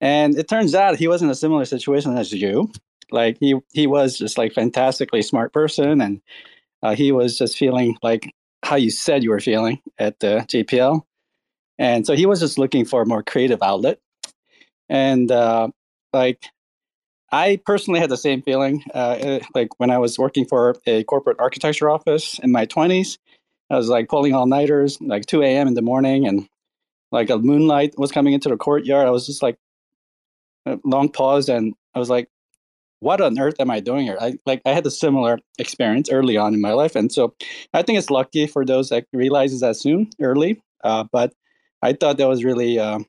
And 0.00 0.38
it 0.38 0.48
turns 0.48 0.74
out 0.74 0.96
he 0.96 1.08
was 1.08 1.22
in 1.22 1.30
a 1.30 1.34
similar 1.34 1.64
situation 1.64 2.16
as 2.16 2.32
you. 2.32 2.72
Like 3.10 3.38
he 3.38 3.56
he 3.72 3.86
was 3.86 4.18
just 4.18 4.38
like 4.38 4.52
fantastically 4.52 5.22
smart 5.22 5.52
person, 5.52 6.00
and 6.00 6.20
uh, 6.82 6.94
he 6.94 7.12
was 7.12 7.36
just 7.38 7.58
feeling 7.58 7.96
like 8.02 8.32
how 8.62 8.76
you 8.76 8.90
said 8.90 9.22
you 9.22 9.30
were 9.30 9.40
feeling 9.40 9.80
at 9.98 10.20
the 10.20 10.44
JPL. 10.48 11.02
And 11.78 12.06
so 12.06 12.14
he 12.14 12.26
was 12.26 12.40
just 12.40 12.58
looking 12.58 12.84
for 12.84 13.02
a 13.02 13.06
more 13.06 13.22
creative 13.22 13.62
outlet. 13.62 14.00
And 14.90 15.30
uh, 15.32 15.68
like 16.12 16.44
I 17.32 17.60
personally 17.64 18.00
had 18.00 18.10
the 18.10 18.16
same 18.16 18.42
feeling. 18.42 18.82
Uh, 18.94 19.16
eh, 19.18 19.40
like 19.54 19.78
when 19.78 19.90
I 19.90 19.98
was 19.98 20.18
working 20.18 20.46
for 20.46 20.76
a 20.86 21.04
corporate 21.04 21.38
architecture 21.38 21.88
office 21.88 22.38
in 22.40 22.50
my 22.50 22.66
20s, 22.66 23.18
I 23.70 23.76
was 23.76 23.88
like 23.88 24.08
pulling 24.08 24.34
all 24.34 24.46
nighters, 24.46 25.00
like 25.00 25.26
2 25.26 25.42
a.m. 25.42 25.68
in 25.68 25.74
the 25.74 25.82
morning, 25.82 26.26
and 26.26 26.48
like 27.12 27.30
a 27.30 27.38
moonlight 27.38 27.94
was 27.96 28.10
coming 28.10 28.32
into 28.32 28.48
the 28.48 28.56
courtyard. 28.56 29.06
I 29.06 29.10
was 29.10 29.26
just 29.26 29.42
like 29.42 29.56
long 30.84 31.08
pause 31.08 31.48
and 31.48 31.74
I 31.94 31.98
was 31.98 32.10
like, 32.10 32.28
what 33.00 33.20
on 33.20 33.38
earth 33.38 33.58
am 33.60 33.70
I 33.70 33.80
doing 33.80 34.04
here? 34.04 34.18
I 34.20 34.34
like 34.44 34.60
I 34.66 34.72
had 34.72 34.86
a 34.86 34.90
similar 34.90 35.38
experience 35.58 36.10
early 36.10 36.36
on 36.36 36.52
in 36.54 36.60
my 36.60 36.72
life. 36.72 36.96
And 36.96 37.10
so 37.10 37.34
I 37.72 37.82
think 37.82 37.98
it's 37.98 38.10
lucky 38.10 38.46
for 38.46 38.64
those 38.64 38.90
that 38.90 39.06
realizes 39.12 39.60
that 39.60 39.76
soon 39.76 40.10
early. 40.20 40.60
Uh, 40.84 41.04
but 41.10 41.32
I 41.82 41.94
thought 41.94 42.18
that 42.18 42.28
was 42.28 42.44
really 42.44 42.78
uh, 42.78 43.00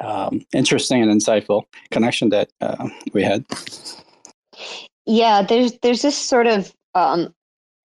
um, 0.00 0.44
interesting 0.52 1.02
and 1.02 1.10
insightful 1.10 1.64
connection 1.90 2.28
that 2.30 2.50
uh, 2.60 2.88
we 3.12 3.22
had. 3.22 3.44
Yeah, 5.06 5.42
there's 5.42 5.72
there's 5.78 6.02
this 6.02 6.16
sort 6.16 6.46
of 6.46 6.74
um, 6.94 7.34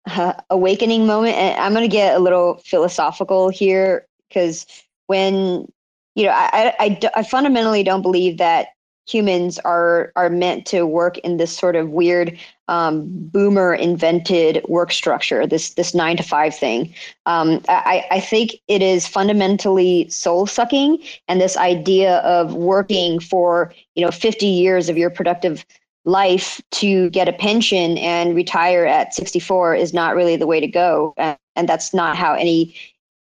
awakening 0.50 1.06
moment, 1.06 1.36
and 1.38 1.60
I'm 1.60 1.74
going 1.74 1.89
to 1.89 1.95
get 1.95 2.15
a 2.15 2.19
little 2.19 2.62
philosophical 2.65 3.50
here 3.50 4.08
because 4.28 4.65
when 5.08 5.67
you 6.15 6.26
know 6.26 6.32
I, 6.32 6.74
I, 6.80 7.00
I 7.15 7.24
fundamentally 7.24 7.84
don't 7.84 8.02
believe 8.02 8.38
that 8.38 8.69
humans 9.07 9.59
are 9.59 10.11
are 10.15 10.29
meant 10.29 10.65
to 10.67 10.85
work 10.85 11.17
in 11.19 11.37
this 11.37 11.55
sort 11.55 11.75
of 11.75 11.89
weird 11.89 12.37
um, 12.67 13.05
boomer 13.07 13.73
invented 13.73 14.63
work 14.67 14.91
structure 14.91 15.45
this 15.45 15.73
this 15.73 15.93
nine 15.93 16.17
to 16.17 16.23
five 16.23 16.55
thing 16.55 16.93
um, 17.25 17.61
I, 17.67 18.05
I 18.11 18.19
think 18.19 18.51
it 18.67 18.81
is 18.81 19.07
fundamentally 19.07 20.09
soul 20.09 20.45
sucking 20.45 20.99
and 21.27 21.41
this 21.41 21.57
idea 21.57 22.17
of 22.17 22.53
working 22.53 23.19
for 23.19 23.73
you 23.95 24.05
know 24.05 24.11
50 24.11 24.45
years 24.45 24.89
of 24.89 24.97
your 24.97 25.09
productive 25.09 25.65
life 26.05 26.59
to 26.71 27.09
get 27.11 27.27
a 27.27 27.33
pension 27.33 27.97
and 27.99 28.35
retire 28.35 28.85
at 28.85 29.13
64 29.13 29.75
is 29.75 29.93
not 29.93 30.15
really 30.15 30.35
the 30.35 30.47
way 30.47 30.59
to 30.59 30.67
go 30.67 31.13
and, 31.17 31.37
and 31.55 31.69
that's 31.69 31.93
not 31.93 32.15
how 32.15 32.33
any 32.33 32.75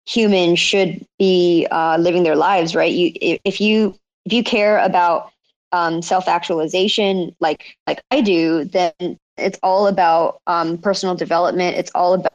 human 0.08 0.56
should 0.56 1.06
be 1.20 1.68
uh, 1.70 1.98
living 1.98 2.24
their 2.24 2.36
lives, 2.36 2.74
right? 2.74 2.92
You, 2.92 3.12
if 3.44 3.62
you 3.62 3.96
if 4.26 4.34
you 4.34 4.44
care 4.44 4.80
about 4.80 5.32
um, 5.72 6.02
self 6.02 6.28
actualization, 6.28 7.36
like 7.40 7.78
like 7.88 8.02
I 8.12 8.22
do, 8.22 8.66
then 8.66 8.94
it's 9.38 9.60
all 9.64 9.88
about 9.88 10.42
um, 10.48 10.78
personal 10.78 11.16
development. 11.16 11.78
It's 11.78 11.92
all 11.94 12.14
about 12.14 12.34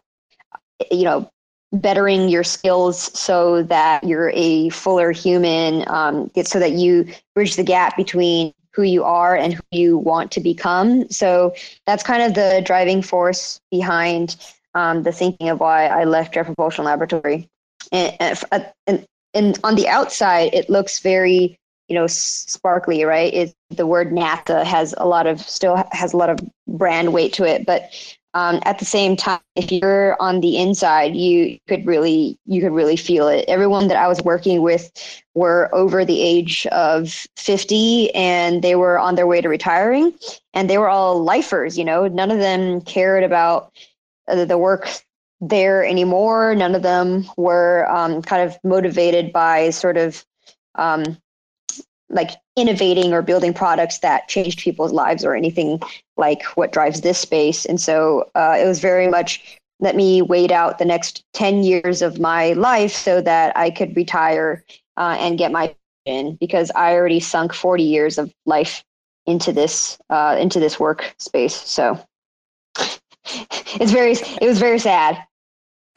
you 0.91 1.05
know 1.05 1.29
bettering 1.73 2.29
your 2.29 2.45
skills 2.45 3.19
so 3.19 3.63
that 3.63 4.05
you're 4.05 4.31
a 4.35 4.69
fuller 4.69 5.11
human, 5.11 5.89
um, 5.89 6.31
so 6.45 6.59
that 6.59 6.73
you 6.73 7.07
bridge 7.35 7.57
the 7.57 7.65
gap 7.65 7.97
between 7.97 8.53
who 8.75 8.83
you 8.83 9.05
are 9.05 9.37
and 9.37 9.55
who 9.55 9.63
you 9.71 9.99
want 9.99 10.31
to 10.33 10.41
become. 10.41 11.09
So 11.11 11.55
that's 11.87 12.03
kind 12.03 12.23
of 12.23 12.35
the 12.35 12.63
driving 12.65 13.03
force 13.03 13.61
behind 13.71 14.37
um, 14.75 15.03
the 15.03 15.13
thinking 15.13 15.49
of 15.49 15.61
why 15.61 15.87
I 15.87 16.05
left 16.05 16.35
Jet 16.35 16.45
Propulsion 16.45 16.85
Laboratory 16.85 17.49
and, 17.91 18.39
and, 18.87 19.07
and 19.35 19.59
on 19.65 19.75
the 19.75 19.89
outside 19.89 20.55
it 20.55 20.71
looks 20.71 21.01
very 21.01 21.59
you 21.93 21.99
know 21.99 22.07
sparkly 22.07 23.05
right? 23.05 23.35
It 23.35 23.55
the 23.69 23.87
word 23.87 24.13
NASA 24.13 24.65
has 24.65 24.95
a 24.97 25.07
lot 25.07 25.27
of 25.27 25.41
still 25.43 25.85
has 25.93 26.15
a 26.15 26.17
lot 26.17 26.31
of 26.31 26.39
brand 26.67 27.13
weight 27.13 27.35
to 27.35 27.45
it 27.45 27.67
but 27.67 27.91
um, 28.35 28.61
at 28.65 28.79
the 28.79 28.87
same 28.87 29.15
time 29.15 29.41
if 29.57 29.71
you're 29.71 30.17
on 30.19 30.41
the 30.41 30.57
inside 30.57 31.15
you 31.15 31.59
could 31.69 31.87
really 31.87 32.39
you 32.47 32.63
could 32.63 32.73
really 32.73 32.97
feel 32.97 33.29
it. 33.29 33.45
Everyone 33.47 33.89
that 33.89 33.99
i 33.99 34.09
was 34.09 34.23
working 34.23 34.63
with 34.63 34.91
were 35.35 35.69
over 35.75 36.03
the 36.03 36.23
age 36.23 36.67
of 36.69 37.27
50 37.37 38.15
and 38.15 38.63
they 38.63 38.75
were 38.75 38.99
on 38.99 39.17
their 39.17 39.27
way 39.27 39.43
to 39.43 39.51
retiring 39.51 40.15
and 40.55 40.71
they 40.71 40.79
were 40.79 40.89
all 40.89 41.23
lifers 41.23 41.77
you 41.77 41.85
know? 41.85 42.09
None 42.09 42.31
of 42.31 42.39
them 42.39 42.81
cared 42.81 43.23
about 43.23 43.71
the 44.27 44.57
work 44.57 44.89
there 45.43 45.85
anymore. 45.85 46.55
None 46.55 46.75
of 46.75 46.83
them 46.83 47.29
were 47.37 47.87
um, 47.91 48.23
kind 48.23 48.49
of 48.49 48.57
motivated 48.65 49.31
by 49.31 49.69
sort 49.69 49.99
of 49.99 50.25
um, 50.77 51.19
like 52.13 52.31
innovating 52.57 53.13
or 53.13 53.23
building 53.23 53.55
products 53.55 53.99
that 53.99 54.29
changed 54.29 54.61
people's 54.61 54.93
lives 54.93 55.25
or 55.25 55.35
anything 55.35 55.81
like 56.17 56.43
what 56.55 56.73
drives 56.73 57.01
this 57.01 57.19
space. 57.19 57.65
And 57.65 57.81
so 57.81 58.31
uh, 58.35 58.57
it 58.61 58.67
was 58.67 58.81
very 58.81 59.09
much 59.09 59.59
let 59.81 59.97
me 59.97 60.23
wait 60.23 60.53
out 60.53 60.79
the 60.79 60.85
next 60.85 61.25
10 61.33 61.65
years 61.65 62.03
of 62.03 62.21
my 62.21 62.53
life 62.53 62.93
so 62.93 63.21
that 63.21 63.57
I 63.57 63.71
could 63.71 63.97
retire 63.97 64.65
uh, 64.97 65.17
and 65.19 65.37
get 65.37 65.51
my 65.51 65.75
in 66.05 66.37
because 66.37 66.71
I 66.77 66.95
already 66.95 67.21
sunk 67.21 67.53
40 67.53 67.83
years 67.83 68.17
of 68.17 68.33
life 68.47 68.85
into 69.27 69.53
this 69.53 69.99
uh, 70.11 70.37
into 70.39 70.61
this 70.61 70.79
work 70.79 71.15
space. 71.19 71.55
So 71.55 71.99
it's 72.79 73.93
very 73.93 74.13
it 74.13 74.47
was 74.47 74.59
very 74.59 74.79
sad. 74.79 75.19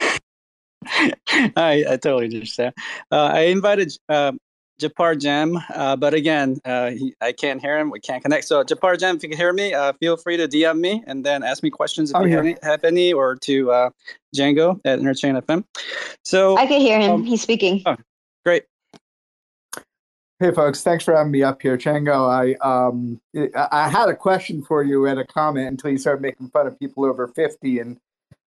I, 1.56 1.84
I 1.88 1.96
totally 1.96 2.26
understand. 2.26 2.74
Uh, 3.10 3.30
I 3.32 3.40
invited 3.42 3.92
uh, 4.08 4.32
JaparJam, 4.80 5.62
uh, 5.74 5.96
but 5.96 6.12
again, 6.12 6.60
uh, 6.64 6.90
he, 6.90 7.14
I 7.20 7.32
can't 7.32 7.60
hear 7.60 7.78
him. 7.78 7.90
We 7.90 8.00
can't 8.00 8.22
connect. 8.22 8.44
So 8.44 8.62
JaparJam, 8.62 9.16
if 9.16 9.22
you 9.22 9.30
can 9.30 9.38
hear 9.38 9.52
me, 9.52 9.72
uh, 9.72 9.94
feel 9.94 10.16
free 10.16 10.36
to 10.36 10.46
DM 10.46 10.78
me 10.78 11.02
and 11.06 11.24
then 11.24 11.42
ask 11.42 11.62
me 11.62 11.70
questions 11.70 12.10
if 12.10 12.16
I'm 12.16 12.28
you 12.28 12.36
have 12.36 12.44
any, 12.44 12.56
have 12.62 12.84
any, 12.84 13.12
or 13.12 13.36
to 13.36 13.70
uh, 13.70 13.90
Chjango 14.34 14.78
at 14.84 14.98
Interchain 14.98 15.40
FM. 15.40 15.64
So 16.24 16.58
I 16.58 16.66
can 16.66 16.80
hear 16.80 17.00
him. 17.00 17.10
Um, 17.10 17.24
He's 17.24 17.40
speaking. 17.40 17.82
great. 18.44 18.64
Hey 20.38 20.52
folks, 20.52 20.82
thanks 20.82 21.02
for 21.02 21.16
having 21.16 21.32
me 21.32 21.42
up 21.42 21.62
here, 21.62 21.78
Chjango. 21.78 22.28
I 22.28 22.52
um 22.62 23.18
I 23.34 23.68
I 23.72 23.88
had 23.88 24.10
a 24.10 24.14
question 24.14 24.62
for 24.62 24.82
you 24.82 25.06
at 25.06 25.16
a 25.16 25.24
comment 25.24 25.68
until 25.68 25.90
you 25.90 25.96
started 25.96 26.20
making 26.20 26.50
fun 26.50 26.66
of 26.66 26.78
people 26.78 27.06
over 27.06 27.28
fifty, 27.28 27.78
and 27.78 27.98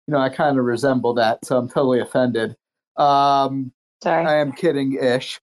you 0.07 0.13
know 0.13 0.19
I 0.19 0.29
kind 0.29 0.61
of 0.61 0.65
resemble 0.65 1.13
that, 1.15 1.45
so 1.45 1.59
I'm 1.59 1.69
totally 1.69 1.99
offended. 1.99 2.55
Um, 2.97 3.73
Sorry. 4.01 4.25
I 4.25 4.37
am 4.37 4.53
kidding 4.53 4.95
ish. 4.95 5.41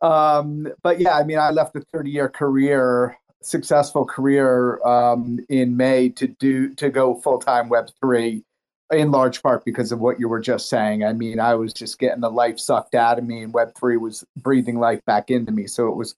Um, 0.00 0.68
but 0.82 1.00
yeah, 1.00 1.16
I 1.16 1.24
mean, 1.24 1.38
I 1.38 1.50
left 1.50 1.76
a 1.76 1.80
30 1.92 2.10
year 2.10 2.28
career, 2.28 3.18
successful 3.42 4.04
career 4.04 4.80
um, 4.86 5.40
in 5.48 5.76
May 5.76 6.08
to 6.10 6.28
do 6.28 6.74
to 6.74 6.90
go 6.90 7.14
full 7.14 7.38
time 7.38 7.68
Web 7.68 7.88
three, 8.00 8.44
in 8.92 9.10
large 9.10 9.42
part 9.42 9.64
because 9.64 9.92
of 9.92 10.00
what 10.00 10.20
you 10.20 10.28
were 10.28 10.40
just 10.40 10.68
saying. 10.68 11.04
I 11.04 11.12
mean, 11.12 11.40
I 11.40 11.54
was 11.54 11.72
just 11.72 11.98
getting 11.98 12.20
the 12.20 12.30
life 12.30 12.58
sucked 12.58 12.94
out 12.94 13.18
of 13.18 13.24
me, 13.24 13.42
and 13.42 13.52
Web 13.52 13.72
three 13.78 13.96
was 13.96 14.24
breathing 14.36 14.78
life 14.78 15.04
back 15.04 15.30
into 15.30 15.52
me. 15.52 15.66
So 15.66 15.88
it 15.88 15.96
was, 15.96 16.14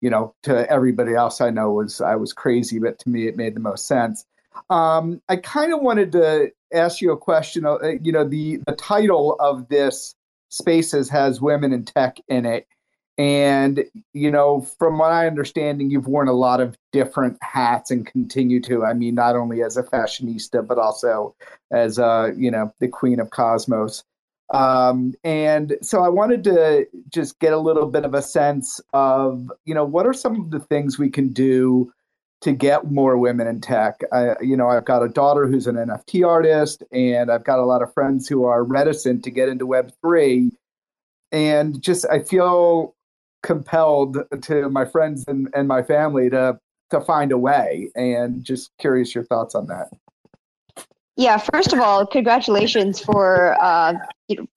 you 0.00 0.10
know, 0.10 0.34
to 0.44 0.70
everybody 0.70 1.14
else 1.14 1.40
I 1.40 1.50
know 1.50 1.72
was 1.72 2.00
I 2.00 2.16
was 2.16 2.32
crazy, 2.32 2.78
but 2.78 2.98
to 3.00 3.08
me 3.08 3.26
it 3.26 3.36
made 3.36 3.54
the 3.54 3.60
most 3.60 3.86
sense. 3.86 4.24
Um, 4.70 5.20
I 5.28 5.36
kind 5.36 5.72
of 5.72 5.80
wanted 5.80 6.12
to 6.12 6.50
ask 6.72 7.00
you 7.00 7.10
a 7.12 7.16
question. 7.16 7.66
uh, 7.66 7.78
You 8.00 8.12
know, 8.12 8.24
the 8.24 8.58
the 8.66 8.76
title 8.76 9.36
of 9.40 9.68
this 9.68 10.14
spaces 10.50 11.08
has 11.10 11.40
women 11.40 11.72
in 11.72 11.84
tech 11.84 12.18
in 12.28 12.46
it. 12.46 12.66
And, 13.16 13.84
you 14.12 14.30
know, 14.30 14.62
from 14.78 15.00
I 15.00 15.26
understanding, 15.26 15.90
you've 15.90 16.08
worn 16.08 16.26
a 16.26 16.32
lot 16.32 16.60
of 16.60 16.76
different 16.92 17.38
hats 17.42 17.90
and 17.90 18.04
continue 18.04 18.60
to. 18.62 18.84
I 18.84 18.92
mean, 18.92 19.14
not 19.14 19.36
only 19.36 19.62
as 19.62 19.76
a 19.76 19.84
fashionista, 19.84 20.66
but 20.66 20.78
also 20.78 21.36
as, 21.70 21.98
uh, 21.98 22.30
you 22.36 22.50
know, 22.50 22.72
the 22.80 22.88
queen 22.88 23.20
of 23.20 23.30
cosmos. 23.30 24.02
Um, 24.52 25.14
and 25.22 25.76
so 25.80 26.02
I 26.02 26.08
wanted 26.08 26.44
to 26.44 26.86
just 27.08 27.38
get 27.38 27.52
a 27.52 27.58
little 27.58 27.86
bit 27.86 28.04
of 28.04 28.14
a 28.14 28.22
sense 28.22 28.80
of, 28.92 29.50
you 29.64 29.74
know, 29.74 29.84
what 29.84 30.06
are 30.06 30.12
some 30.12 30.40
of 30.40 30.50
the 30.50 30.60
things 30.60 30.98
we 30.98 31.08
can 31.08 31.28
do 31.28 31.92
to 32.44 32.52
get 32.52 32.90
more 32.90 33.16
women 33.16 33.46
in 33.46 33.60
tech. 33.60 34.00
I, 34.12 34.34
you 34.42 34.54
know, 34.54 34.68
I've 34.68 34.84
got 34.84 35.02
a 35.02 35.08
daughter 35.08 35.46
who's 35.46 35.66
an 35.66 35.76
NFT 35.76 36.26
artist, 36.26 36.82
and 36.92 37.30
I've 37.30 37.44
got 37.44 37.58
a 37.58 37.64
lot 37.64 37.80
of 37.80 37.94
friends 37.94 38.28
who 38.28 38.44
are 38.44 38.62
reticent 38.62 39.24
to 39.24 39.30
get 39.30 39.48
into 39.48 39.66
Web 39.66 39.92
three, 40.02 40.50
and 41.32 41.80
just 41.80 42.04
I 42.10 42.18
feel 42.18 42.94
compelled 43.44 44.18
to 44.42 44.68
my 44.70 44.84
friends 44.84 45.24
and, 45.28 45.48
and 45.54 45.68
my 45.68 45.82
family 45.82 46.28
to 46.30 46.58
to 46.90 47.00
find 47.00 47.30
a 47.32 47.38
way. 47.38 47.90
And 47.94 48.42
just 48.42 48.70
curious 48.78 49.14
your 49.14 49.24
thoughts 49.24 49.54
on 49.54 49.66
that. 49.66 49.88
Yeah, 51.16 51.38
first 51.38 51.72
of 51.72 51.78
all, 51.78 52.06
congratulations 52.06 53.00
for 53.00 53.56
uh, 53.60 53.94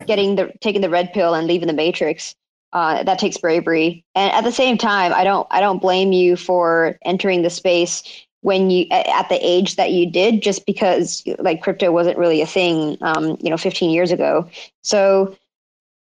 getting 0.08 0.36
the 0.36 0.52
taking 0.60 0.82
the 0.82 0.90
red 0.90 1.14
pill 1.14 1.36
and 1.36 1.48
leaving 1.48 1.68
the 1.68 1.74
matrix. 1.74 2.34
Uh, 2.74 3.02
that 3.04 3.18
takes 3.18 3.38
bravery, 3.38 4.04
and 4.14 4.32
at 4.34 4.44
the 4.44 4.52
same 4.52 4.78
time, 4.78 5.14
I 5.14 5.24
don't 5.24 5.48
I 5.52 5.62
don't 5.62 5.82
blame 5.82 6.12
you 6.12 6.36
for 6.36 6.98
entering 7.06 7.42
the 7.42 7.50
space 7.50 8.04
when 8.42 8.70
you 8.70 8.88
at 8.90 9.30
the 9.30 9.40
age 9.42 9.76
that 9.76 9.92
you 9.92 10.10
did, 10.10 10.42
just 10.42 10.66
because 10.66 11.24
like 11.40 11.62
crypto 11.62 11.92
wasn't 11.92 12.18
really 12.18 12.42
a 12.42 12.48
thing, 12.48 12.98
um, 13.02 13.38
you 13.40 13.50
know, 13.50 13.58
15 13.58 13.90
years 13.90 14.12
ago. 14.12 14.50
So 14.84 15.36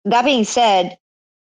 that 0.05 0.25
being 0.25 0.45
said, 0.45 0.97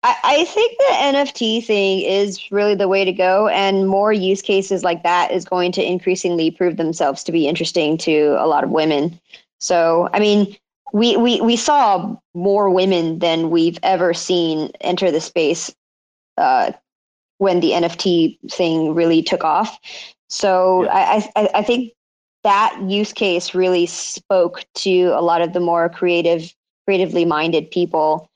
I, 0.04 0.16
I 0.24 0.46
think 0.46 0.78
the 0.78 0.96
NFT 0.96 1.66
thing 1.66 2.02
is 2.02 2.52
really 2.52 2.76
the 2.76 2.90
way 2.90 3.06
to 3.06 3.14
go, 3.14 3.48
and 3.48 3.88
more 3.88 4.12
use 4.12 4.42
cases 4.42 4.84
like 4.84 5.02
that 5.04 5.32
is 5.32 5.46
going 5.46 5.72
to 5.74 5.84
increasingly 5.84 6.52
prove 6.52 6.78
themselves 6.78 7.24
to 7.24 7.32
be 7.32 7.48
interesting 7.48 7.98
to 8.00 8.36
a 8.38 8.48
lot 8.48 8.64
of 8.64 8.70
women. 8.70 9.20
So, 9.60 10.10
I 10.14 10.20
mean, 10.20 10.58
we 10.92 11.16
we 11.16 11.40
we 11.42 11.56
saw 11.56 12.16
more 12.34 12.70
women 12.70 13.20
than 13.20 13.50
we've 13.50 13.80
ever 13.82 14.14
seen 14.14 14.72
enter 14.82 15.10
the 15.10 15.22
space 15.22 15.74
uh, 16.38 16.74
when 17.38 17.62
the 17.62 17.72
NFT 17.72 18.52
thing 18.52 18.94
really 18.94 19.24
took 19.24 19.46
off. 19.46 19.80
So, 20.28 20.90
I, 20.90 21.30
I 21.38 21.50
I 21.56 21.64
think 21.64 21.94
that 22.44 22.78
use 22.88 23.14
case 23.14 23.56
really 23.56 23.86
spoke 23.86 24.66
to 24.76 25.14
a 25.16 25.22
lot 25.22 25.42
of 25.42 25.54
the 25.54 25.62
more 25.62 25.88
creative, 25.88 26.54
creatively 26.86 27.24
minded 27.24 27.72
people. 27.72 28.30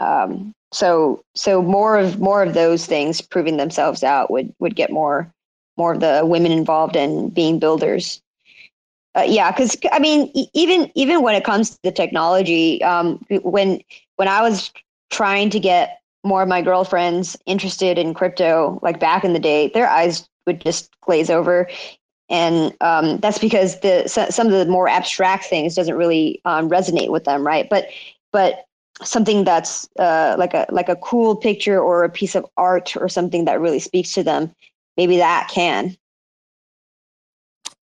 Um, 0.00 0.52
so 0.72 1.22
so 1.34 1.62
more 1.62 1.98
of 1.98 2.20
more 2.20 2.42
of 2.42 2.54
those 2.54 2.86
things 2.86 3.20
proving 3.20 3.56
themselves 3.56 4.02
out 4.02 4.30
would 4.30 4.54
would 4.58 4.76
get 4.76 4.90
more 4.90 5.32
more 5.76 5.92
of 5.94 6.00
the 6.00 6.22
women 6.24 6.52
involved 6.52 6.96
in 6.96 7.28
being 7.30 7.58
builders. 7.58 8.20
Uh, 9.16 9.24
yeah 9.26 9.50
because 9.50 9.76
i 9.92 9.98
mean 9.98 10.30
even 10.52 10.90
even 10.94 11.22
when 11.22 11.34
it 11.34 11.42
comes 11.42 11.70
to 11.70 11.78
the 11.84 11.90
technology 11.90 12.82
um, 12.84 13.24
when 13.42 13.80
when 14.16 14.28
i 14.28 14.42
was 14.42 14.70
trying 15.08 15.48
to 15.48 15.58
get 15.58 16.00
more 16.22 16.42
of 16.42 16.48
my 16.48 16.60
girlfriends 16.60 17.34
interested 17.46 17.96
in 17.96 18.12
crypto 18.12 18.78
like 18.82 19.00
back 19.00 19.24
in 19.24 19.32
the 19.32 19.38
day 19.38 19.70
their 19.72 19.88
eyes 19.88 20.28
would 20.46 20.60
just 20.60 20.98
glaze 21.00 21.30
over. 21.30 21.68
And 22.28 22.74
um, 22.80 23.18
that's 23.18 23.38
because 23.38 23.80
the 23.80 24.08
so, 24.08 24.28
some 24.30 24.46
of 24.48 24.52
the 24.52 24.66
more 24.66 24.88
abstract 24.88 25.44
things 25.44 25.74
doesn't 25.74 25.94
really 25.94 26.40
um, 26.44 26.68
resonate 26.68 27.10
with 27.10 27.24
them 27.24 27.46
right? 27.46 27.68
But 27.68 27.88
but 28.32 28.65
something 29.02 29.44
that's 29.44 29.88
uh, 29.98 30.36
like 30.38 30.54
a 30.54 30.66
like 30.70 30.88
a 30.88 30.96
cool 30.96 31.36
picture 31.36 31.80
or 31.80 32.04
a 32.04 32.08
piece 32.08 32.34
of 32.34 32.46
art 32.56 32.96
or 32.96 33.08
something 33.08 33.44
that 33.44 33.60
really 33.60 33.80
speaks 33.80 34.12
to 34.14 34.22
them 34.22 34.52
maybe 34.96 35.18
that 35.18 35.48
can. 35.50 35.96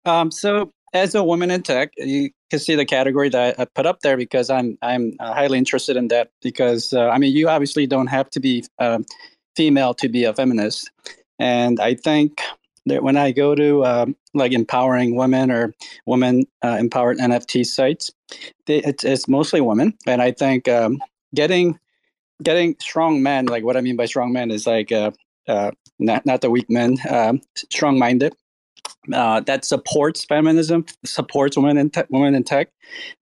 Um, 0.05 0.32
so 0.32 0.72
as 0.93 1.16
a 1.16 1.24
woman 1.24 1.51
in 1.51 1.62
tech, 1.62 1.91
you 1.97 2.32
can 2.49 2.60
see 2.60 2.76
the 2.76 2.86
category 2.86 3.30
that 3.30 3.60
I 3.60 3.66
put 3.66 3.86
up 3.86 3.99
there 4.01 4.18
because 4.18 4.49
I'm 4.49 4.78
I'm 4.82 5.14
uh, 5.20 5.34
highly 5.34 5.57
interested 5.57 5.97
in 5.97 6.07
that 6.10 6.32
because 6.41 6.93
uh, 6.93 7.10
I 7.10 7.18
mean 7.18 7.36
you 7.36 7.49
obviously 7.49 7.86
don't 7.86 8.07
have 8.07 8.30
to 8.32 8.39
be 8.39 8.64
um, 8.80 9.05
female 9.55 9.93
to 9.95 10.10
be 10.10 10.24
a 10.24 10.34
feminist, 10.34 10.89
and 11.38 11.80
I 11.80 11.95
think 11.95 12.41
that 12.89 13.03
when 13.03 13.17
I 13.17 13.31
go 13.31 13.55
to 13.55 13.85
um, 13.85 14.15
like 14.33 14.51
empowering 14.51 15.15
women 15.15 15.51
or 15.51 15.73
women 16.05 16.43
uh, 16.63 16.77
empowered 16.79 17.17
NFT 17.17 17.65
sites, 17.65 18.11
they, 18.65 18.77
it's 18.79 19.03
it's 19.03 19.27
mostly 19.27 19.61
women, 19.61 19.93
and 20.05 20.21
I 20.21 20.31
think 20.31 20.67
um, 20.67 20.99
getting 21.33 21.79
getting 22.43 22.75
strong 22.79 23.23
men 23.23 23.45
like 23.45 23.63
what 23.63 23.77
I 23.77 23.81
mean 23.81 23.95
by 23.95 24.05
strong 24.05 24.31
men 24.31 24.51
is 24.51 24.67
like 24.67 24.91
uh, 24.91 25.11
uh, 25.47 25.71
not 25.97 26.25
not 26.25 26.41
the 26.41 26.49
weak 26.49 26.69
men, 26.69 26.97
um, 27.09 27.41
strong 27.55 27.97
minded 27.97 28.35
uh, 29.13 29.39
that 29.41 29.65
supports 29.65 30.25
feminism, 30.25 30.85
supports 31.05 31.57
women 31.57 31.77
in 31.77 31.89
tech, 31.89 32.07
women 32.09 32.35
in 32.35 32.43
tech, 32.43 32.69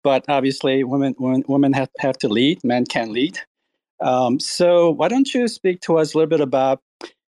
but 0.04 0.26
obviously 0.28 0.84
women 0.84 1.16
women, 1.18 1.44
women 1.48 1.74
have, 1.74 1.90
have 2.00 2.18
to 2.20 2.28
lead, 2.28 2.64
men 2.64 2.86
can't 2.86 3.12
lead. 3.12 3.40
Um, 4.02 4.40
so 4.40 4.92
why 4.92 5.08
don't 5.08 5.34
you 5.34 5.48
speak 5.48 5.82
to 5.82 5.98
us 5.98 6.14
a 6.14 6.18
little 6.18 6.30
bit 6.30 6.42
about 6.42 6.82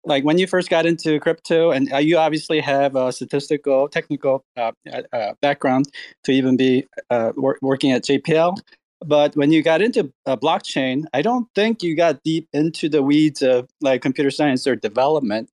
like 0.05 0.25
when 0.25 0.39
you 0.39 0.47
first 0.47 0.71
got 0.71 0.87
into 0.87 1.21
crypto, 1.21 1.71
and 1.71 1.93
uh, 1.93 1.99
you 1.99 2.17
obviously 2.17 2.61
have 2.61 2.97
a 2.97 3.13
statistical, 3.13 3.89
technical 3.89 4.45
uh, 4.57 4.73
uh, 5.13 5.35
background 5.41 5.87
to 6.25 6.33
even 6.33 6.57
be 6.57 6.87
uh, 7.11 7.33
wor- 7.37 7.59
working 7.63 7.93
at 7.93 8.05
JPL. 8.05 8.57
But 9.05 9.35
when 9.35 9.51
you 9.51 9.63
got 9.63 9.81
into 9.81 10.13
uh, 10.27 10.37
blockchain, 10.37 11.05
I 11.15 11.23
don't 11.23 11.47
think 11.55 11.83
you 11.83 11.97
got 11.97 12.23
deep 12.23 12.49
into 12.53 12.89
the 12.89 13.03
weeds 13.03 13.43
of 13.43 13.69
like 13.81 14.03
computer 14.03 14.31
science 14.31 14.67
or 14.67 14.77
development. 14.77 15.51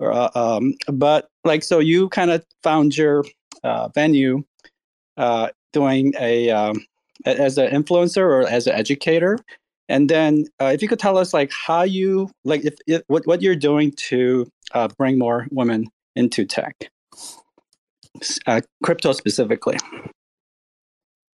Uh, 0.00 0.28
um, 0.34 0.74
but 0.92 1.28
like, 1.44 1.62
so 1.62 1.78
you 1.78 2.08
kind 2.08 2.30
of 2.30 2.44
found 2.62 2.96
your 2.96 3.24
uh, 3.62 3.88
venue 3.88 4.44
uh, 5.16 5.48
doing 5.72 6.14
a 6.20 6.50
um, 6.50 6.84
as 7.24 7.58
an 7.58 7.70
influencer 7.70 8.18
or 8.18 8.48
as 8.48 8.66
an 8.66 8.74
educator. 8.74 9.38
And 9.88 10.08
then, 10.08 10.46
uh, 10.60 10.66
if 10.66 10.82
you 10.82 10.88
could 10.88 10.98
tell 10.98 11.18
us 11.18 11.34
like 11.34 11.50
how 11.52 11.82
you 11.82 12.30
like 12.44 12.64
if, 12.64 12.74
if 12.86 13.02
what 13.08 13.26
what 13.26 13.42
you're 13.42 13.56
doing 13.56 13.92
to 14.08 14.48
uh, 14.72 14.88
bring 14.98 15.18
more 15.18 15.46
women 15.50 15.86
into 16.16 16.44
tech, 16.46 16.90
uh, 18.46 18.60
crypto 18.82 19.12
specifically. 19.12 19.76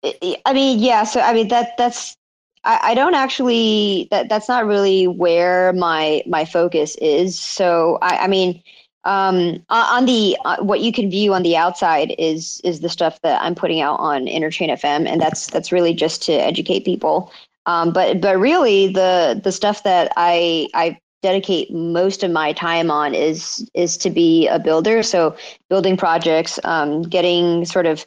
I- 0.03 0.53
mean, 0.53 0.79
yeah. 0.79 1.03
So 1.03 1.21
I 1.21 1.33
mean 1.33 1.47
that 1.49 1.77
that's 1.77 2.15
I, 2.63 2.79
I 2.83 2.93
don't 2.93 3.15
actually 3.15 4.07
that 4.11 4.29
that's 4.29 4.47
not 4.47 4.65
really 4.65 5.07
where 5.07 5.73
my 5.73 6.23
my 6.27 6.45
focus 6.45 6.95
is. 7.01 7.39
So 7.39 7.99
I, 8.01 8.25
I 8.25 8.27
mean, 8.27 8.61
um, 9.03 9.63
on 9.69 10.05
the 10.05 10.37
uh, 10.45 10.57
what 10.61 10.81
you 10.81 10.91
can 10.91 11.09
view 11.09 11.33
on 11.33 11.43
the 11.43 11.57
outside 11.57 12.13
is 12.19 12.61
is 12.63 12.81
the 12.81 12.89
stuff 12.89 13.19
that 13.21 13.41
I'm 13.41 13.55
putting 13.55 13.81
out 13.81 13.99
on 13.99 14.25
Interchain 14.25 14.69
FM, 14.69 15.07
and 15.07 15.21
that's 15.21 15.47
that's 15.47 15.71
really 15.71 15.93
just 15.93 16.21
to 16.23 16.33
educate 16.33 16.85
people. 16.85 17.31
Um, 17.65 17.93
but 17.93 18.21
but 18.21 18.39
really 18.39 18.87
the 18.87 19.39
the 19.43 19.51
stuff 19.51 19.83
that 19.83 20.11
I 20.17 20.67
I 20.73 20.97
dedicate 21.21 21.71
most 21.71 22.23
of 22.23 22.31
my 22.31 22.53
time 22.53 22.89
on 22.89 23.13
is 23.13 23.69
is 23.73 23.97
to 23.97 24.09
be 24.09 24.47
a 24.47 24.59
builder. 24.59 25.03
So 25.03 25.35
building 25.69 25.97
projects, 25.97 26.59
um, 26.63 27.03
getting 27.03 27.65
sort 27.65 27.85
of 27.85 28.05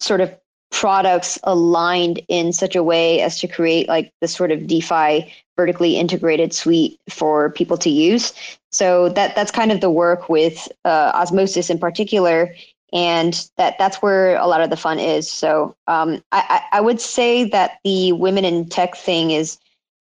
sort 0.00 0.20
of 0.20 0.34
products 0.70 1.38
aligned 1.44 2.20
in 2.28 2.52
such 2.52 2.74
a 2.74 2.82
way 2.82 3.20
as 3.20 3.38
to 3.38 3.46
create 3.46 3.88
like 3.88 4.10
the 4.20 4.28
sort 4.28 4.50
of 4.50 4.66
DeFi 4.66 5.32
vertically 5.54 5.98
integrated 5.98 6.54
suite 6.54 6.98
for 7.10 7.50
people 7.50 7.76
to 7.76 7.90
use. 7.90 8.32
So 8.70 9.10
that 9.10 9.36
that's 9.36 9.50
kind 9.50 9.70
of 9.70 9.80
the 9.80 9.90
work 9.90 10.28
with 10.28 10.66
uh, 10.84 11.12
Osmosis 11.14 11.68
in 11.68 11.78
particular, 11.78 12.54
and 12.92 13.48
that 13.56 13.76
that's 13.78 13.96
where 14.02 14.36
a 14.36 14.46
lot 14.46 14.60
of 14.60 14.70
the 14.70 14.76
fun 14.76 14.98
is. 14.98 15.30
So 15.30 15.74
um, 15.86 16.22
I, 16.32 16.62
I 16.72 16.80
would 16.80 17.00
say 17.00 17.44
that 17.44 17.78
the 17.84 18.12
women 18.12 18.44
in 18.44 18.68
tech 18.68 18.96
thing 18.96 19.30
is 19.30 19.58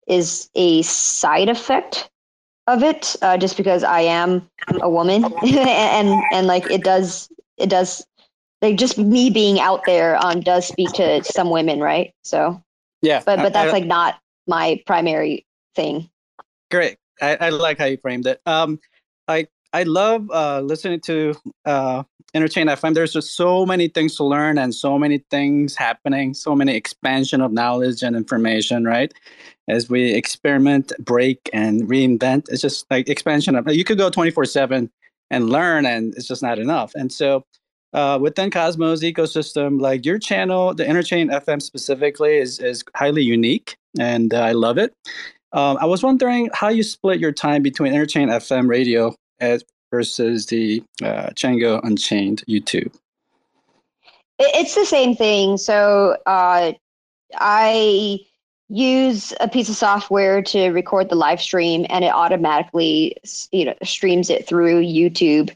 is 0.06 0.50
a 0.54 0.82
side 0.82 1.48
effect 1.48 2.10
of 2.66 2.82
it, 2.82 3.16
uh, 3.22 3.36
just 3.38 3.56
because 3.56 3.84
I 3.84 4.00
am 4.00 4.48
a 4.80 4.88
woman, 4.88 5.24
and 5.42 6.22
and 6.32 6.46
like 6.46 6.70
it 6.70 6.84
does 6.84 7.28
it 7.56 7.70
does 7.70 8.04
like 8.60 8.76
just 8.76 8.98
me 8.98 9.30
being 9.30 9.60
out 9.60 9.84
there 9.86 10.16
um, 10.24 10.40
does 10.40 10.66
speak 10.66 10.92
to 10.94 11.22
some 11.24 11.50
women, 11.50 11.80
right? 11.80 12.12
So 12.22 12.62
yeah, 13.02 13.22
but 13.24 13.36
but 13.36 13.52
that's 13.52 13.72
I, 13.72 13.78
like 13.78 13.86
not 13.86 14.18
my 14.46 14.82
primary 14.86 15.46
thing. 15.74 16.10
Great. 16.70 16.98
I, 17.22 17.36
I 17.36 17.48
like 17.50 17.78
how 17.78 17.84
you 17.84 17.96
framed 17.96 18.26
it. 18.26 18.40
Um, 18.46 18.80
I 19.28 19.46
I 19.72 19.84
love 19.84 20.30
uh, 20.30 20.60
listening 20.60 21.00
to 21.02 21.34
uh, 21.64 22.02
Interchain 22.34 22.66
FM. 22.66 22.94
There's 22.94 23.12
just 23.12 23.36
so 23.36 23.64
many 23.64 23.88
things 23.88 24.16
to 24.16 24.24
learn 24.24 24.58
and 24.58 24.74
so 24.74 24.98
many 24.98 25.18
things 25.30 25.76
happening, 25.76 26.34
so 26.34 26.54
many 26.54 26.74
expansion 26.74 27.40
of 27.40 27.52
knowledge 27.52 28.02
and 28.02 28.16
information, 28.16 28.84
right? 28.84 29.12
As 29.68 29.88
we 29.88 30.12
experiment, 30.12 30.92
break, 30.98 31.48
and 31.52 31.82
reinvent, 31.88 32.48
it's 32.50 32.60
just 32.60 32.90
like 32.90 33.08
expansion 33.08 33.54
of. 33.54 33.70
You 33.72 33.84
could 33.84 33.98
go 33.98 34.10
24 34.10 34.46
seven 34.46 34.90
and 35.30 35.48
learn, 35.48 35.86
and 35.86 36.14
it's 36.16 36.26
just 36.26 36.42
not 36.42 36.58
enough. 36.58 36.92
And 36.94 37.12
so, 37.12 37.44
uh, 37.92 38.18
within 38.20 38.50
Cosmos 38.50 39.02
ecosystem, 39.02 39.80
like 39.80 40.04
your 40.04 40.18
channel, 40.18 40.74
the 40.74 40.84
Interchain 40.84 41.30
FM 41.30 41.62
specifically, 41.62 42.36
is 42.36 42.58
is 42.58 42.84
highly 42.96 43.22
unique, 43.22 43.76
and 43.98 44.34
uh, 44.34 44.40
I 44.40 44.52
love 44.52 44.76
it. 44.76 44.92
Um, 45.52 45.78
I 45.80 45.86
was 45.86 46.02
wondering 46.02 46.50
how 46.52 46.68
you 46.68 46.82
split 46.82 47.20
your 47.20 47.30
time 47.30 47.62
between 47.62 47.92
Interchain 47.92 48.28
FM 48.28 48.68
radio 48.68 49.14
as 49.40 49.62
versus 49.94 50.46
the 50.46 50.82
uh, 51.04 51.30
Chjango 51.36 51.80
Unchained 51.84 52.42
YouTube. 52.48 52.92
It's 54.40 54.74
the 54.74 54.84
same 54.84 55.14
thing. 55.14 55.56
So 55.56 56.16
uh, 56.26 56.72
I 57.36 58.18
use 58.68 59.32
a 59.38 59.48
piece 59.48 59.68
of 59.68 59.76
software 59.76 60.42
to 60.42 60.70
record 60.70 61.10
the 61.10 61.14
live 61.14 61.40
stream, 61.40 61.86
and 61.88 62.04
it 62.04 62.12
automatically 62.12 63.16
you 63.52 63.64
know 63.66 63.74
streams 63.84 64.30
it 64.30 64.48
through 64.48 64.82
YouTube. 64.82 65.54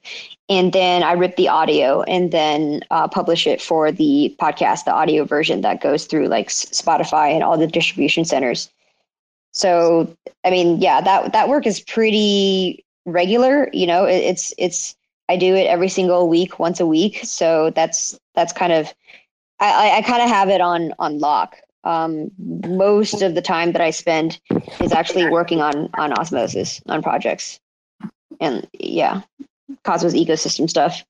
And 0.49 0.73
then 0.73 1.03
I 1.03 1.13
rip 1.13 1.35
the 1.35 1.49
audio 1.49 2.03
and 2.03 2.31
then 2.31 2.83
uh, 2.93 3.09
publish 3.09 3.45
it 3.47 3.61
for 3.61 3.91
the 3.91 4.37
podcast, 4.41 4.85
the 4.85 4.93
audio 4.93 5.25
version 5.25 5.63
that 5.63 5.83
goes 5.83 6.07
through 6.07 6.29
like 6.29 6.49
Spotify 6.49 7.35
and 7.35 7.43
all 7.43 7.59
the 7.59 7.67
distribution 7.67 8.25
centers. 8.25 8.71
So, 9.53 10.15
I 10.45 10.51
mean, 10.51 10.81
yeah, 10.81 11.01
that 11.01 11.33
that 11.33 11.49
work 11.49 11.67
is 11.67 11.81
pretty 11.81 12.85
regular. 13.13 13.69
You 13.73 13.87
know, 13.87 14.05
it, 14.05 14.17
it's 14.17 14.55
it's 14.59 14.97
I 15.29 15.37
do 15.37 15.55
it 15.55 15.67
every 15.67 15.89
single 15.89 16.29
week, 16.29 16.59
once 16.59 16.81
a 16.81 16.87
week. 16.87 17.21
So 17.25 17.71
that's 17.71 18.19
that's 18.35 18.53
kind 18.53 18.73
of 18.73 18.93
I, 19.61 19.99
I 19.99 20.03
kind 20.03 20.23
of 20.23 20.29
have 20.29 20.49
it 20.49 20.61
on 20.61 20.95
on 20.99 21.19
lock. 21.19 21.57
Um, 21.85 22.31
most 22.39 23.23
of 23.23 23.35
the 23.35 23.43
time 23.43 23.73
that 23.73 23.81
I 23.81 23.91
spend 23.91 24.41
is 24.81 24.93
actually 24.93 25.29
working 25.31 25.61
on 25.61 25.89
on 25.95 26.13
osmosis 26.13 26.81
on 26.87 27.03
projects, 27.03 27.61
and 28.41 28.67
yeah, 28.79 29.23
Cosmos 29.85 30.15
ecosystem 30.15 30.69
stuff. 30.69 31.05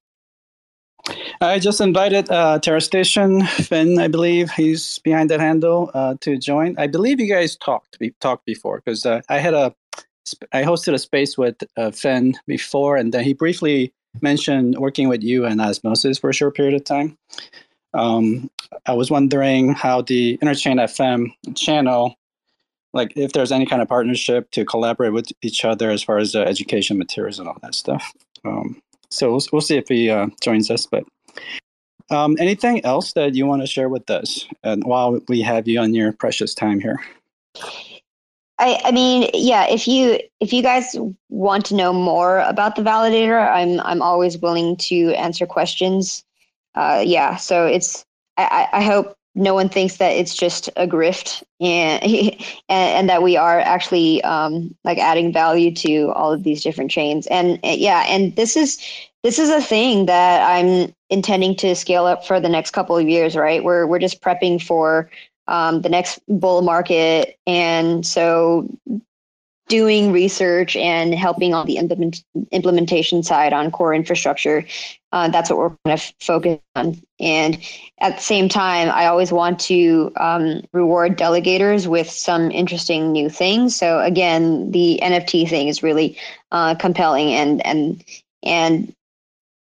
I 1.41 1.59
just 1.59 1.81
invited 1.81 2.31
uh, 2.31 2.59
Terra 2.59 2.81
Station 2.81 3.47
Finn, 3.47 3.99
I 3.99 4.09
believe 4.09 4.51
he's 4.51 4.99
behind 4.99 5.31
that 5.31 5.41
handle, 5.41 5.91
uh, 5.95 6.17
to 6.21 6.37
join. 6.37 6.75
I 6.79 6.87
believe 6.87 7.21
you 7.21 7.33
guys 7.33 7.57
talked 7.57 7.99
talked 8.21 8.45
before 8.45 8.83
because 8.85 9.07
uh, 9.07 9.23
I 9.29 9.39
had 9.39 9.55
a 9.55 9.75
I 10.53 10.63
hosted 10.63 10.95
a 10.95 10.99
space 10.99 11.37
with 11.37 11.57
uh, 11.77 11.91
Finn 11.91 12.35
before, 12.47 12.97
and 12.97 13.13
then 13.13 13.25
he 13.25 13.33
briefly 13.33 13.93
mentioned 14.21 14.77
working 14.79 15.09
with 15.09 15.23
you 15.23 15.45
and 15.45 15.61
Osmosis 15.61 16.19
for 16.19 16.31
a 16.31 16.35
short 16.35 16.57
period 16.57 16.75
of 16.75 16.85
time. 16.85 17.17
Um, 17.95 18.51
I 18.87 18.93
was 18.93 19.11
wondering 19.11 19.75
how 19.75 20.03
the 20.03 20.39
Interchain 20.39 20.77
FM 20.77 21.57
channel, 21.57 22.15
like 22.93 23.13
if 23.17 23.33
there's 23.33 23.53
any 23.53 23.67
kind 23.67 23.83
of 23.83 23.89
partnership 23.89 24.51
to 24.53 24.65
collaborate 24.65 25.13
with 25.13 25.29
each 25.43 25.65
other 25.65 25.91
as 25.91 26.03
far 26.03 26.19
as 26.19 26.35
uh, 26.35 26.41
education 26.41 26.99
materials 26.99 27.39
and 27.39 27.49
all 27.49 27.59
that 27.63 27.75
stuff. 27.75 28.13
Um, 28.45 28.81
so 29.11 29.31
we'll, 29.31 29.43
we'll 29.53 29.63
see 29.63 29.77
if 29.77 29.89
he 29.89 30.11
uh, 30.11 30.27
joins 30.43 30.71
us. 30.71 30.87
But 30.87 31.05
um, 32.11 32.37
anything 32.39 32.85
else 32.85 33.13
that 33.15 33.35
you 33.35 33.47
want 33.47 33.63
to 33.63 33.67
share 33.67 33.89
with 33.89 34.09
us 34.11 34.47
and 34.63 34.85
while 34.85 35.19
we 35.29 35.41
have 35.43 35.67
you 35.69 35.81
on 35.81 35.95
your 35.95 36.13
precious 36.13 36.55
time 36.55 36.81
here? 36.81 36.99
I, 38.59 38.81
I 38.85 38.93
mean, 38.93 39.31
yeah. 39.35 39.67
If 39.69 39.87
you 39.87 40.19
if 40.41 40.53
you 40.53 40.63
guys 40.63 40.97
want 41.29 41.65
to 41.67 41.77
know 41.77 41.93
more 41.93 42.41
about 42.41 42.77
the 42.77 42.83
validator, 42.83 43.49
I'm 43.49 43.81
I'm 43.81 44.03
always 44.03 44.39
willing 44.39 44.77
to 44.89 45.13
answer 45.15 45.47
questions. 45.47 46.25
Uh, 46.75 47.03
yeah. 47.05 47.37
So 47.37 47.67
it's 47.67 48.05
I, 48.37 48.69
I 48.73 48.83
hope 48.83 49.17
no 49.35 49.55
one 49.55 49.69
thinks 49.69 49.99
that 49.99 50.11
it's 50.11 50.35
just 50.35 50.69
a 50.77 50.87
grift 50.87 51.43
and 51.61 52.37
and, 52.69 53.09
that 53.09 53.23
we 53.23 53.37
are 53.37 53.61
actually 53.61 54.23
um, 54.25 54.75
like 54.85 54.99
adding 54.99 55.33
value 55.33 55.73
to 55.73 56.11
all 56.13 56.33
of 56.33 56.43
these 56.43 56.63
different 56.63 56.91
chains 56.91 57.27
and 57.29 57.59
yeah 57.63 58.05
and 58.09 58.35
this 58.37 58.57
is 58.57 58.79
this 59.23 59.39
is 59.39 59.51
a 59.51 59.61
thing 59.61 60.07
that 60.07 60.43
i'm 60.49 60.93
intending 61.11 61.55
to 61.55 61.75
scale 61.75 62.05
up 62.07 62.27
for 62.27 62.41
the 62.41 62.49
next 62.49 62.73
couple 62.73 62.97
of 62.97 63.09
years 63.09 63.37
right 63.37 63.65
we're 63.65 63.87
we're 63.87 63.99
just 63.99 64.21
prepping 64.21 64.63
for 64.63 65.09
um, 65.49 65.83
the 65.83 65.89
next 65.89 66.21
bull 66.29 66.63
market 66.63 67.37
and 67.47 68.07
so 68.07 68.69
doing 69.69 70.13
research 70.13 70.75
and 70.77 71.15
helping 71.15 71.55
on 71.55 71.67
the 71.67 71.77
implement, 71.77 72.25
implementation 72.51 73.23
side 73.23 73.53
on 73.53 73.71
core 73.71 73.95
infrastructure. 73.95 74.65
Uh, 75.13 75.29
that's 75.29 75.51
what 75.51 75.59
we're 75.59 75.77
going 75.85 75.97
to 75.97 76.15
focus 76.21 76.59
on. 76.75 77.01
And 77.21 77.59
at 78.01 78.17
the 78.17 78.23
same 78.23 78.49
time, 78.49 78.91
I 78.91 79.07
always 79.07 79.31
want 79.31 79.59
to 79.61 80.11
um, 80.17 80.63
reward 80.73 81.19
delegators 81.19 81.87
with 81.87 82.11
some 82.11 82.51
interesting 82.51 83.13
new 83.13 83.29
things. 83.29 83.77
So 83.77 84.01
again, 84.01 84.71
the 84.71 84.99
NFT 85.03 85.49
thing 85.49 85.69
is 85.69 85.83
really 85.83 86.17
uh, 86.51 86.75
compelling, 86.75 87.33
and 87.33 87.65
and 87.65 88.05
and 88.43 88.95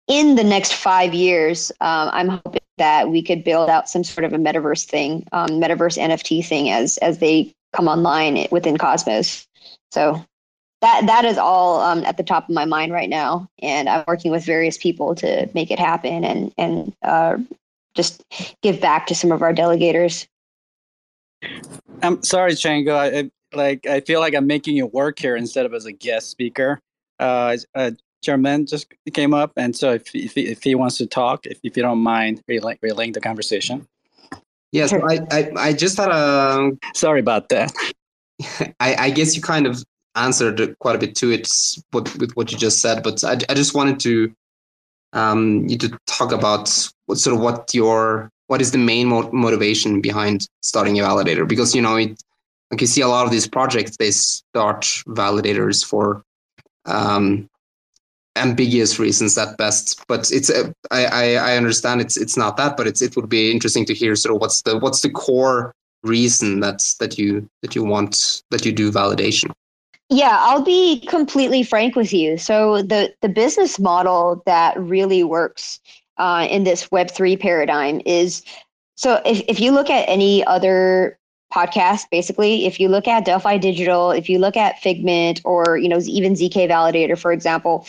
in 0.08 0.34
the 0.34 0.44
next 0.44 0.74
five 0.74 1.14
years, 1.14 1.70
um, 1.80 2.10
I'm 2.12 2.28
hoping 2.28 2.61
that 2.82 3.10
we 3.10 3.22
could 3.22 3.44
build 3.44 3.70
out 3.70 3.88
some 3.88 4.02
sort 4.02 4.24
of 4.24 4.32
a 4.32 4.38
metaverse 4.38 4.84
thing, 4.84 5.24
um, 5.30 5.50
metaverse 5.50 5.96
NFT 5.96 6.44
thing, 6.44 6.68
as 6.68 6.98
as 6.98 7.18
they 7.18 7.54
come 7.72 7.86
online 7.86 8.48
within 8.50 8.76
Cosmos. 8.76 9.46
So 9.92 10.20
that 10.80 11.06
that 11.06 11.24
is 11.24 11.38
all 11.38 11.80
um, 11.80 12.04
at 12.04 12.16
the 12.16 12.24
top 12.24 12.48
of 12.48 12.54
my 12.56 12.64
mind 12.64 12.92
right 12.92 13.08
now, 13.08 13.48
and 13.60 13.88
I'm 13.88 14.02
working 14.08 14.32
with 14.32 14.44
various 14.44 14.76
people 14.76 15.14
to 15.14 15.48
make 15.54 15.70
it 15.70 15.78
happen 15.78 16.24
and 16.24 16.52
and 16.58 16.92
uh, 17.04 17.36
just 17.94 18.24
give 18.62 18.80
back 18.80 19.06
to 19.06 19.14
some 19.14 19.30
of 19.30 19.42
our 19.42 19.54
delegators. 19.54 20.26
I'm 22.02 22.20
sorry, 22.24 22.52
Chjango. 22.52 22.96
I, 22.96 23.18
I, 23.20 23.30
like 23.56 23.86
I 23.86 24.00
feel 24.00 24.18
like 24.18 24.34
I'm 24.34 24.48
making 24.48 24.74
you 24.74 24.86
work 24.86 25.20
here 25.20 25.36
instead 25.36 25.66
of 25.66 25.72
as 25.72 25.86
a 25.86 25.92
guest 25.92 26.30
speaker. 26.30 26.80
Uh, 27.20 27.56
Gjermund 28.22 28.68
just 28.68 28.92
came 29.12 29.34
up, 29.34 29.52
and 29.56 29.76
so 29.76 29.92
if 29.92 30.14
if, 30.14 30.36
if 30.36 30.62
he 30.62 30.74
wants 30.74 30.96
to 30.98 31.06
talk, 31.06 31.46
if, 31.46 31.58
if 31.62 31.76
you 31.76 31.82
don't 31.82 31.98
mind 31.98 32.42
relaying, 32.48 32.78
relaying 32.82 33.12
the 33.12 33.20
conversation. 33.20 33.86
Yes, 34.72 34.92
yeah, 34.92 34.98
so 34.98 35.08
I, 35.08 35.18
I 35.30 35.50
I 35.56 35.72
just 35.72 35.96
had 35.98 36.10
a. 36.10 36.72
Sorry 36.94 37.20
about 37.20 37.48
that. 37.50 37.72
I, 38.80 38.96
I 39.06 39.10
guess 39.10 39.36
you 39.36 39.42
kind 39.42 39.66
of 39.66 39.84
answered 40.14 40.76
quite 40.78 40.96
a 40.96 40.98
bit 40.98 41.14
to 41.16 41.30
it 41.30 41.48
with, 41.92 42.18
with 42.18 42.32
what 42.32 42.52
you 42.52 42.58
just 42.58 42.80
said, 42.80 43.02
but 43.02 43.22
I, 43.24 43.38
I 43.48 43.54
just 43.54 43.74
wanted 43.74 43.98
to 44.00 44.34
um, 45.12 45.66
you 45.68 45.76
to 45.78 45.98
talk 46.06 46.32
about 46.32 46.90
what 47.06 47.18
sort 47.18 47.36
of 47.36 47.42
what 47.42 47.72
your 47.74 48.30
what 48.46 48.60
is 48.60 48.72
the 48.72 48.78
main 48.78 49.08
mo- 49.08 49.30
motivation 49.32 50.00
behind 50.00 50.46
starting 50.62 50.98
a 50.98 51.02
validator 51.02 51.46
because 51.46 51.74
you 51.74 51.82
know 51.82 51.96
it 51.96 52.22
like 52.70 52.80
you 52.80 52.86
see 52.86 53.00
a 53.00 53.08
lot 53.08 53.24
of 53.24 53.30
these 53.30 53.46
projects 53.46 53.96
they 53.96 54.10
start 54.10 54.82
validators 55.08 55.84
for 55.84 56.22
um, 56.86 57.48
ambiguous 58.36 58.98
reasons 58.98 59.36
at 59.36 59.56
best 59.58 60.02
but 60.08 60.30
it's 60.32 60.50
I, 60.90 61.36
I 61.36 61.56
understand 61.56 62.00
it's 62.00 62.16
it's 62.16 62.36
not 62.36 62.56
that 62.56 62.78
but 62.78 62.86
it's 62.86 63.02
it 63.02 63.14
would 63.14 63.28
be 63.28 63.50
interesting 63.50 63.84
to 63.86 63.94
hear 63.94 64.16
sort 64.16 64.34
of 64.34 64.40
what's 64.40 64.62
the 64.62 64.78
what's 64.78 65.02
the 65.02 65.10
core 65.10 65.74
reason 66.02 66.60
that's 66.60 66.94
that 66.94 67.18
you 67.18 67.48
that 67.62 67.74
you 67.74 67.84
want 67.84 68.42
that 68.50 68.64
you 68.64 68.72
do 68.72 68.90
validation. 68.90 69.52
Yeah 70.08 70.36
i'll 70.40 70.62
be 70.62 71.00
completely 71.06 71.62
frank 71.62 71.94
with 71.94 72.12
you. 72.12 72.38
So 72.38 72.82
the 72.82 73.14
the 73.20 73.28
business 73.28 73.78
model 73.78 74.42
that 74.46 74.78
really 74.80 75.24
works 75.24 75.80
uh, 76.18 76.46
in 76.50 76.64
this 76.64 76.88
web3 76.88 77.40
paradigm 77.40 78.00
is 78.04 78.42
so 78.96 79.20
if, 79.24 79.42
if 79.48 79.60
you 79.60 79.72
look 79.72 79.90
at 79.90 80.08
any 80.08 80.44
other 80.46 81.18
podcast 81.52 82.04
basically 82.10 82.66
if 82.66 82.80
you 82.80 82.88
look 82.88 83.06
at 83.06 83.26
delphi 83.26 83.58
digital 83.58 84.10
if 84.10 84.28
you 84.28 84.38
look 84.38 84.56
at 84.56 84.78
figment 84.78 85.40
or 85.44 85.76
you 85.76 85.88
know 85.88 86.00
even 86.06 86.32
zk 86.32 86.54
validator 86.68 87.18
for 87.18 87.30
example 87.30 87.86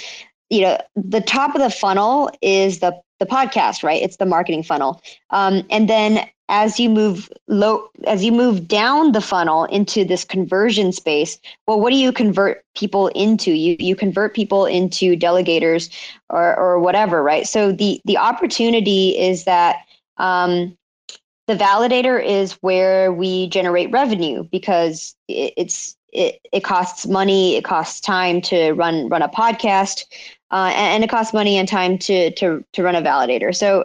you 0.54 0.62
know 0.62 0.78
the 0.96 1.22
top 1.22 1.56
of 1.56 1.62
the 1.62 1.70
funnel 1.70 2.30
is 2.42 2.80
the 2.80 2.94
the 3.20 3.26
podcast 3.26 3.84
right? 3.84 4.02
It's 4.02 4.18
the 4.18 4.26
marketing 4.26 4.64
funnel. 4.64 5.02
Um, 5.30 5.64
and 5.70 5.90
then 5.90 6.28
as 6.50 6.80
you 6.80 6.90
move 6.90 7.30
low 7.48 7.90
as 8.06 8.24
you 8.24 8.32
move 8.32 8.68
down 8.68 9.14
the 9.14 9.22
funnel 9.22 9.64
into 9.66 10.04
this 10.04 10.26
conversion 10.26 10.92
space 10.92 11.40
well 11.68 11.80
what 11.80 11.90
do 11.90 11.96
you 11.96 12.12
convert 12.12 12.64
people 12.76 13.08
into? 13.10 13.52
You 13.52 13.78
you 13.80 13.96
convert 13.96 14.36
people 14.36 14.66
into 14.66 15.16
delegators 15.16 15.90
or 16.30 16.56
or 16.56 16.80
whatever 16.80 17.24
right? 17.24 17.48
So 17.48 17.72
the 17.72 18.02
the 18.06 18.18
opportunity 18.18 19.18
is 19.18 19.46
that 19.46 19.78
um, 20.18 20.78
the 21.48 21.56
validator 21.56 22.24
is 22.24 22.54
where 22.62 23.12
we 23.12 23.48
generate 23.50 23.92
revenue 23.92 24.44
because 24.52 25.16
it, 25.28 25.54
it's 25.58 25.96
it, 26.14 26.40
it 26.52 26.64
costs 26.64 27.08
money 27.08 27.56
it 27.56 27.64
costs 27.64 28.00
time 28.00 28.40
to 28.42 28.72
run 28.74 29.10
run 29.10 29.22
a 29.22 29.28
podcast 29.28 30.06
uh, 30.54 30.72
and, 30.74 30.96
and 30.96 31.04
it 31.04 31.10
costs 31.10 31.34
money 31.34 31.58
and 31.58 31.68
time 31.68 31.98
to 31.98 32.32
to 32.36 32.64
to 32.72 32.84
run 32.84 32.96
a 32.96 33.02
validator 33.02 33.54
so 33.54 33.84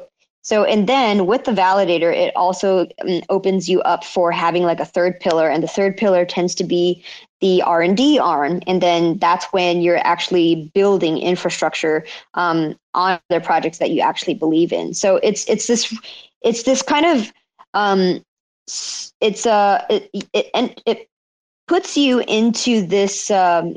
so, 0.49 0.65
and 0.65 0.89
then 0.89 1.27
with 1.27 1.45
the 1.45 1.53
validator, 1.53 2.11
it 2.11 2.35
also 2.35 2.87
um, 3.03 3.21
opens 3.29 3.69
you 3.69 3.83
up 3.83 4.03
for 4.03 4.33
having 4.33 4.63
like 4.63 4.81
a 4.81 4.85
third 4.87 5.21
pillar, 5.21 5.47
and 5.47 5.63
the 5.63 5.69
third 5.69 5.95
pillar 5.95 6.25
tends 6.25 6.55
to 6.55 6.65
be 6.65 7.05
the 7.43 7.61
R 7.61 7.83
and 7.83 7.95
D 7.95 8.19
arm, 8.19 8.63
and 8.67 8.81
then 8.81 9.19
that's 9.19 9.45
when 9.53 9.83
you're 9.83 9.99
actually 10.07 10.71
building 10.75 11.19
infrastructure 11.19 12.07
um, 12.33 12.79
on 12.95 13.21
the 13.29 13.41
projects 13.41 13.77
that 13.77 13.91
you 13.91 14.01
actually 14.01 14.33
believe 14.33 14.73
in. 14.73 14.95
So 14.95 15.17
it's 15.17 15.47
it's 15.51 15.67
this 15.67 15.95
it's 16.41 16.63
this 16.63 16.81
kind 16.81 17.05
of 17.05 17.31
um, 17.75 18.25
it's 19.21 19.45
a 19.45 19.53
uh, 19.53 19.85
it, 19.91 20.11
it 20.33 20.47
and 20.55 20.81
it 20.87 21.11
puts 21.67 21.95
you 21.95 22.21
into 22.21 22.87
this 22.87 23.31
um, 23.31 23.77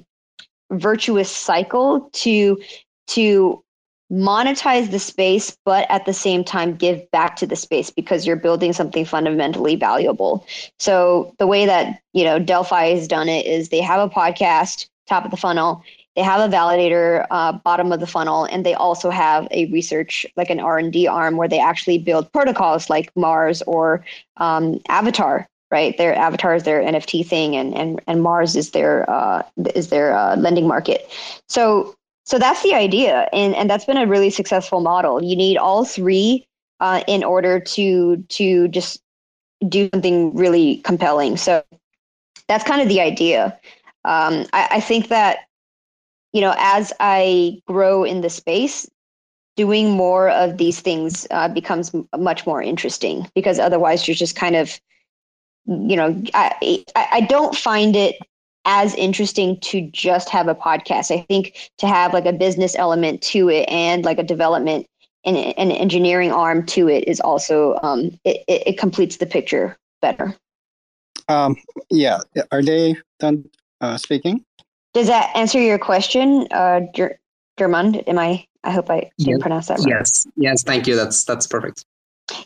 virtuous 0.71 1.29
cycle 1.29 2.09
to 2.13 2.59
to 3.07 3.63
monetize 4.11 4.91
the 4.91 4.99
space, 4.99 5.57
but 5.63 5.89
at 5.89 6.05
the 6.05 6.13
same 6.13 6.43
time 6.43 6.75
give 6.75 7.09
back 7.11 7.37
to 7.37 7.47
the 7.47 7.55
space 7.55 7.89
because 7.89 8.27
you're 8.27 8.35
building 8.35 8.73
something 8.73 9.05
fundamentally 9.05 9.75
valuable. 9.75 10.45
So 10.79 11.33
the 11.39 11.47
way 11.47 11.65
that 11.65 12.01
you 12.13 12.23
know 12.23 12.37
Delphi 12.37 12.89
has 12.89 13.07
done 13.07 13.29
it 13.29 13.45
is 13.45 13.69
they 13.69 13.81
have 13.81 13.99
a 14.01 14.13
podcast, 14.13 14.87
top 15.07 15.25
of 15.25 15.31
the 15.31 15.37
funnel. 15.37 15.83
They 16.17 16.23
have 16.23 16.41
a 16.41 16.53
validator, 16.53 17.25
uh, 17.31 17.53
bottom 17.53 17.93
of 17.93 18.01
the 18.01 18.07
funnel, 18.07 18.43
and 18.43 18.65
they 18.65 18.73
also 18.73 19.09
have 19.09 19.47
a 19.49 19.67
research, 19.67 20.25
like 20.35 20.49
an 20.49 20.59
R 20.59 20.77
and 20.77 20.91
D 20.91 21.07
arm, 21.07 21.37
where 21.37 21.47
they 21.47 21.59
actually 21.59 21.99
build 21.99 22.31
protocols 22.33 22.89
like 22.89 23.09
Mars 23.15 23.61
or 23.61 24.03
um, 24.35 24.81
Avatar. 24.89 25.47
Right, 25.71 25.97
their 25.97 26.13
Avatar 26.13 26.53
is 26.53 26.63
their 26.63 26.81
NFT 26.81 27.25
thing, 27.25 27.55
and 27.55 27.73
and 27.73 28.01
and 28.05 28.21
Mars 28.21 28.57
is 28.57 28.71
their 28.71 29.09
uh, 29.09 29.43
is 29.73 29.87
their 29.87 30.13
uh, 30.13 30.35
lending 30.35 30.67
market. 30.67 31.09
So 31.47 31.95
so 32.25 32.37
that's 32.37 32.61
the 32.61 32.73
idea, 32.73 33.29
and 33.31 33.55
and 33.55 33.69
that's 33.69 33.85
been 33.85 33.97
a 33.97 34.05
really 34.05 34.29
successful 34.29 34.81
model. 34.81 35.23
You 35.23 35.35
need 35.35 35.57
all 35.57 35.85
three 35.85 36.45
uh, 36.81 37.03
in 37.07 37.23
order 37.23 37.59
to 37.59 38.17
to 38.17 38.67
just 38.67 39.01
do 39.69 39.89
something 39.93 40.35
really 40.35 40.77
compelling. 40.77 41.37
So 41.37 41.63
that's 42.47 42.63
kind 42.63 42.81
of 42.81 42.89
the 42.89 42.99
idea. 42.99 43.57
Um, 44.03 44.45
I, 44.51 44.67
I 44.71 44.79
think 44.81 45.07
that 45.07 45.39
you 46.33 46.41
know 46.41 46.53
as 46.57 46.91
I 46.99 47.61
grow 47.65 48.03
in 48.03 48.21
the 48.21 48.29
space, 48.29 48.89
doing 49.55 49.91
more 49.91 50.29
of 50.29 50.57
these 50.57 50.79
things 50.79 51.27
uh, 51.31 51.47
becomes 51.47 51.91
much 52.17 52.45
more 52.45 52.61
interesting 52.61 53.27
because 53.35 53.59
otherwise 53.59 54.07
you're 54.07 54.15
just 54.15 54.35
kind 54.35 54.55
of 54.55 54.79
you 55.65 55.95
know 55.95 56.21
I, 56.33 56.83
I 56.95 57.21
don't 57.21 57.55
find 57.55 57.95
it 57.95 58.17
as 58.65 58.93
interesting 58.95 59.59
to 59.61 59.81
just 59.91 60.29
have 60.29 60.47
a 60.47 60.55
podcast. 60.55 61.11
I 61.11 61.25
think 61.27 61.71
to 61.79 61.87
have 61.87 62.13
like 62.13 62.25
a 62.25 62.33
business 62.33 62.75
element 62.75 63.21
to 63.23 63.49
it 63.49 63.67
and 63.69 64.05
like 64.05 64.19
a 64.19 64.23
development 64.23 64.87
and 65.23 65.37
an 65.37 65.71
engineering 65.71 66.31
arm 66.31 66.65
to 66.65 66.87
it 66.89 67.07
is 67.07 67.19
also 67.19 67.79
um, 67.83 68.19
it, 68.23 68.43
it, 68.47 68.63
it 68.67 68.77
completes 68.77 69.17
the 69.17 69.25
picture 69.25 69.77
better. 70.01 70.35
Um, 71.27 71.55
yeah, 71.89 72.19
are 72.51 72.61
they 72.61 72.95
done 73.19 73.45
uh, 73.79 73.97
speaking? 73.97 74.43
Does 74.93 75.07
that 75.07 75.31
answer 75.35 75.59
your 75.59 75.79
question, 75.79 76.47
uh, 76.51 76.81
Ger- 76.93 77.19
Gjermund? 77.57 78.03
Am 78.07 78.19
I? 78.19 78.45
I 78.63 78.71
hope 78.71 78.89
I 78.89 79.09
didn't 79.17 79.33
yes. 79.33 79.41
pronounce 79.41 79.67
that 79.67 79.79
right. 79.79 79.87
Yes, 79.87 80.27
yes, 80.35 80.63
thank 80.63 80.87
you. 80.87 80.95
That's 80.95 81.23
that's 81.23 81.47
perfect. 81.47 81.85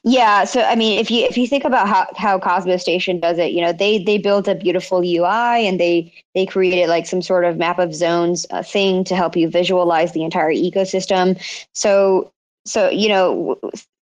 Yeah, 0.04 0.46
so 0.46 0.62
I 0.62 0.76
mean, 0.76 1.00
if 1.00 1.12
you 1.12 1.26
if 1.26 1.38
you 1.38 1.48
think 1.48 1.66
about 1.66 1.88
how 1.88 2.08
how 2.16 2.40
Cosmos 2.40 2.82
Station 2.82 3.20
does 3.20 3.38
it, 3.38 3.52
you 3.52 3.62
know, 3.62 3.74
they 3.74 4.04
they 4.04 4.18
built 4.18 4.48
a 4.48 4.56
beautiful 4.56 5.04
UI 5.04 5.68
and 5.68 5.80
they 5.80 6.14
they 6.34 6.46
created 6.46 6.88
like 6.90 7.06
some 7.06 7.22
sort 7.22 7.46
of 7.46 7.58
map 7.58 7.80
of 7.80 7.94
zones 7.94 8.46
uh, 8.52 8.64
thing 8.64 9.04
to 9.06 9.16
help 9.16 9.36
you 9.36 9.50
visualize 9.50 10.14
the 10.14 10.24
entire 10.24 10.52
ecosystem. 10.54 11.40
So 11.74 12.32
so 12.66 12.90
you 12.90 13.10
know, 13.10 13.60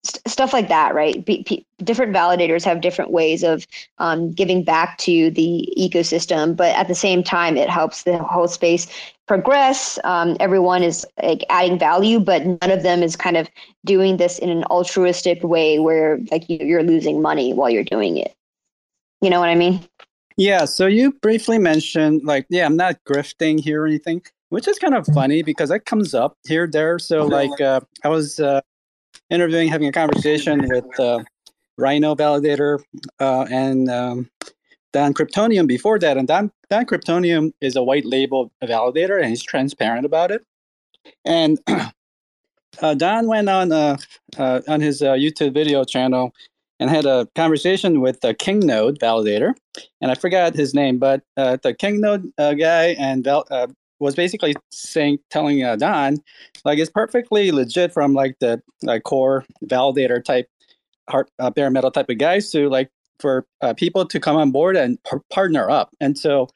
st- 0.04 0.22
stuff 0.28 0.52
like 0.52 0.68
that, 0.68 0.94
right? 0.94 1.24
P- 1.26 1.42
p- 1.44 1.66
different 1.82 2.14
validators 2.14 2.64
have 2.64 2.80
different 2.80 3.10
ways 3.10 3.42
of 3.42 3.66
um, 3.98 4.32
giving 4.32 4.62
back 4.64 4.98
to 4.98 5.30
the 5.30 5.68
ecosystem, 5.78 6.56
but 6.56 6.74
at 6.76 6.88
the 6.88 6.94
same 6.94 7.22
time, 7.22 7.56
it 7.56 7.68
helps 7.68 8.02
the 8.04 8.18
whole 8.18 8.48
space 8.48 8.86
progress. 9.26 9.98
Um, 10.04 10.36
everyone 10.40 10.82
is 10.82 11.06
like 11.22 11.44
adding 11.50 11.78
value, 11.78 12.20
but 12.20 12.46
none 12.46 12.70
of 12.70 12.82
them 12.82 13.02
is 13.02 13.16
kind 13.16 13.36
of 13.36 13.48
doing 13.84 14.16
this 14.16 14.38
in 14.38 14.48
an 14.48 14.64
altruistic 14.64 15.42
way 15.42 15.78
where 15.78 16.18
like 16.30 16.44
you're 16.48 16.82
losing 16.82 17.20
money 17.20 17.52
while 17.52 17.70
you're 17.70 17.84
doing 17.84 18.16
it. 18.16 18.34
You 19.20 19.30
know 19.30 19.40
what 19.40 19.48
I 19.48 19.54
mean? 19.54 19.84
Yeah. 20.36 20.66
So 20.66 20.86
you 20.86 21.12
briefly 21.12 21.58
mentioned 21.58 22.22
like, 22.24 22.46
yeah, 22.50 22.66
I'm 22.66 22.76
not 22.76 23.02
grifting 23.04 23.58
here 23.58 23.82
or 23.82 23.86
anything, 23.86 24.22
which 24.50 24.68
is 24.68 24.78
kind 24.78 24.94
of 24.94 25.06
funny 25.08 25.42
because 25.42 25.70
that 25.70 25.86
comes 25.86 26.14
up 26.14 26.36
here 26.46 26.66
there. 26.66 26.98
So 26.98 27.24
like, 27.24 27.60
uh, 27.60 27.80
I 28.04 28.08
was 28.08 28.38
uh, 28.38 28.60
interviewing, 29.30 29.68
having 29.68 29.88
a 29.88 29.92
conversation 29.92 30.68
with 30.68 31.00
uh, 31.00 31.24
Rhino 31.78 32.14
Validator 32.14 32.82
uh, 33.18 33.46
and 33.50 33.90
um, 33.90 34.30
Dan 34.96 35.12
Cryptonium 35.12 35.66
before 35.66 35.98
that. 35.98 36.16
And 36.16 36.26
Dan, 36.26 36.50
Cryptonium 36.70 37.52
is 37.60 37.76
a 37.76 37.82
white 37.82 38.06
label 38.06 38.50
validator 38.64 39.20
and 39.20 39.28
he's 39.28 39.42
transparent 39.42 40.06
about 40.06 40.30
it. 40.30 40.42
And 41.26 41.60
uh, 42.80 42.94
Don 42.94 43.26
went 43.26 43.50
on 43.50 43.72
uh, 43.72 43.98
uh, 44.38 44.62
on 44.66 44.80
his 44.80 45.02
uh, 45.02 45.12
YouTube 45.12 45.52
video 45.52 45.84
channel 45.84 46.32
and 46.80 46.88
had 46.88 47.04
a 47.04 47.28
conversation 47.34 48.00
with 48.00 48.22
the 48.22 48.32
King 48.32 48.60
Node 48.60 48.98
validator, 48.98 49.52
and 50.00 50.10
I 50.10 50.14
forgot 50.14 50.54
his 50.54 50.72
name, 50.72 50.98
but 50.98 51.22
uh, 51.36 51.58
the 51.62 51.74
Kingnode 51.74 52.30
uh, 52.38 52.54
guy 52.54 52.88
and 52.98 53.22
val- 53.24 53.46
was 53.98 54.14
basically 54.14 54.54
saying, 54.70 55.18
telling 55.30 55.60
Don, 55.78 56.18
like 56.64 56.78
it's 56.78 56.90
perfectly 56.90 57.50
legit 57.52 57.92
from 57.92 58.14
like 58.14 58.36
the 58.40 58.62
core 59.04 59.44
validator 59.64 60.24
type, 60.24 60.48
hard, 61.08 61.28
bare 61.54 61.70
metal 61.70 61.90
type 61.90 62.10
of 62.10 62.18
guys 62.18 62.50
to 62.50 62.68
like 62.68 62.90
for 63.20 63.46
uh, 63.60 63.74
people 63.74 64.06
to 64.06 64.20
come 64.20 64.36
on 64.36 64.50
board 64.50 64.76
and 64.76 65.02
par- 65.04 65.22
partner 65.32 65.70
up. 65.70 65.90
And 66.00 66.18
so, 66.18 66.48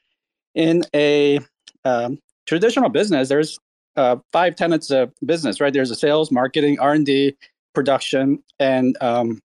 in 0.55 0.83
a 0.93 1.39
um, 1.85 2.19
traditional 2.45 2.89
business, 2.89 3.29
there's 3.29 3.57
uh, 3.95 4.17
five 4.31 4.55
tenets 4.55 4.91
of 4.91 5.13
business, 5.25 5.59
right? 5.59 5.73
There's 5.73 5.91
a 5.91 5.95
sales, 5.95 6.31
marketing, 6.31 6.79
R 6.79 6.93
and 6.93 7.05
D, 7.05 7.35
production, 7.73 8.43
and 8.59 8.97
um, 9.01 9.41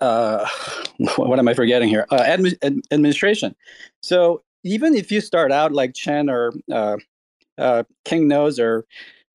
uh, 0.00 0.46
what 1.16 1.38
am 1.38 1.48
I 1.48 1.54
forgetting 1.54 1.88
here? 1.88 2.06
Uh, 2.10 2.22
admi- 2.22 2.58
ad- 2.62 2.80
administration. 2.90 3.54
So 4.02 4.42
even 4.64 4.94
if 4.94 5.10
you 5.10 5.20
start 5.20 5.52
out 5.52 5.72
like 5.72 5.94
Chen 5.94 6.28
or 6.28 6.52
uh, 6.72 6.96
uh, 7.58 7.84
Kingnode 8.04 8.58
or 8.58 8.86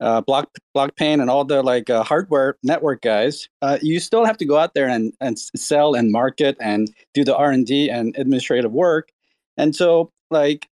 uh, 0.02 0.22
block 0.22 0.50
Blockpane 0.76 1.22
and 1.22 1.30
all 1.30 1.46
the 1.46 1.64
like 1.64 1.90
uh, 1.90 2.04
hardware 2.04 2.58
network 2.64 3.02
guys, 3.02 3.48
uh, 3.62 3.78
you 3.82 4.00
still 4.00 4.26
have 4.26 4.38
to 4.38 4.46
go 4.46 4.58
out 4.58 4.74
there 4.74 4.88
and, 4.88 5.14
and 5.22 5.40
sell 5.40 5.94
and 5.94 6.12
market 6.12 6.58
and 6.60 6.94
do 7.14 7.24
the 7.24 7.36
R 7.36 7.52
and 7.52 7.66
D 7.66 7.90
and 7.90 8.16
administrative 8.18 8.72
work. 8.72 9.10
And 9.58 9.76
so, 9.76 10.12
like 10.32 10.68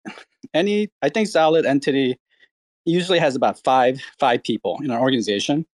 any, 0.53 0.89
I 1.01 1.09
think 1.09 1.27
solid 1.27 1.65
entity 1.65 2.19
usually 2.85 3.19
has 3.19 3.35
about 3.35 3.63
five 3.63 4.01
five 4.19 4.43
people 4.43 4.79
in 4.83 4.91
an 4.91 4.99
organization, 4.99 5.65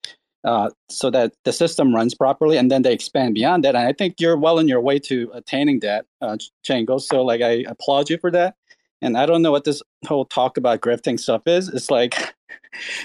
uh, 0.44 0.70
so 0.90 1.10
that 1.10 1.34
the 1.44 1.52
system 1.52 1.96
runs 1.96 2.14
properly, 2.14 2.56
and 2.58 2.70
then 2.70 2.84
they 2.84 2.94
expand 2.94 3.34
beyond 3.34 3.64
that. 3.64 3.76
And 3.76 3.88
I 3.88 3.94
think 3.94 4.22
you're 4.22 4.38
well 4.38 4.60
on 4.60 4.68
your 4.68 4.82
way 4.82 5.00
to 5.00 5.32
attaining 5.34 5.80
that, 5.80 6.06
uh, 6.22 6.38
Chjango. 6.64 7.02
So, 7.02 7.24
like, 7.24 7.42
I 7.42 7.66
applaud 7.68 8.10
you 8.10 8.20
for 8.20 8.32
that. 8.32 8.56
And 9.02 9.18
I 9.18 9.26
don't 9.26 9.42
know 9.42 9.52
what 9.52 9.64
this 9.64 9.82
whole 10.06 10.26
talk 10.26 10.58
about 10.58 10.82
grifting 10.82 11.20
stuff 11.20 11.44
is. 11.48 11.70
It's 11.70 11.90
like 11.90 12.36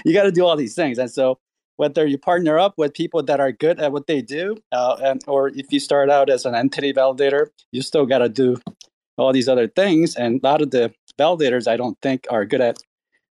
you 0.05 0.13
got 0.13 0.23
to 0.23 0.31
do 0.31 0.45
all 0.45 0.55
these 0.55 0.75
things. 0.75 0.97
And 0.97 1.09
so 1.09 1.39
whether 1.77 2.05
you 2.05 2.17
partner 2.17 2.57
up 2.57 2.73
with 2.77 2.93
people 2.93 3.21
that 3.23 3.39
are 3.39 3.51
good 3.51 3.79
at 3.79 3.91
what 3.91 4.07
they 4.07 4.21
do, 4.21 4.57
uh, 4.71 4.97
and 5.03 5.23
or 5.27 5.49
if 5.49 5.71
you 5.71 5.79
start 5.79 6.09
out 6.09 6.29
as 6.29 6.45
an 6.45 6.55
entity 6.55 6.93
validator, 6.93 7.47
you 7.71 7.81
still 7.81 8.05
got 8.05 8.19
to 8.19 8.29
do 8.29 8.57
all 9.17 9.33
these 9.33 9.49
other 9.49 9.67
things. 9.67 10.15
And 10.15 10.39
a 10.41 10.47
lot 10.47 10.61
of 10.61 10.71
the 10.71 10.93
validators, 11.19 11.67
I 11.67 11.77
don't 11.77 11.99
think, 12.01 12.27
are 12.29 12.45
good 12.45 12.61
at 12.61 12.77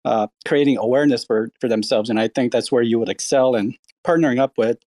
uh, 0.05 0.27
creating 0.47 0.79
awareness 0.79 1.25
for 1.25 1.51
for 1.61 1.69
themselves. 1.69 2.11
And 2.11 2.19
I 2.19 2.29
think 2.29 2.53
that's 2.53 2.73
where 2.73 2.83
you 2.83 2.99
would 2.99 3.09
excel. 3.09 3.55
And 3.55 3.77
partnering 4.05 4.41
up 4.41 4.59
with 4.59 4.79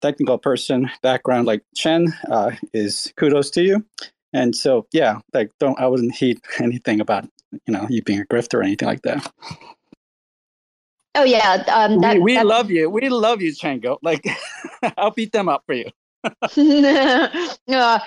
technical 0.00 0.38
person 0.38 0.90
background 1.02 1.46
like 1.46 1.62
Chen 1.74 2.12
uh, 2.30 2.52
is 2.72 3.12
kudos 3.16 3.50
to 3.50 3.62
you. 3.62 3.84
And 4.32 4.54
so, 4.54 4.86
yeah, 4.92 5.18
like 5.34 5.50
don't 5.58 5.78
I 5.80 5.86
wouldn't 5.86 6.14
heed 6.14 6.40
anything 6.60 7.00
about 7.00 7.28
you 7.66 7.72
know 7.72 7.86
you 7.90 8.02
being 8.02 8.20
a 8.20 8.24
grifter 8.24 8.60
or 8.60 8.62
anything 8.62 8.86
like 8.86 9.02
that. 9.02 9.32
Oh 11.14 11.24
yeah, 11.24 11.64
um, 11.72 12.00
that, 12.00 12.16
we, 12.16 12.36
we 12.36 12.42
love 12.42 12.70
you. 12.70 12.88
We 12.88 13.08
love 13.08 13.42
you, 13.42 13.52
Chjango. 13.52 13.98
Like 14.02 14.26
I'll 14.96 15.10
beat 15.10 15.32
them 15.32 15.48
up 15.48 15.64
for 15.66 15.74
you. 15.74 15.90
uh, 16.24 17.98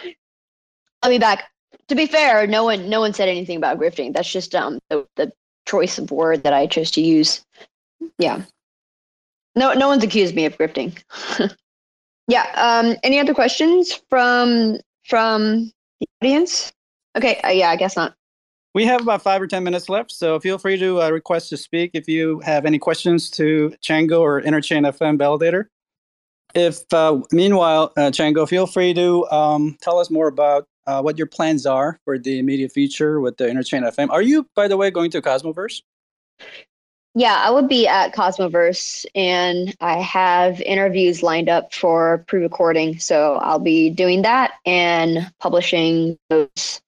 I'll 1.01 1.09
be 1.09 1.17
back. 1.17 1.49
To 1.89 1.95
be 1.95 2.05
fair, 2.05 2.47
no 2.47 2.63
one 2.63 2.89
no 2.89 3.01
one 3.01 3.13
said 3.13 3.27
anything 3.27 3.57
about 3.57 3.77
grifting. 3.77 4.13
That's 4.13 4.31
just 4.31 4.55
um 4.55 4.79
the, 4.89 5.05
the 5.15 5.31
choice 5.67 5.97
of 5.97 6.11
word 6.11 6.43
that 6.43 6.53
I 6.53 6.65
chose 6.65 6.91
to 6.91 7.01
use. 7.01 7.43
Yeah. 8.17 8.41
No 9.55 9.73
no 9.73 9.87
one's 9.89 10.03
accused 10.03 10.33
me 10.33 10.45
of 10.45 10.57
grifting. 10.57 10.97
yeah. 12.27 12.51
Um 12.55 12.95
any 13.03 13.19
other 13.19 13.33
questions 13.33 13.99
from 14.09 14.77
from 15.03 15.71
the 15.99 16.07
audience? 16.21 16.71
Okay, 17.17 17.39
uh, 17.41 17.49
yeah, 17.49 17.69
I 17.69 17.75
guess 17.75 17.97
not. 17.97 18.15
We 18.73 18.85
have 18.85 19.01
about 19.01 19.21
five 19.21 19.39
or 19.39 19.47
10 19.47 19.63
minutes 19.63 19.87
left, 19.87 20.11
so 20.11 20.39
feel 20.39 20.57
free 20.57 20.77
to 20.79 21.01
uh, 21.01 21.09
request 21.11 21.49
to 21.49 21.57
speak 21.57 21.91
if 21.93 22.07
you 22.07 22.39
have 22.39 22.65
any 22.65 22.79
questions 22.79 23.29
to 23.31 23.75
Chjango 23.83 24.19
or 24.19 24.41
Interchain 24.41 24.81
FM 24.81 25.17
Validator. 25.17 25.65
If 26.55 26.91
uh, 26.91 27.19
meanwhile, 27.31 27.93
uh, 27.97 28.11
Chjango, 28.11 28.49
feel 28.49 28.65
free 28.65 28.93
to 28.95 29.29
um, 29.29 29.77
tell 29.81 29.99
us 29.99 30.09
more 30.09 30.27
about 30.27 30.67
uh, 30.87 31.01
what 31.01 31.17
your 31.17 31.27
plans 31.27 31.67
are 31.67 31.99
for 32.03 32.17
the 32.17 32.39
immediate 32.39 32.71
future 32.71 33.19
with 33.19 33.37
the 33.37 33.45
Interchain 33.45 33.83
FM. 33.83 34.09
Are 34.09 34.21
you, 34.21 34.47
by 34.55 34.67
the 34.67 34.77
way, 34.77 34.89
going 34.89 35.11
to 35.11 35.21
Cosmoverse? 35.21 35.81
Yeah, 37.15 37.35
I 37.35 37.51
would 37.51 37.67
be 37.67 37.87
at 37.87 38.15
Cosmoverse, 38.15 39.05
and 39.13 39.75
I 39.79 39.97
have 39.99 40.59
interviews 40.61 41.21
lined 41.21 41.47
up 41.47 41.71
for 41.71 42.23
pre-recording. 42.27 42.97
So 42.97 43.35
I'll 43.35 43.59
be 43.59 43.91
doing 43.91 44.23
that 44.23 44.53
and 44.65 45.31
publishing 45.39 46.17
those 46.31 46.81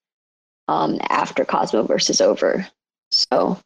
um, 0.68 0.98
after 1.08 1.44
Cosmoverse 1.44 2.10
is 2.10 2.20
over. 2.20 2.66
So 3.10 3.58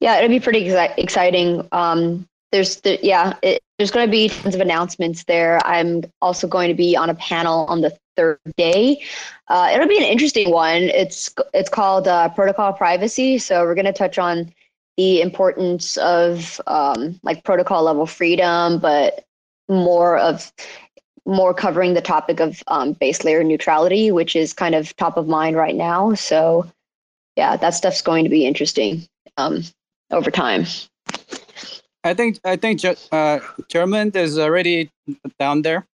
yeah, 0.00 0.18
it'll 0.18 0.28
be 0.28 0.40
pretty 0.40 0.64
exci- 0.64 0.98
exciting. 0.98 1.66
Um, 1.72 2.26
there's 2.52 2.80
the, 2.82 2.98
yeah, 3.02 3.34
it, 3.42 3.62
there's 3.78 3.90
going 3.90 4.06
to 4.06 4.10
be 4.10 4.28
tons 4.28 4.54
of 4.54 4.60
announcements 4.60 5.24
there. 5.24 5.64
I'm 5.66 6.04
also 6.22 6.46
going 6.46 6.68
to 6.68 6.74
be 6.74 6.96
on 6.96 7.10
a 7.10 7.14
panel 7.14 7.66
on 7.66 7.80
the 7.80 7.96
third 8.16 8.38
day. 8.56 9.02
Uh, 9.48 9.70
it'll 9.72 9.88
be 9.88 9.96
an 9.96 10.04
interesting 10.04 10.50
one. 10.50 10.82
It's 10.82 11.34
it's 11.52 11.68
called 11.68 12.06
uh, 12.06 12.28
protocol 12.28 12.72
privacy. 12.72 13.38
So 13.38 13.64
we're 13.64 13.74
going 13.74 13.86
to 13.86 13.92
touch 13.92 14.18
on 14.18 14.52
the 14.96 15.20
importance 15.20 15.96
of 15.96 16.60
um, 16.68 17.18
like 17.24 17.42
protocol 17.42 17.82
level 17.82 18.06
freedom, 18.06 18.78
but 18.78 19.24
more 19.68 20.18
of 20.18 20.52
more 21.26 21.54
covering 21.54 21.94
the 21.94 22.02
topic 22.02 22.40
of 22.40 22.62
um, 22.66 22.92
base 22.92 23.24
layer 23.24 23.42
neutrality, 23.42 24.10
which 24.10 24.36
is 24.36 24.52
kind 24.52 24.74
of 24.74 24.94
top 24.96 25.16
of 25.16 25.26
mind 25.26 25.56
right 25.56 25.74
now. 25.74 26.14
So, 26.14 26.70
yeah, 27.36 27.56
that 27.56 27.70
stuff's 27.70 28.02
going 28.02 28.24
to 28.24 28.30
be 28.30 28.46
interesting 28.46 29.06
um, 29.36 29.62
over 30.10 30.30
time. 30.30 30.66
I 32.04 32.12
think 32.12 32.38
I 32.44 32.56
think 32.56 32.84
uh, 32.84 33.40
Gjermund 33.72 34.14
is 34.14 34.38
already 34.38 34.90
down 35.38 35.62
there 35.62 35.86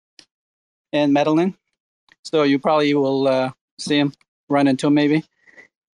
in 0.92 1.12
Medellin, 1.12 1.54
so 2.24 2.44
you 2.44 2.58
probably 2.58 2.94
will 2.94 3.28
uh, 3.28 3.50
see 3.78 3.98
him 3.98 4.14
run 4.48 4.68
into 4.68 4.86
him 4.86 4.94
maybe. 4.94 5.24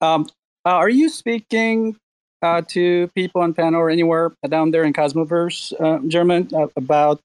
Um, 0.00 0.28
uh, 0.64 0.70
are 0.70 0.88
you 0.88 1.08
speaking 1.08 1.96
uh, 2.42 2.62
to 2.68 3.08
people 3.14 3.40
on 3.40 3.54
panel 3.54 3.80
or 3.80 3.90
anywhere 3.90 4.32
down 4.48 4.70
there 4.70 4.84
in 4.84 4.92
Cosmoverse, 4.92 5.72
uh, 5.80 5.98
Gjermund, 6.00 6.52
uh, 6.52 6.68
about 6.76 7.20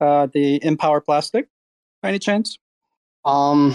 uh, 0.00 0.26
the 0.32 0.62
Empower 0.64 1.00
Plastic 1.00 1.48
by 2.02 2.08
any 2.08 2.18
chance? 2.18 2.58
Um, 3.24 3.74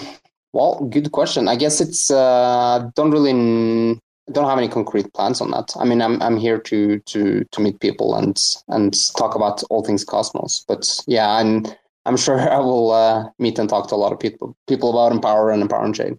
well, 0.54 0.86
good 0.90 1.12
question. 1.12 1.48
I 1.48 1.56
guess 1.56 1.82
it's 1.82 2.10
uh, 2.10 2.90
don't 2.96 3.12
really 3.12 4.00
don't 4.32 4.50
have 4.50 4.58
any 4.58 4.70
concrete 4.70 5.14
plans 5.14 5.42
on 5.42 5.52
that. 5.52 5.74
I 5.78 5.84
mean, 5.84 6.02
I'm 6.02 6.22
I'm 6.22 6.38
here 6.38 6.60
to 6.60 7.00
to 7.00 7.44
to 7.44 7.62
meet 7.62 7.80
people 7.82 8.16
and 8.16 8.42
and 8.70 8.96
talk 9.18 9.36
about 9.36 9.64
all 9.70 9.84
things 9.84 10.06
Cosmos. 10.06 10.64
But 10.66 11.00
yeah, 11.08 11.40
and 11.40 11.78
I'm 12.06 12.16
sure 12.16 12.40
I 12.52 12.60
will 12.60 12.92
uh, 12.92 13.26
meet 13.38 13.60
and 13.60 13.70
talk 13.70 13.90
to 13.90 13.96
a 13.96 13.98
lot 13.98 14.14
of 14.14 14.20
people 14.20 14.56
people 14.68 14.90
about 14.92 15.12
Empower 15.12 15.52
and 15.52 15.62
Empower 15.62 15.84
and 15.84 15.94
Chain, 15.94 16.18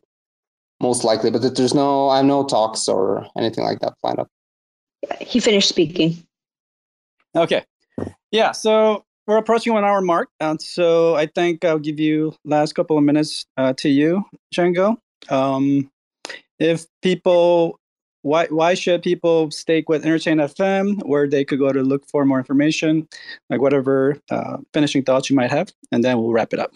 most 0.82 1.02
likely. 1.02 1.30
But 1.30 1.56
there's 1.56 1.74
no 1.74 2.10
I 2.10 2.18
have 2.18 2.26
no 2.26 2.44
talks 2.44 2.88
or 2.88 3.26
anything 3.38 3.64
like 3.64 3.80
that 3.80 3.94
planned 4.00 4.20
up. 4.20 4.28
He 5.20 5.40
finished 5.40 5.70
speaking. 5.70 6.26
Okay. 7.34 7.64
Yeah. 8.30 8.52
So 8.52 9.05
we're 9.26 9.36
approaching 9.36 9.72
one 9.72 9.84
hour 9.84 10.00
mark, 10.00 10.28
and 10.40 10.60
so 10.60 11.16
I 11.16 11.26
think 11.26 11.64
I'll 11.64 11.78
give 11.78 11.98
you 11.98 12.34
last 12.44 12.74
couple 12.74 12.96
of 12.96 13.04
minutes 13.04 13.46
uh, 13.56 13.72
to 13.78 13.88
you, 13.88 14.24
Chjango. 14.54 14.96
Um, 15.28 15.90
if 16.58 16.86
people, 17.02 17.78
why 18.22 18.46
why 18.46 18.74
should 18.74 19.02
people 19.02 19.50
stake 19.50 19.88
with 19.88 20.04
Interchain 20.04 20.42
FM, 20.42 21.04
where 21.06 21.28
they 21.28 21.44
could 21.44 21.58
go 21.58 21.72
to 21.72 21.82
look 21.82 22.06
for 22.06 22.24
more 22.24 22.38
information, 22.38 23.08
like 23.50 23.60
whatever 23.60 24.18
uh, 24.30 24.58
finishing 24.72 25.02
thoughts 25.02 25.28
you 25.28 25.36
might 25.36 25.50
have, 25.50 25.72
and 25.90 26.04
then 26.04 26.18
we'll 26.18 26.32
wrap 26.32 26.52
it 26.52 26.60
up. 26.60 26.72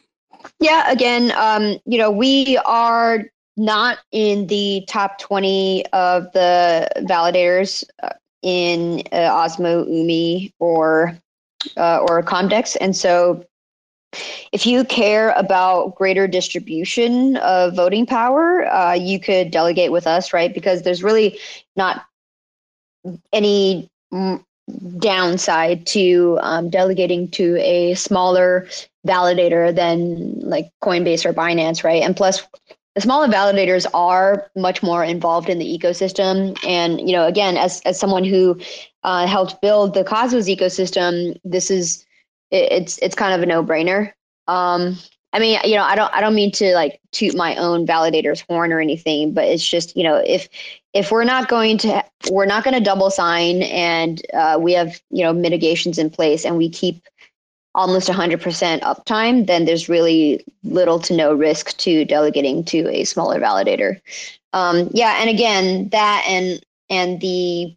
Yeah, 0.58 0.90
again, 0.90 1.32
um, 1.36 1.78
you 1.84 1.98
know, 1.98 2.10
we 2.10 2.58
are 2.64 3.24
not 3.56 3.98
in 4.10 4.46
the 4.46 4.84
top 4.88 5.18
20 5.18 5.84
of 5.92 6.32
the 6.32 6.88
validators 7.00 7.84
uh, 8.02 8.10
in 8.42 9.02
uh, 9.12 9.30
Osmo, 9.30 9.86
Umee, 9.86 10.52
or 10.58 11.18
uh, 11.76 12.04
or 12.08 12.18
a 12.18 12.24
Comdex. 12.24 12.76
And 12.80 12.96
so 12.96 13.44
if 14.52 14.66
you 14.66 14.84
care 14.84 15.30
about 15.30 15.94
greater 15.94 16.26
distribution 16.26 17.36
of 17.38 17.76
voting 17.76 18.06
power, 18.06 18.66
uh, 18.66 18.94
you 18.94 19.20
could 19.20 19.50
delegate 19.50 19.92
with 19.92 20.06
us, 20.06 20.32
right? 20.32 20.52
Because 20.52 20.82
there's 20.82 21.02
really 21.02 21.38
not 21.76 22.04
any 23.32 23.88
downside 24.98 25.86
to 25.86 26.38
um, 26.42 26.70
delegating 26.70 27.28
to 27.28 27.56
a 27.58 27.94
smaller 27.94 28.66
validator 29.06 29.74
than 29.74 30.38
like 30.40 30.70
Coinbase 30.82 31.24
or 31.24 31.32
Binance, 31.32 31.84
right? 31.84 32.02
And 32.02 32.16
plus, 32.16 32.46
the 32.94 33.00
smaller 33.00 33.28
validators 33.28 33.86
are 33.94 34.50
much 34.56 34.82
more 34.82 35.04
involved 35.04 35.48
in 35.48 35.58
the 35.58 35.78
ecosystem. 35.78 36.58
And 36.66 37.00
you 37.00 37.14
know, 37.14 37.26
again, 37.26 37.56
as 37.56 37.80
as 37.82 37.98
someone 37.98 38.24
who 38.24 38.58
uh, 39.04 39.26
helped 39.26 39.60
build 39.60 39.94
the 39.94 40.04
Cosmos 40.04 40.48
ecosystem, 40.48 41.38
this 41.44 41.70
is 41.70 42.04
it, 42.50 42.72
it's 42.72 42.98
it's 42.98 43.14
kind 43.14 43.34
of 43.34 43.42
a 43.42 43.46
no 43.46 43.64
brainer. 43.64 44.12
Um, 44.48 44.98
I 45.32 45.38
mean, 45.38 45.60
you 45.64 45.76
know, 45.76 45.84
I 45.84 45.94
don't 45.94 46.12
I 46.12 46.20
don't 46.20 46.34
mean 46.34 46.50
to 46.52 46.74
like 46.74 47.00
toot 47.12 47.36
my 47.36 47.54
own 47.56 47.86
validator's 47.86 48.40
horn 48.40 48.72
or 48.72 48.80
anything, 48.80 49.32
but 49.32 49.44
it's 49.44 49.66
just 49.66 49.96
you 49.96 50.02
know 50.02 50.16
if 50.16 50.48
if 50.92 51.12
we're 51.12 51.24
not 51.24 51.48
going 51.48 51.78
to 51.78 52.04
we're 52.30 52.46
not 52.46 52.64
going 52.64 52.74
to 52.74 52.82
double 52.82 53.10
sign 53.10 53.62
and 53.62 54.22
uh, 54.34 54.58
we 54.60 54.72
have 54.72 55.00
you 55.10 55.22
know 55.22 55.32
mitigations 55.32 55.98
in 55.98 56.10
place 56.10 56.44
and 56.44 56.56
we 56.56 56.68
keep 56.68 57.04
almost 57.74 58.08
100% 58.08 58.80
uptime, 58.80 59.46
then 59.46 59.64
there's 59.64 59.88
really 59.88 60.44
little 60.64 60.98
to 61.00 61.14
no 61.14 61.32
risk 61.32 61.76
to 61.78 62.04
delegating 62.04 62.64
to 62.64 62.88
a 62.90 63.04
smaller 63.04 63.38
validator. 63.38 64.00
Um, 64.52 64.90
yeah, 64.92 65.20
and 65.20 65.30
again, 65.30 65.88
that 65.90 66.24
and 66.28 66.60
and 66.88 67.20
the 67.20 67.74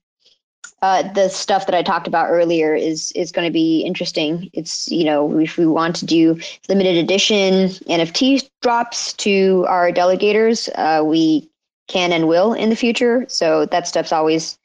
uh, 0.82 1.04
the 1.14 1.30
stuff 1.30 1.66
that 1.66 1.76
I 1.76 1.82
talked 1.82 2.08
about 2.08 2.30
earlier 2.30 2.76
is 2.76 3.12
is 3.14 3.32
going 3.32 3.48
to 3.48 3.54
be 3.54 3.82
interesting. 3.82 4.50
It's 4.54 4.92
you 4.92 5.06
know 5.06 5.40
if 5.40 5.58
we 5.58 5.66
want 5.66 5.96
to 5.98 6.06
do 6.06 6.40
limited 6.68 6.98
edition 6.98 7.70
NFT 7.88 8.50
drops 8.62 9.14
to 9.14 9.66
our 9.70 9.92
delegators, 9.92 10.70
uh, 10.76 11.04
we 11.06 11.50
can 11.88 12.12
and 12.12 12.28
will 12.28 12.54
in 12.54 12.70
the 12.70 12.76
future. 12.76 13.26
So 13.30 13.66
that 13.68 13.88
stuff's 13.88 14.12
always 14.12 14.58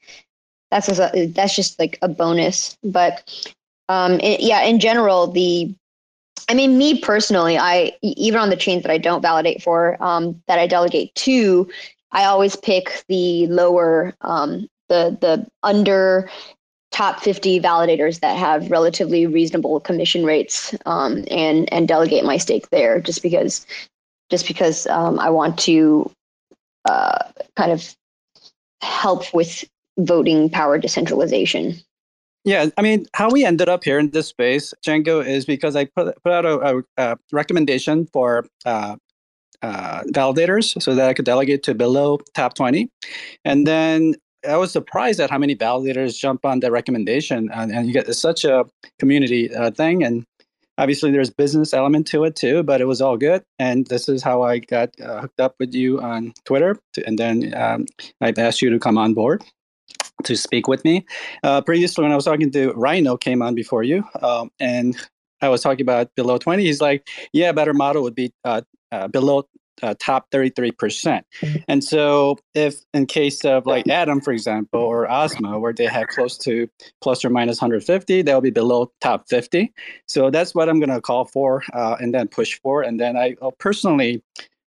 that's 0.71 0.87
that's 0.87 1.55
just 1.55 1.79
like 1.79 1.97
a 2.01 2.07
bonus. 2.07 2.75
But 2.83 3.53
um, 3.89 4.19
it, 4.21 4.39
yeah, 4.39 4.61
in 4.61 4.79
general, 4.79 5.27
the 5.27 5.73
I 6.47 6.53
mean, 6.53 6.77
me 6.77 6.99
personally, 6.99 7.57
I 7.57 7.91
even 8.01 8.39
on 8.39 8.49
the 8.49 8.55
chains 8.55 8.83
that 8.83 8.91
I 8.91 8.97
don't 8.97 9.21
validate 9.21 9.61
for, 9.61 10.01
um, 10.01 10.41
that 10.47 10.57
I 10.57 10.67
delegate 10.67 11.13
to, 11.15 11.69
I 12.11 12.25
always 12.25 12.55
pick 12.55 13.03
the 13.07 13.47
lower, 13.47 14.15
um, 14.21 14.67
the 14.87 15.17
the 15.19 15.47
under 15.63 16.29
top 16.91 17.19
50 17.19 17.59
validators 17.59 18.19
that 18.21 18.35
have 18.37 18.71
relatively 18.71 19.27
reasonable 19.27 19.79
commission 19.79 20.25
rates, 20.25 20.73
um, 20.85 21.25
and 21.29 21.71
and 21.73 21.87
delegate 21.87 22.23
my 22.23 22.37
stake 22.37 22.69
there, 22.69 23.01
just 23.01 23.21
because, 23.21 23.65
just 24.29 24.47
because 24.47 24.87
um, 24.87 25.19
I 25.19 25.29
want 25.29 25.57
to 25.59 26.11
uh, 26.85 27.19
kind 27.55 27.71
of 27.71 27.95
help 28.81 29.33
with 29.33 29.63
voting 29.99 30.49
power 30.49 30.77
decentralization. 30.77 31.75
Yeah, 32.45 32.67
I 32.77 32.81
mean, 32.81 33.05
how 33.13 33.29
we 33.29 33.43
ended 33.43 33.67
up 33.67 33.83
here 33.83 33.99
in 33.99 34.11
this 34.11 34.27
space, 34.27 34.73
Chjango, 34.85 35.25
is 35.25 35.45
because 35.45 35.75
I 35.75 35.85
put, 35.85 36.15
put 36.23 36.31
out 36.31 36.45
a, 36.45 36.77
a, 36.77 36.83
a 36.97 37.17
recommendation 37.31 38.07
for 38.07 38.45
uh, 38.65 38.95
uh, 39.61 40.03
validators 40.13 40.81
so 40.81 40.95
that 40.95 41.09
I 41.09 41.13
could 41.13 41.25
delegate 41.25 41.63
to 41.63 41.75
below 41.75 42.19
top 42.33 42.53
20. 42.53 42.89
And 43.43 43.67
then 43.67 44.15
I 44.47 44.55
was 44.55 44.71
surprised 44.71 45.19
at 45.19 45.29
how 45.29 45.37
many 45.37 45.55
validators 45.55 46.17
jump 46.17 46.45
on 46.45 46.61
the 46.61 46.71
recommendation. 46.71 47.49
And, 47.53 47.71
and 47.71 47.87
you 47.87 47.93
get 47.93 48.13
such 48.15 48.45
a 48.45 48.65
community 48.99 49.53
uh, 49.53 49.71
thing. 49.71 50.01
And 50.03 50.23
obviously, 50.77 51.11
there's 51.11 51.29
business 51.29 51.73
element 51.73 52.07
to 52.07 52.23
it 52.23 52.37
too, 52.37 52.63
but 52.63 52.79
it 52.79 52.85
was 52.85 53.01
all 53.01 53.17
good. 53.17 53.43
And 53.59 53.85
this 53.87 54.07
is 54.07 54.23
how 54.23 54.43
I 54.43 54.59
got 54.59 54.89
uh, 55.01 55.21
hooked 55.21 55.41
up 55.41 55.55
with 55.59 55.73
you 55.73 55.99
on 55.99 56.33
Twitter. 56.45 56.77
And 57.05 57.19
then 57.19 57.53
um, 57.53 57.85
I've 58.21 58.39
asked 58.39 58.61
you 58.61 58.69
to 58.69 58.79
come 58.79 58.97
on 58.97 59.13
board 59.13 59.43
to 60.23 60.35
speak 60.35 60.67
with 60.67 60.83
me. 60.83 61.05
Uh, 61.43 61.61
previously, 61.61 62.03
when 62.03 62.11
I 62.11 62.15
was 62.15 62.25
talking 62.25 62.51
to 62.51 62.71
Rhino, 62.73 63.17
came 63.17 63.41
on 63.41 63.55
before 63.55 63.83
you, 63.83 64.03
um, 64.21 64.51
and 64.59 64.95
I 65.41 65.49
was 65.49 65.61
talking 65.61 65.81
about 65.81 66.13
below 66.15 66.37
20, 66.37 66.63
he's 66.63 66.81
like, 66.81 67.07
yeah, 67.33 67.49
a 67.49 67.53
better 67.53 67.73
model 67.73 68.03
would 68.03 68.15
be 68.15 68.33
uh, 68.43 68.61
uh, 68.91 69.07
below 69.07 69.47
uh, 69.81 69.95
top 69.99 70.29
33%. 70.31 71.21
And 71.67 71.83
so, 71.83 72.37
if 72.53 72.81
in 72.93 73.05
case 73.05 73.45
of 73.45 73.65
like 73.65 73.87
Atom, 73.87 74.21
for 74.21 74.33
example, 74.33 74.81
or 74.81 75.07
Osmo, 75.07 75.59
where 75.59 75.73
they 75.73 75.85
have 75.85 76.07
close 76.07 76.37
to 76.39 76.69
plus 77.01 77.23
or 77.23 77.29
minus 77.29 77.61
150, 77.61 78.21
they'll 78.21 78.41
be 78.41 78.49
below 78.49 78.91
top 79.01 79.29
50. 79.29 79.71
So, 80.07 80.29
that's 80.29 80.53
what 80.53 80.69
I'm 80.69 80.79
going 80.79 80.89
to 80.89 81.01
call 81.01 81.25
for 81.25 81.63
uh, 81.73 81.95
and 81.99 82.13
then 82.13 82.27
push 82.27 82.59
for. 82.61 82.81
And 82.81 82.99
then 82.99 83.15
I, 83.15 83.35
will 83.41 83.53
personally 83.53 84.21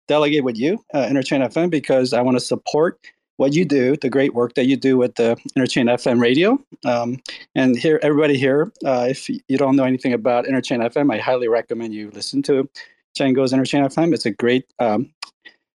delegate 0.07 0.43
with 0.43 0.57
you, 0.57 0.83
uh, 0.93 1.05
Interchain 1.05 1.45
FM, 1.45 1.69
because 1.69 2.13
I 2.13 2.21
want 2.21 2.37
to 2.37 2.43
support 2.43 2.99
what 3.41 3.53
you 3.53 3.65
do, 3.65 3.97
the 3.97 4.09
great 4.09 4.35
work 4.35 4.53
that 4.53 4.67
you 4.67 4.77
do 4.77 4.97
with 4.97 5.15
the 5.15 5.35
Interchain 5.57 5.89
FM 5.89 6.21
radio. 6.21 6.63
Um, 6.85 7.17
and 7.55 7.75
here, 7.75 7.99
everybody 8.03 8.37
here, 8.37 8.71
uh, 8.85 9.07
if 9.09 9.27
you 9.27 9.57
don't 9.57 9.75
know 9.75 9.83
anything 9.83 10.13
about 10.13 10.45
Interchain 10.45 10.87
FM, 10.87 11.11
I 11.11 11.17
highly 11.17 11.47
recommend 11.47 11.91
you 11.91 12.11
listen 12.11 12.43
to 12.43 12.69
Chjango's 13.17 13.51
Interchain 13.51 13.83
FM. 13.83 14.13
It's 14.13 14.27
a 14.27 14.31
great 14.31 14.65
um, 14.77 15.11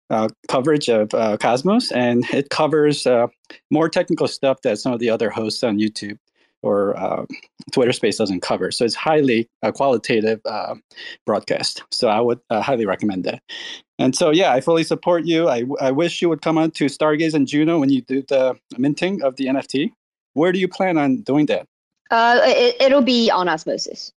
uh, 0.09 0.27
coverage 0.49 0.89
of 0.89 1.13
uh, 1.13 1.37
Cosmos, 1.37 1.89
and 1.93 2.25
it 2.33 2.49
covers 2.49 3.07
uh, 3.07 3.27
more 3.71 3.87
technical 3.87 4.27
stuff 4.27 4.61
that 4.63 4.77
some 4.77 4.91
of 4.91 4.99
the 4.99 5.09
other 5.09 5.29
hosts 5.29 5.63
on 5.63 5.77
YouTube 5.77 6.17
or 6.63 6.97
uh, 6.97 7.25
Twitter 7.71 7.91
Space 7.91 8.17
doesn't 8.17 8.41
cover. 8.41 8.71
So 8.71 8.85
it's 8.85 8.95
highly 8.95 9.47
uh, 9.61 9.71
qualitative 9.71 10.41
uh, 10.45 10.75
broadcast. 11.25 11.83
So 11.91 12.07
I 12.07 12.21
would 12.21 12.39
highly 12.49 12.85
recommend 12.85 13.25
that. 13.25 13.41
And 13.99 14.15
so, 14.15 14.31
yeah, 14.31 14.51
I 14.51 14.61
fully 14.61 14.83
support 14.83 15.25
you. 15.25 15.49
I, 15.49 15.65
I 15.79 15.91
wish 15.91 16.21
you 16.21 16.29
would 16.29 16.41
come 16.41 16.57
on 16.57 16.71
to 16.71 16.85
Stargaze 16.85 17.33
and 17.33 17.47
Juno 17.47 17.79
when 17.79 17.89
you 17.89 18.01
do 18.01 18.23
the 18.27 18.57
minting 18.77 19.21
of 19.21 19.35
the 19.35 19.45
NFT. 19.45 19.91
Where 20.33 20.51
do 20.51 20.59
you 20.59 20.67
plan 20.67 20.97
on 20.97 21.17
doing 21.21 21.45
that? 21.47 21.67
it, 22.11 22.75
it'll 22.79 23.01
be 23.01 23.29
on 23.29 23.47
Osmosis. 23.47 24.11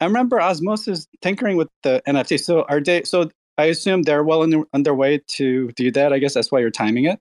I 0.00 0.06
remember 0.06 0.40
Osmosis 0.40 1.06
tinkering 1.22 1.56
with 1.56 1.68
the 1.82 2.02
NFT. 2.06 2.40
So 2.40 2.64
are 2.68 2.80
they? 2.80 3.04
So 3.04 3.30
I 3.58 3.66
assume 3.66 4.02
they're 4.02 4.24
well 4.24 4.42
under, 4.42 4.64
underway 4.72 5.20
to 5.28 5.70
do 5.72 5.90
that. 5.92 6.12
I 6.12 6.18
guess 6.18 6.34
that's 6.34 6.50
why 6.50 6.60
you're 6.60 6.70
timing 6.70 7.04
it. 7.04 7.18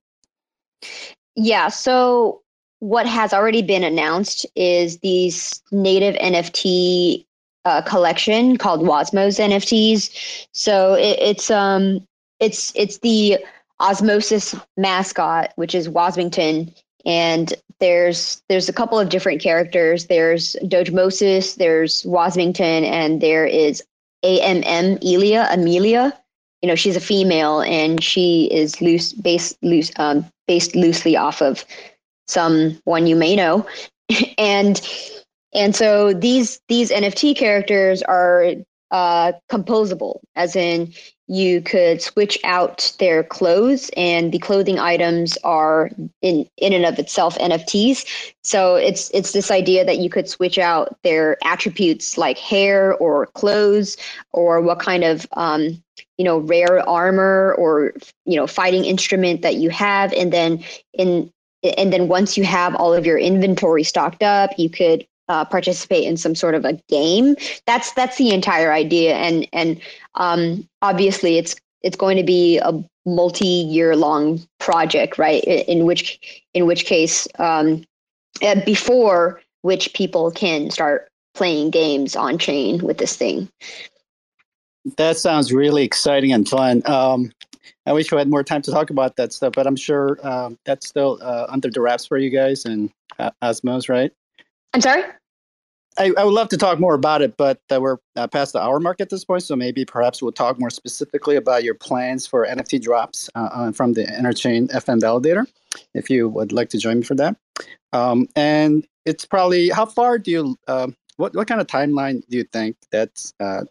Yeah. 1.35 1.69
So 1.69 2.42
what 2.84 3.07
has 3.07 3.31
already 3.31 3.61
been 3.61 3.86
announced 3.86 4.45
is 4.57 4.97
these 4.97 5.61
native 5.71 6.15
NFT 6.15 7.25
uh, 7.63 7.81
collection 7.84 8.57
called 8.57 8.81
Wasmos 8.81 9.39
NFTs. 9.39 10.47
So 10.51 10.95
it, 10.95 11.17
it's 11.17 11.49
um 11.49 12.05
it's 12.41 12.73
it's 12.75 12.97
the 12.97 13.38
Osmosis 13.79 14.53
mascot, 14.75 15.53
which 15.55 15.73
is 15.73 15.88
Wasmington, 15.88 16.75
and 17.05 17.53
there's 17.79 18.41
there's 18.49 18.67
a 18.67 18.73
couple 18.73 18.99
of 18.99 19.07
different 19.07 19.41
characters. 19.41 20.07
There's 20.07 20.57
Dojmosis, 20.63 21.55
there's 21.55 22.03
Wasmington, 22.03 22.84
and 22.84 23.21
there 23.21 23.45
is 23.45 23.81
AMM 24.25 25.01
Elia 25.01 25.47
Amelia. 25.51 26.11
You 26.61 26.67
know, 26.67 26.75
she's 26.75 26.97
a 26.97 27.01
female 27.01 27.61
and 27.61 28.03
she 28.03 28.49
is 28.51 28.81
loose 28.81 29.13
based 29.13 29.57
loose 29.63 29.89
um, 29.95 30.25
based 30.49 30.75
loosely 30.75 31.15
off 31.15 31.41
of 31.41 31.63
someone 32.28 33.07
you 33.07 33.15
may 33.15 33.36
know. 33.36 33.65
and 34.38 34.82
and 35.53 35.76
so 35.76 36.13
these 36.13 36.59
these 36.67 36.91
NFT 36.91 37.36
characters 37.36 38.01
are 38.03 38.53
uh, 38.91 39.34
composable, 39.51 40.19
as 40.36 40.55
in 40.55 40.93
you 41.28 41.61
could 41.61 42.01
switch 42.01 42.38
out 42.43 42.93
their 42.99 43.24
clothes 43.24 43.89
and 43.95 44.32
the 44.32 44.39
clothing 44.39 44.78
items 44.78 45.38
are 45.43 45.89
in 46.21 46.47
in 46.57 46.74
and 46.74 46.86
of 46.86 46.99
itself 46.99 47.38
nfts 47.38 48.05
so 48.43 48.76
it's 48.76 49.09
it's 49.13 49.32
this 49.32 49.49
idea 49.49 49.86
that 49.86 49.99
you 49.99 50.09
could 50.09 50.28
switch 50.28 50.59
out 50.59 50.97
their 51.03 51.38
attributes 51.45 52.17
like 52.17 52.38
hair 52.38 52.93
or 52.95 53.28
clothes 53.28 53.95
or 54.34 54.59
what 54.59 54.80
kind 54.80 55.05
of 55.05 55.26
um, 55.34 55.82
you 56.17 56.26
know 56.26 56.39
rare 56.39 56.88
armor 56.88 57.55
or 57.57 57.93
you 58.26 58.36
know 58.36 58.45
fighting 58.45 58.84
instrument 58.84 59.41
that 59.41 59.55
you 59.55 59.69
have 59.69 60.11
and 60.13 60.34
then 60.34 60.61
in 60.93 61.32
and 61.78 61.93
then 61.93 62.07
once 62.07 62.38
you 62.38 62.43
have 62.43 62.76
all 62.76 62.93
of 62.93 63.05
your 63.05 63.18
inventory 63.18 63.84
stocked 63.84 64.24
up 64.24 64.51
you 64.57 64.70
could 64.70 65.05
uh, 65.30 65.45
participate 65.45 66.03
in 66.03 66.18
some 66.18 66.36
sort 66.36 66.55
of 66.55 66.66
a 66.66 66.74
game. 66.89 67.36
That's 67.66 67.93
that's 67.93 68.18
the 68.18 68.32
entire 68.32 68.72
idea, 68.72 69.16
and 69.16 69.47
and 69.53 69.80
um, 70.16 70.68
obviously 70.82 71.38
it's 71.38 71.55
it's 71.82 71.97
going 71.97 72.18
to 72.18 72.24
be 72.24 72.59
a 72.59 72.84
multi-year 73.05 73.95
long 73.95 74.41
project, 74.59 75.18
right? 75.18 75.43
In 75.43 75.86
which 75.86 76.20
in 76.53 76.66
which 76.66 76.86
case, 76.86 77.28
um, 77.39 77.84
uh, 78.41 78.64
before 78.66 79.41
which 79.61 79.93
people 79.93 80.32
can 80.32 80.70
start 80.70 81.09
playing 81.34 81.72
games 81.72 82.16
on 82.16 82.38
chain 82.38 82.80
with 82.84 82.97
this 82.97 83.16
thing. 83.16 83.49
That 84.97 85.18
sounds 85.18 85.53
really 85.53 85.84
exciting 85.84 86.34
and 86.34 86.47
fun. 86.47 86.84
Um, 86.86 87.32
I 87.86 87.93
wish 87.93 88.11
we 88.11 88.17
had 88.17 88.29
more 88.29 88.43
time 88.43 88.61
to 88.63 88.71
talk 88.71 88.89
about 88.89 89.17
that 89.17 89.34
stuff, 89.34 89.53
but 89.55 89.67
I'm 89.67 89.75
sure 89.75 90.17
um, 90.25 90.57
that's 90.65 90.88
still 90.88 91.19
uh, 91.21 91.47
under 91.49 91.69
the 91.69 91.81
wraps 91.81 92.05
for 92.05 92.17
you 92.17 92.29
guys 92.29 92.65
and 92.65 92.89
uh, 93.19 93.31
Osmos, 93.41 93.89
right? 93.89 94.11
I'm 94.73 94.81
sorry. 94.81 95.03
I, 95.97 96.11
I, 96.17 96.23
would 96.23 96.34
love 96.34 96.49
to 96.49 96.57
talk 96.57 96.79
more 96.79 96.95
about 96.95 97.21
it, 97.21 97.38
but 97.38 97.59
uh, 97.71 97.79
we're 97.79 97.97
uh, 98.15 98.25
past 98.27 98.53
the 98.53 98.59
hour 98.59 98.79
mark 98.79 98.99
at 98.99 99.09
this 99.09 99.23
point. 99.23 99.43
So 99.43 99.55
maybe 99.55 99.86
perhaps 99.86 100.21
we'll 100.21 100.31
talk 100.31 100.59
more 100.59 100.71
specifically 100.71 101.36
about 101.36 101.63
your 101.63 101.75
plans 101.75 102.25
for 102.25 102.47
NFT 102.47 102.81
drops 102.81 103.29
uh, 103.36 103.49
uh 103.51 103.71
from 103.71 103.93
the 103.93 104.05
Interchain 104.05 104.71
FM 104.71 104.99
validator, 104.99 105.45
if 105.93 106.09
you 106.09 106.29
would 106.29 106.51
like 106.51 106.69
to 106.69 106.77
join 106.77 106.99
me 106.99 107.03
for 107.03 107.15
that. 107.15 107.36
Um, 107.91 108.27
and 108.36 108.88
it's 109.05 109.25
probably 109.25 109.69
how 109.69 109.86
far 109.86 110.17
do 110.17 110.31
you 110.31 110.57
um, 110.67 110.95
what 111.17 111.36
what 111.36 111.47
kind 111.47 111.61
of 111.61 111.67
timeline 111.67 112.23
do 112.27 112.38
you 112.38 112.43
think 112.45 112.75
that 112.91 113.11
uh, 113.39 113.61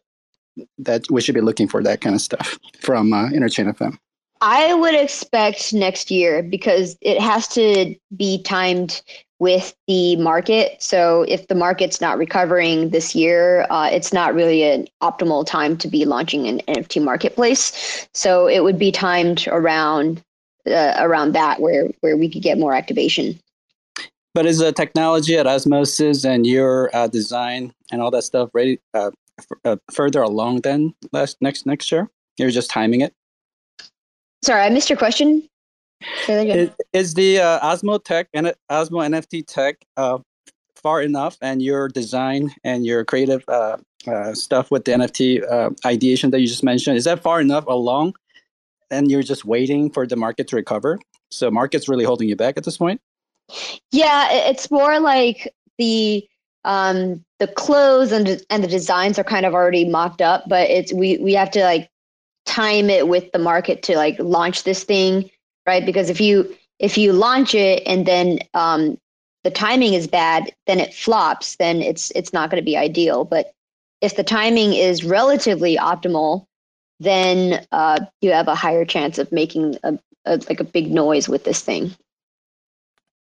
that 0.78 1.10
we 1.10 1.20
should 1.20 1.34
be 1.34 1.40
looking 1.40 1.68
for 1.68 1.82
that 1.82 2.00
kind 2.00 2.14
of 2.14 2.20
stuff 2.20 2.58
from 2.80 3.12
uh, 3.12 3.28
Interchain 3.28 3.72
FM? 3.72 3.96
I 4.40 4.74
would 4.74 4.94
expect 4.94 5.72
next 5.72 6.10
year 6.10 6.42
because 6.42 6.96
it 7.00 7.20
has 7.20 7.46
to 7.48 7.94
be 8.16 8.42
timed 8.42 9.00
with 9.38 9.74
the 9.88 10.16
market. 10.16 10.80
So 10.82 11.24
if 11.26 11.48
the 11.48 11.54
market's 11.54 12.00
not 12.00 12.18
recovering 12.18 12.90
this 12.90 13.14
year, 13.14 13.66
uh, 13.70 13.88
it's 13.90 14.12
not 14.12 14.34
really 14.34 14.62
an 14.62 14.86
optimal 15.02 15.46
time 15.46 15.76
to 15.78 15.88
be 15.88 16.04
launching 16.04 16.46
an 16.46 16.60
NFT 16.68 17.02
marketplace. 17.02 18.08
So 18.14 18.46
it 18.46 18.62
would 18.62 18.78
be 18.78 18.92
timed 18.92 19.48
around 19.48 20.22
uh, 20.66 20.94
around 20.98 21.32
that 21.32 21.60
where 21.60 21.88
where 22.00 22.16
we 22.16 22.28
could 22.28 22.42
get 22.42 22.58
more 22.58 22.72
activation. 22.72 23.38
But 24.34 24.46
is 24.46 24.58
the 24.58 24.72
technology 24.72 25.36
at 25.36 25.46
Osmosis 25.46 26.24
and 26.24 26.46
your 26.46 26.90
uh, 26.94 27.08
design 27.08 27.74
and 27.90 28.00
all 28.00 28.10
that 28.12 28.22
stuff 28.22 28.50
ready 28.54 28.78
uh, 28.94 29.08
f- 29.08 29.14
uh, 29.64 29.76
further 29.92 30.22
along 30.22 30.62
than 30.62 30.94
last 31.12 31.36
next 31.40 31.66
next 31.66 31.90
year? 31.90 32.08
You're 32.38 32.50
just 32.50 32.70
timing 32.70 33.00
it. 33.00 33.14
Sorry, 34.44 34.62
I 34.62 34.70
missed 34.70 34.90
your 34.90 34.98
question. 34.98 35.48
Is, 36.28 36.70
is, 36.92 37.14
the 37.14 37.38
uh, 37.38 37.60
Osmo 37.60 38.02
Tech 38.02 38.28
and 38.34 38.52
Osmo 38.70 39.06
NFT 39.06 39.44
Tech 39.46 39.76
uh, 39.96 40.18
far 40.74 41.00
enough, 41.00 41.36
and 41.40 41.62
your 41.62 41.88
design 41.88 42.52
and 42.64 42.84
your 42.84 43.04
creative 43.04 43.44
uh, 43.48 43.76
uh 44.08 44.34
stuff 44.34 44.70
with 44.72 44.84
the 44.84 44.92
NFT 44.92 45.48
uh, 45.48 45.70
ideation 45.86 46.32
that 46.32 46.40
you 46.40 46.48
just 46.48 46.64
mentioned 46.64 46.96
is 46.96 47.04
that 47.04 47.22
far 47.22 47.40
enough 47.40 47.64
along, 47.66 48.14
and 48.90 49.10
you're 49.10 49.22
just 49.22 49.44
waiting 49.44 49.90
for 49.90 50.06
the 50.06 50.16
market 50.16 50.48
to 50.48 50.56
recover? 50.56 50.98
So, 51.30 51.50
market's 51.50 51.88
really 51.88 52.04
holding 52.04 52.28
you 52.28 52.36
back 52.36 52.56
at 52.56 52.64
this 52.64 52.78
point. 52.78 53.00
Yeah, 53.92 54.28
it's 54.32 54.70
more 54.70 54.98
like 54.98 55.54
the 55.78 56.26
um, 56.64 57.24
the 57.42 57.48
clothes 57.48 58.12
and 58.12 58.40
and 58.50 58.62
the 58.62 58.68
designs 58.68 59.18
are 59.18 59.24
kind 59.24 59.44
of 59.44 59.52
already 59.52 59.84
mocked 59.84 60.22
up, 60.22 60.44
but 60.46 60.70
it's 60.70 60.92
we 60.92 61.18
we 61.18 61.32
have 61.32 61.50
to 61.50 61.64
like 61.64 61.90
time 62.46 62.88
it 62.88 63.08
with 63.08 63.32
the 63.32 63.38
market 63.40 63.82
to 63.82 63.96
like 63.96 64.16
launch 64.20 64.62
this 64.62 64.84
thing, 64.84 65.28
right? 65.66 65.84
Because 65.84 66.08
if 66.08 66.20
you 66.20 66.56
if 66.78 66.96
you 66.96 67.12
launch 67.12 67.52
it 67.52 67.82
and 67.84 68.06
then 68.06 68.38
um, 68.54 68.96
the 69.42 69.50
timing 69.50 69.94
is 69.94 70.06
bad, 70.06 70.52
then 70.68 70.78
it 70.78 70.94
flops. 70.94 71.56
Then 71.56 71.82
it's 71.82 72.12
it's 72.12 72.32
not 72.32 72.48
going 72.48 72.62
to 72.62 72.64
be 72.64 72.76
ideal. 72.76 73.24
But 73.24 73.52
if 74.00 74.14
the 74.14 74.22
timing 74.22 74.74
is 74.74 75.02
relatively 75.02 75.76
optimal, 75.76 76.46
then 77.00 77.66
uh, 77.72 77.98
you 78.20 78.30
have 78.30 78.46
a 78.46 78.54
higher 78.54 78.84
chance 78.84 79.18
of 79.18 79.32
making 79.32 79.78
a, 79.82 79.98
a 80.26 80.36
like 80.48 80.60
a 80.60 80.64
big 80.64 80.92
noise 80.92 81.28
with 81.28 81.42
this 81.42 81.60
thing. 81.60 81.90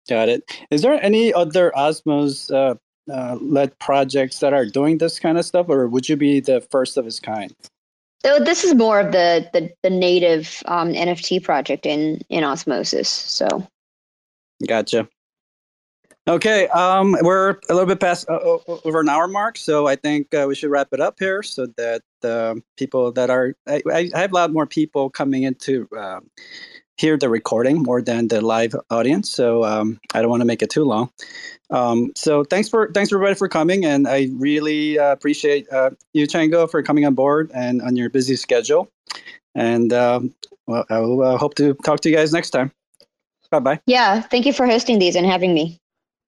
Got 0.07 0.29
it. 0.29 0.43
Is 0.69 0.83
there 0.83 1.03
any 1.03 1.33
other 1.33 1.71
Osmos 1.75 2.53
uh, 2.53 2.75
uh, 3.11 3.37
led 3.41 3.77
projects 3.79 4.39
that 4.39 4.53
are 4.53 4.65
doing 4.65 4.97
this 4.97 5.19
kind 5.19 5.37
of 5.37 5.45
stuff, 5.45 5.67
or 5.69 5.87
would 5.87 6.09
you 6.09 6.15
be 6.15 6.39
the 6.39 6.61
first 6.71 6.97
of 6.97 7.07
its 7.07 7.19
kind? 7.19 7.53
So 8.23 8.39
this 8.39 8.63
is 8.63 8.75
more 8.75 8.99
of 8.99 9.11
the 9.11 9.49
the, 9.53 9.71
the 9.83 9.89
native 9.89 10.61
um, 10.65 10.93
NFT 10.93 11.43
project 11.43 11.85
in 11.85 12.21
in 12.29 12.43
Osmosis. 12.43 13.09
So, 13.09 13.47
gotcha. 14.67 15.07
Okay, 16.27 16.67
um, 16.67 17.17
we're 17.21 17.57
a 17.69 17.73
little 17.73 17.87
bit 17.87 17.99
past 17.99 18.29
uh, 18.29 18.37
over 18.85 19.01
an 19.01 19.09
hour 19.09 19.27
mark, 19.27 19.57
so 19.57 19.87
I 19.87 19.95
think 19.95 20.31
uh, 20.35 20.45
we 20.47 20.53
should 20.53 20.69
wrap 20.69 20.89
it 20.91 20.99
up 20.99 21.15
here, 21.17 21.41
so 21.41 21.65
that 21.77 22.03
uh, 22.23 22.55
people 22.77 23.11
that 23.13 23.31
are 23.31 23.55
I, 23.67 23.81
I, 23.91 24.11
have 24.13 24.31
a 24.31 24.35
lot 24.35 24.53
more 24.53 24.67
people 24.67 25.09
coming 25.09 25.43
into 25.43 25.87
um, 25.97 26.29
hear 27.01 27.17
the 27.17 27.29
recording 27.29 27.81
more 27.81 28.01
than 28.01 28.27
the 28.27 28.41
live 28.41 28.75
audience. 28.91 29.31
So 29.31 29.65
um, 29.65 29.99
I 30.13 30.21
don't 30.21 30.29
want 30.29 30.41
to 30.41 30.45
make 30.45 30.61
it 30.61 30.69
too 30.69 30.83
long. 30.85 31.09
Um, 31.71 32.11
so 32.15 32.43
thanks 32.43 32.69
for 32.69 32.91
thanks 32.93 33.11
everybody 33.11 33.35
for 33.35 33.49
coming, 33.49 33.85
and 33.85 34.07
I 34.07 34.29
really 34.33 34.99
uh, 34.99 35.11
appreciate 35.11 35.71
uh, 35.71 35.91
you, 36.13 36.27
Chjango, 36.27 36.69
for 36.69 36.83
coming 36.83 37.05
on 37.05 37.15
board 37.15 37.49
and 37.53 37.81
on 37.81 37.95
your 37.95 38.09
busy 38.09 38.35
schedule. 38.35 38.89
And 39.55 39.91
um, 39.91 40.35
well, 40.67 40.85
I 40.89 40.99
will 40.99 41.23
uh, 41.23 41.37
hope 41.37 41.55
to 41.55 41.73
talk 41.85 42.01
to 42.01 42.09
you 42.09 42.15
guys 42.15 42.31
next 42.31 42.51
time. 42.51 42.71
Bye 43.49 43.59
bye. 43.59 43.79
Yeah, 43.85 44.21
thank 44.21 44.45
you 44.45 44.53
for 44.53 44.65
hosting 44.65 44.99
these 44.99 45.15
and 45.15 45.25
having 45.25 45.53
me. 45.53 45.77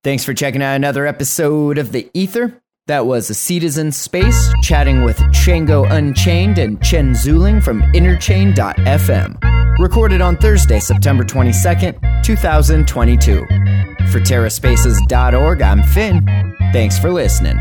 Thanks 0.03 0.25
for 0.25 0.33
checking 0.33 0.61
out 0.61 0.75
another 0.75 1.05
episode 1.05 1.77
of 1.77 1.93
The 1.93 2.09
Ether. 2.13 2.62
That 2.87 3.05
was 3.05 3.29
a 3.29 3.33
Seedizen 3.33 3.93
Space 3.93 4.53
chatting 4.61 5.03
with 5.05 5.17
Chjango 5.31 5.89
Unchained 5.89 6.57
and 6.57 6.83
Chen 6.83 7.11
Zhuling 7.11 7.63
from 7.63 7.81
Interchain.fm. 7.93 9.79
Recorded 9.79 10.19
on 10.19 10.35
Thursday, 10.35 10.81
September 10.81 11.23
22nd, 11.23 12.23
2022. 12.23 13.45
For 14.11 14.19
TerraSpaces.org, 14.19 15.61
I'm 15.61 15.81
Finn. 15.81 16.25
Thanks 16.73 16.99
for 16.99 17.09
listening. 17.09 17.57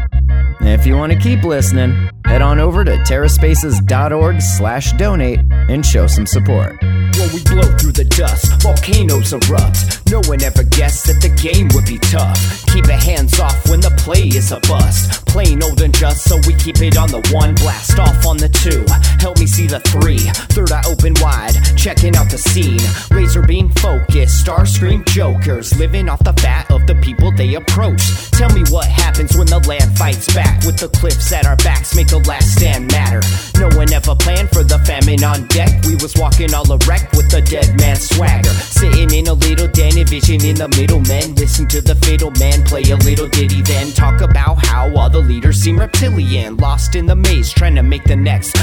If 0.61 0.87
you 0.87 0.97
want 0.97 1.13
to 1.13 1.19
keep 1.19 1.43
listening, 1.43 2.11
head 2.25 2.43
on 2.43 2.59
over 2.59 2.85
to 2.85 2.97
TerraSpaces.org 2.99 4.41
slash 4.41 4.93
donate 4.93 5.41
and 5.51 5.85
show 5.85 6.07
some 6.07 6.27
support. 6.27 6.81
When 6.81 7.31
we 7.33 7.43
blow 7.45 7.77
through 7.77 7.93
the 7.93 8.05
dust, 8.05 8.63
volcanoes 8.63 9.33
erupt. 9.33 10.01
No 10.11 10.21
one 10.27 10.43
ever 10.43 10.65
guessed 10.65 11.07
that 11.07 11.21
the 11.21 11.29
game 11.41 11.69
would 11.75 11.85
be 11.85 11.99
tough. 11.99 12.67
Keep 12.67 12.87
your 12.87 12.97
hands 12.97 13.39
off 13.39 13.69
when 13.69 13.81
the 13.81 13.91
play 13.99 14.29
is 14.29 14.51
a 14.51 14.61
bust. 14.61 15.27
Plain 15.27 15.63
old 15.63 15.81
and 15.83 15.95
just, 15.95 16.25
so 16.25 16.37
we 16.47 16.55
keep 16.55 16.81
it 16.81 16.97
on 16.97 17.09
the 17.09 17.21
one. 17.33 17.55
Blast 17.57 17.99
off 17.99 18.27
on 18.27 18.39
the 18.39 18.49
two. 18.49 18.85
Help 19.21 19.39
me 19.39 19.47
see 19.47 19.67
the 19.67 19.81
three. 19.81 20.19
Third 20.57 20.73
eye 20.73 20.83
open 20.89 21.15
wide, 21.21 21.55
checking 21.77 22.17
out 22.17 22.31
the 22.31 22.39
scene. 22.39 22.81
Laser 23.11 23.43
beam 23.43 23.69
focus, 23.71 24.39
star 24.41 24.65
scream 24.65 25.05
jokers. 25.07 25.77
Living 25.79 26.09
off 26.09 26.25
the 26.25 26.35
fat 26.35 26.71
of 26.71 26.87
the 26.87 26.95
people 26.97 27.31
they 27.37 27.55
approach. 27.55 28.03
Tell 28.33 28.53
me 28.53 28.65
what 28.71 28.87
happens 28.87 29.37
when 29.37 29.47
the 29.47 29.61
land 29.69 29.97
fights 29.99 30.33
back. 30.35 30.42
With 30.67 30.79
the 30.79 30.89
cliffs 30.89 31.33
at 31.33 31.47
our 31.47 31.57
backs, 31.57 31.95
make 31.95 32.09
the 32.09 32.19
last 32.21 32.55
stand 32.55 32.91
matter. 32.91 33.21
No 33.59 33.69
one 33.77 33.93
ever 33.93 34.15
planned 34.15 34.51
for 34.51 34.63
the 34.63 34.79
famine 34.81 35.25
on 35.25 35.47
deck. 35.49 35.71
We 35.87 35.97
was 35.97 36.15
walking 36.17 36.55
all 36.55 36.71
erect 36.71 37.17
with 37.17 37.31
the 37.31 37.43
dead 37.43 37.79
man 37.79 37.97
swagger. 37.97 38.51
Sitting 38.51 39.13
in 39.13 39.27
a 39.27 39.35
little 39.35 39.69
den, 39.69 39.93
vision 40.07 40.45
in 40.45 40.57
the 40.57 40.69
middle. 40.69 41.01
Men 41.01 41.35
listen 41.35 41.67
to 41.69 41.81
the 41.81 41.95
fatal 41.97 42.31
man 42.39 42.65
play 42.65 42.83
a 42.91 42.97
little 42.97 43.29
ditty, 43.29 43.63
then 43.63 43.93
talk 43.93 44.21
about 44.21 44.65
how 44.65 44.95
all 44.97 45.11
the 45.11 45.21
leaders 45.21 45.59
seem 45.59 45.79
reptilian, 45.79 46.57
lost 46.57 46.95
in 46.95 47.07
the 47.07 47.17
maze, 47.17 47.53
trying 47.53 47.75
to 47.75 47.83
make 47.83 48.05
the 48.05 48.17
next 48.17 48.57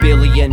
billion. 0.00 0.52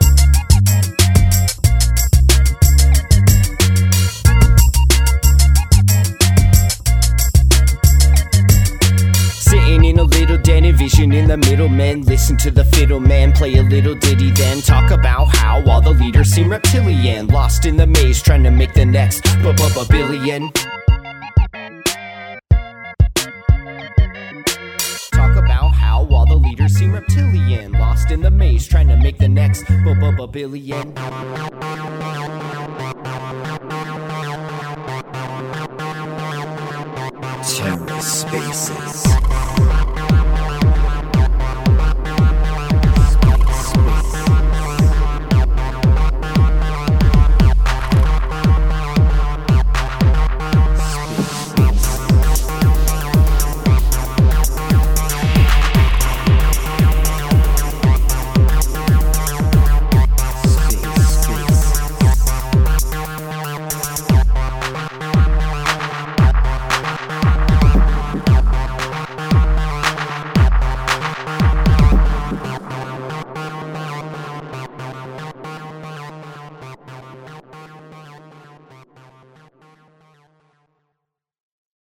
Little 10.31 10.45
den, 10.45 10.63
envision 10.63 11.11
in 11.11 11.27
the 11.27 11.35
middle 11.35 11.67
men. 11.67 12.03
Listen 12.03 12.37
to 12.37 12.51
the 12.51 12.63
fiddle 12.63 13.01
man 13.01 13.33
play 13.33 13.55
a 13.55 13.63
little 13.63 13.95
ditty, 13.95 14.31
then 14.31 14.61
talk 14.61 14.89
about 14.89 15.25
how 15.25 15.61
all 15.69 15.81
the 15.81 15.89
leaders 15.89 16.29
seem 16.29 16.49
reptilian, 16.49 17.27
lost 17.27 17.65
in 17.65 17.75
the 17.75 17.85
maze, 17.85 18.21
trying 18.21 18.41
to 18.43 18.49
make 18.49 18.73
the 18.73 18.85
next 18.85 19.23
b 19.23 19.51
billion. 19.89 20.49
Talk 25.11 25.35
about 25.35 25.73
how 25.73 26.07
all 26.09 26.25
the 26.25 26.37
leaders 26.37 26.75
seem 26.75 26.93
reptilian, 26.93 27.73
lost 27.73 28.09
in 28.09 28.21
the 28.21 28.31
maze, 28.31 28.65
trying 28.65 28.87
to 28.87 28.95
make 28.95 29.17
the 29.17 29.27
next 29.27 29.67
b 29.67 29.75
billion. 30.31 30.93
TerraSpaces. 37.43 39.11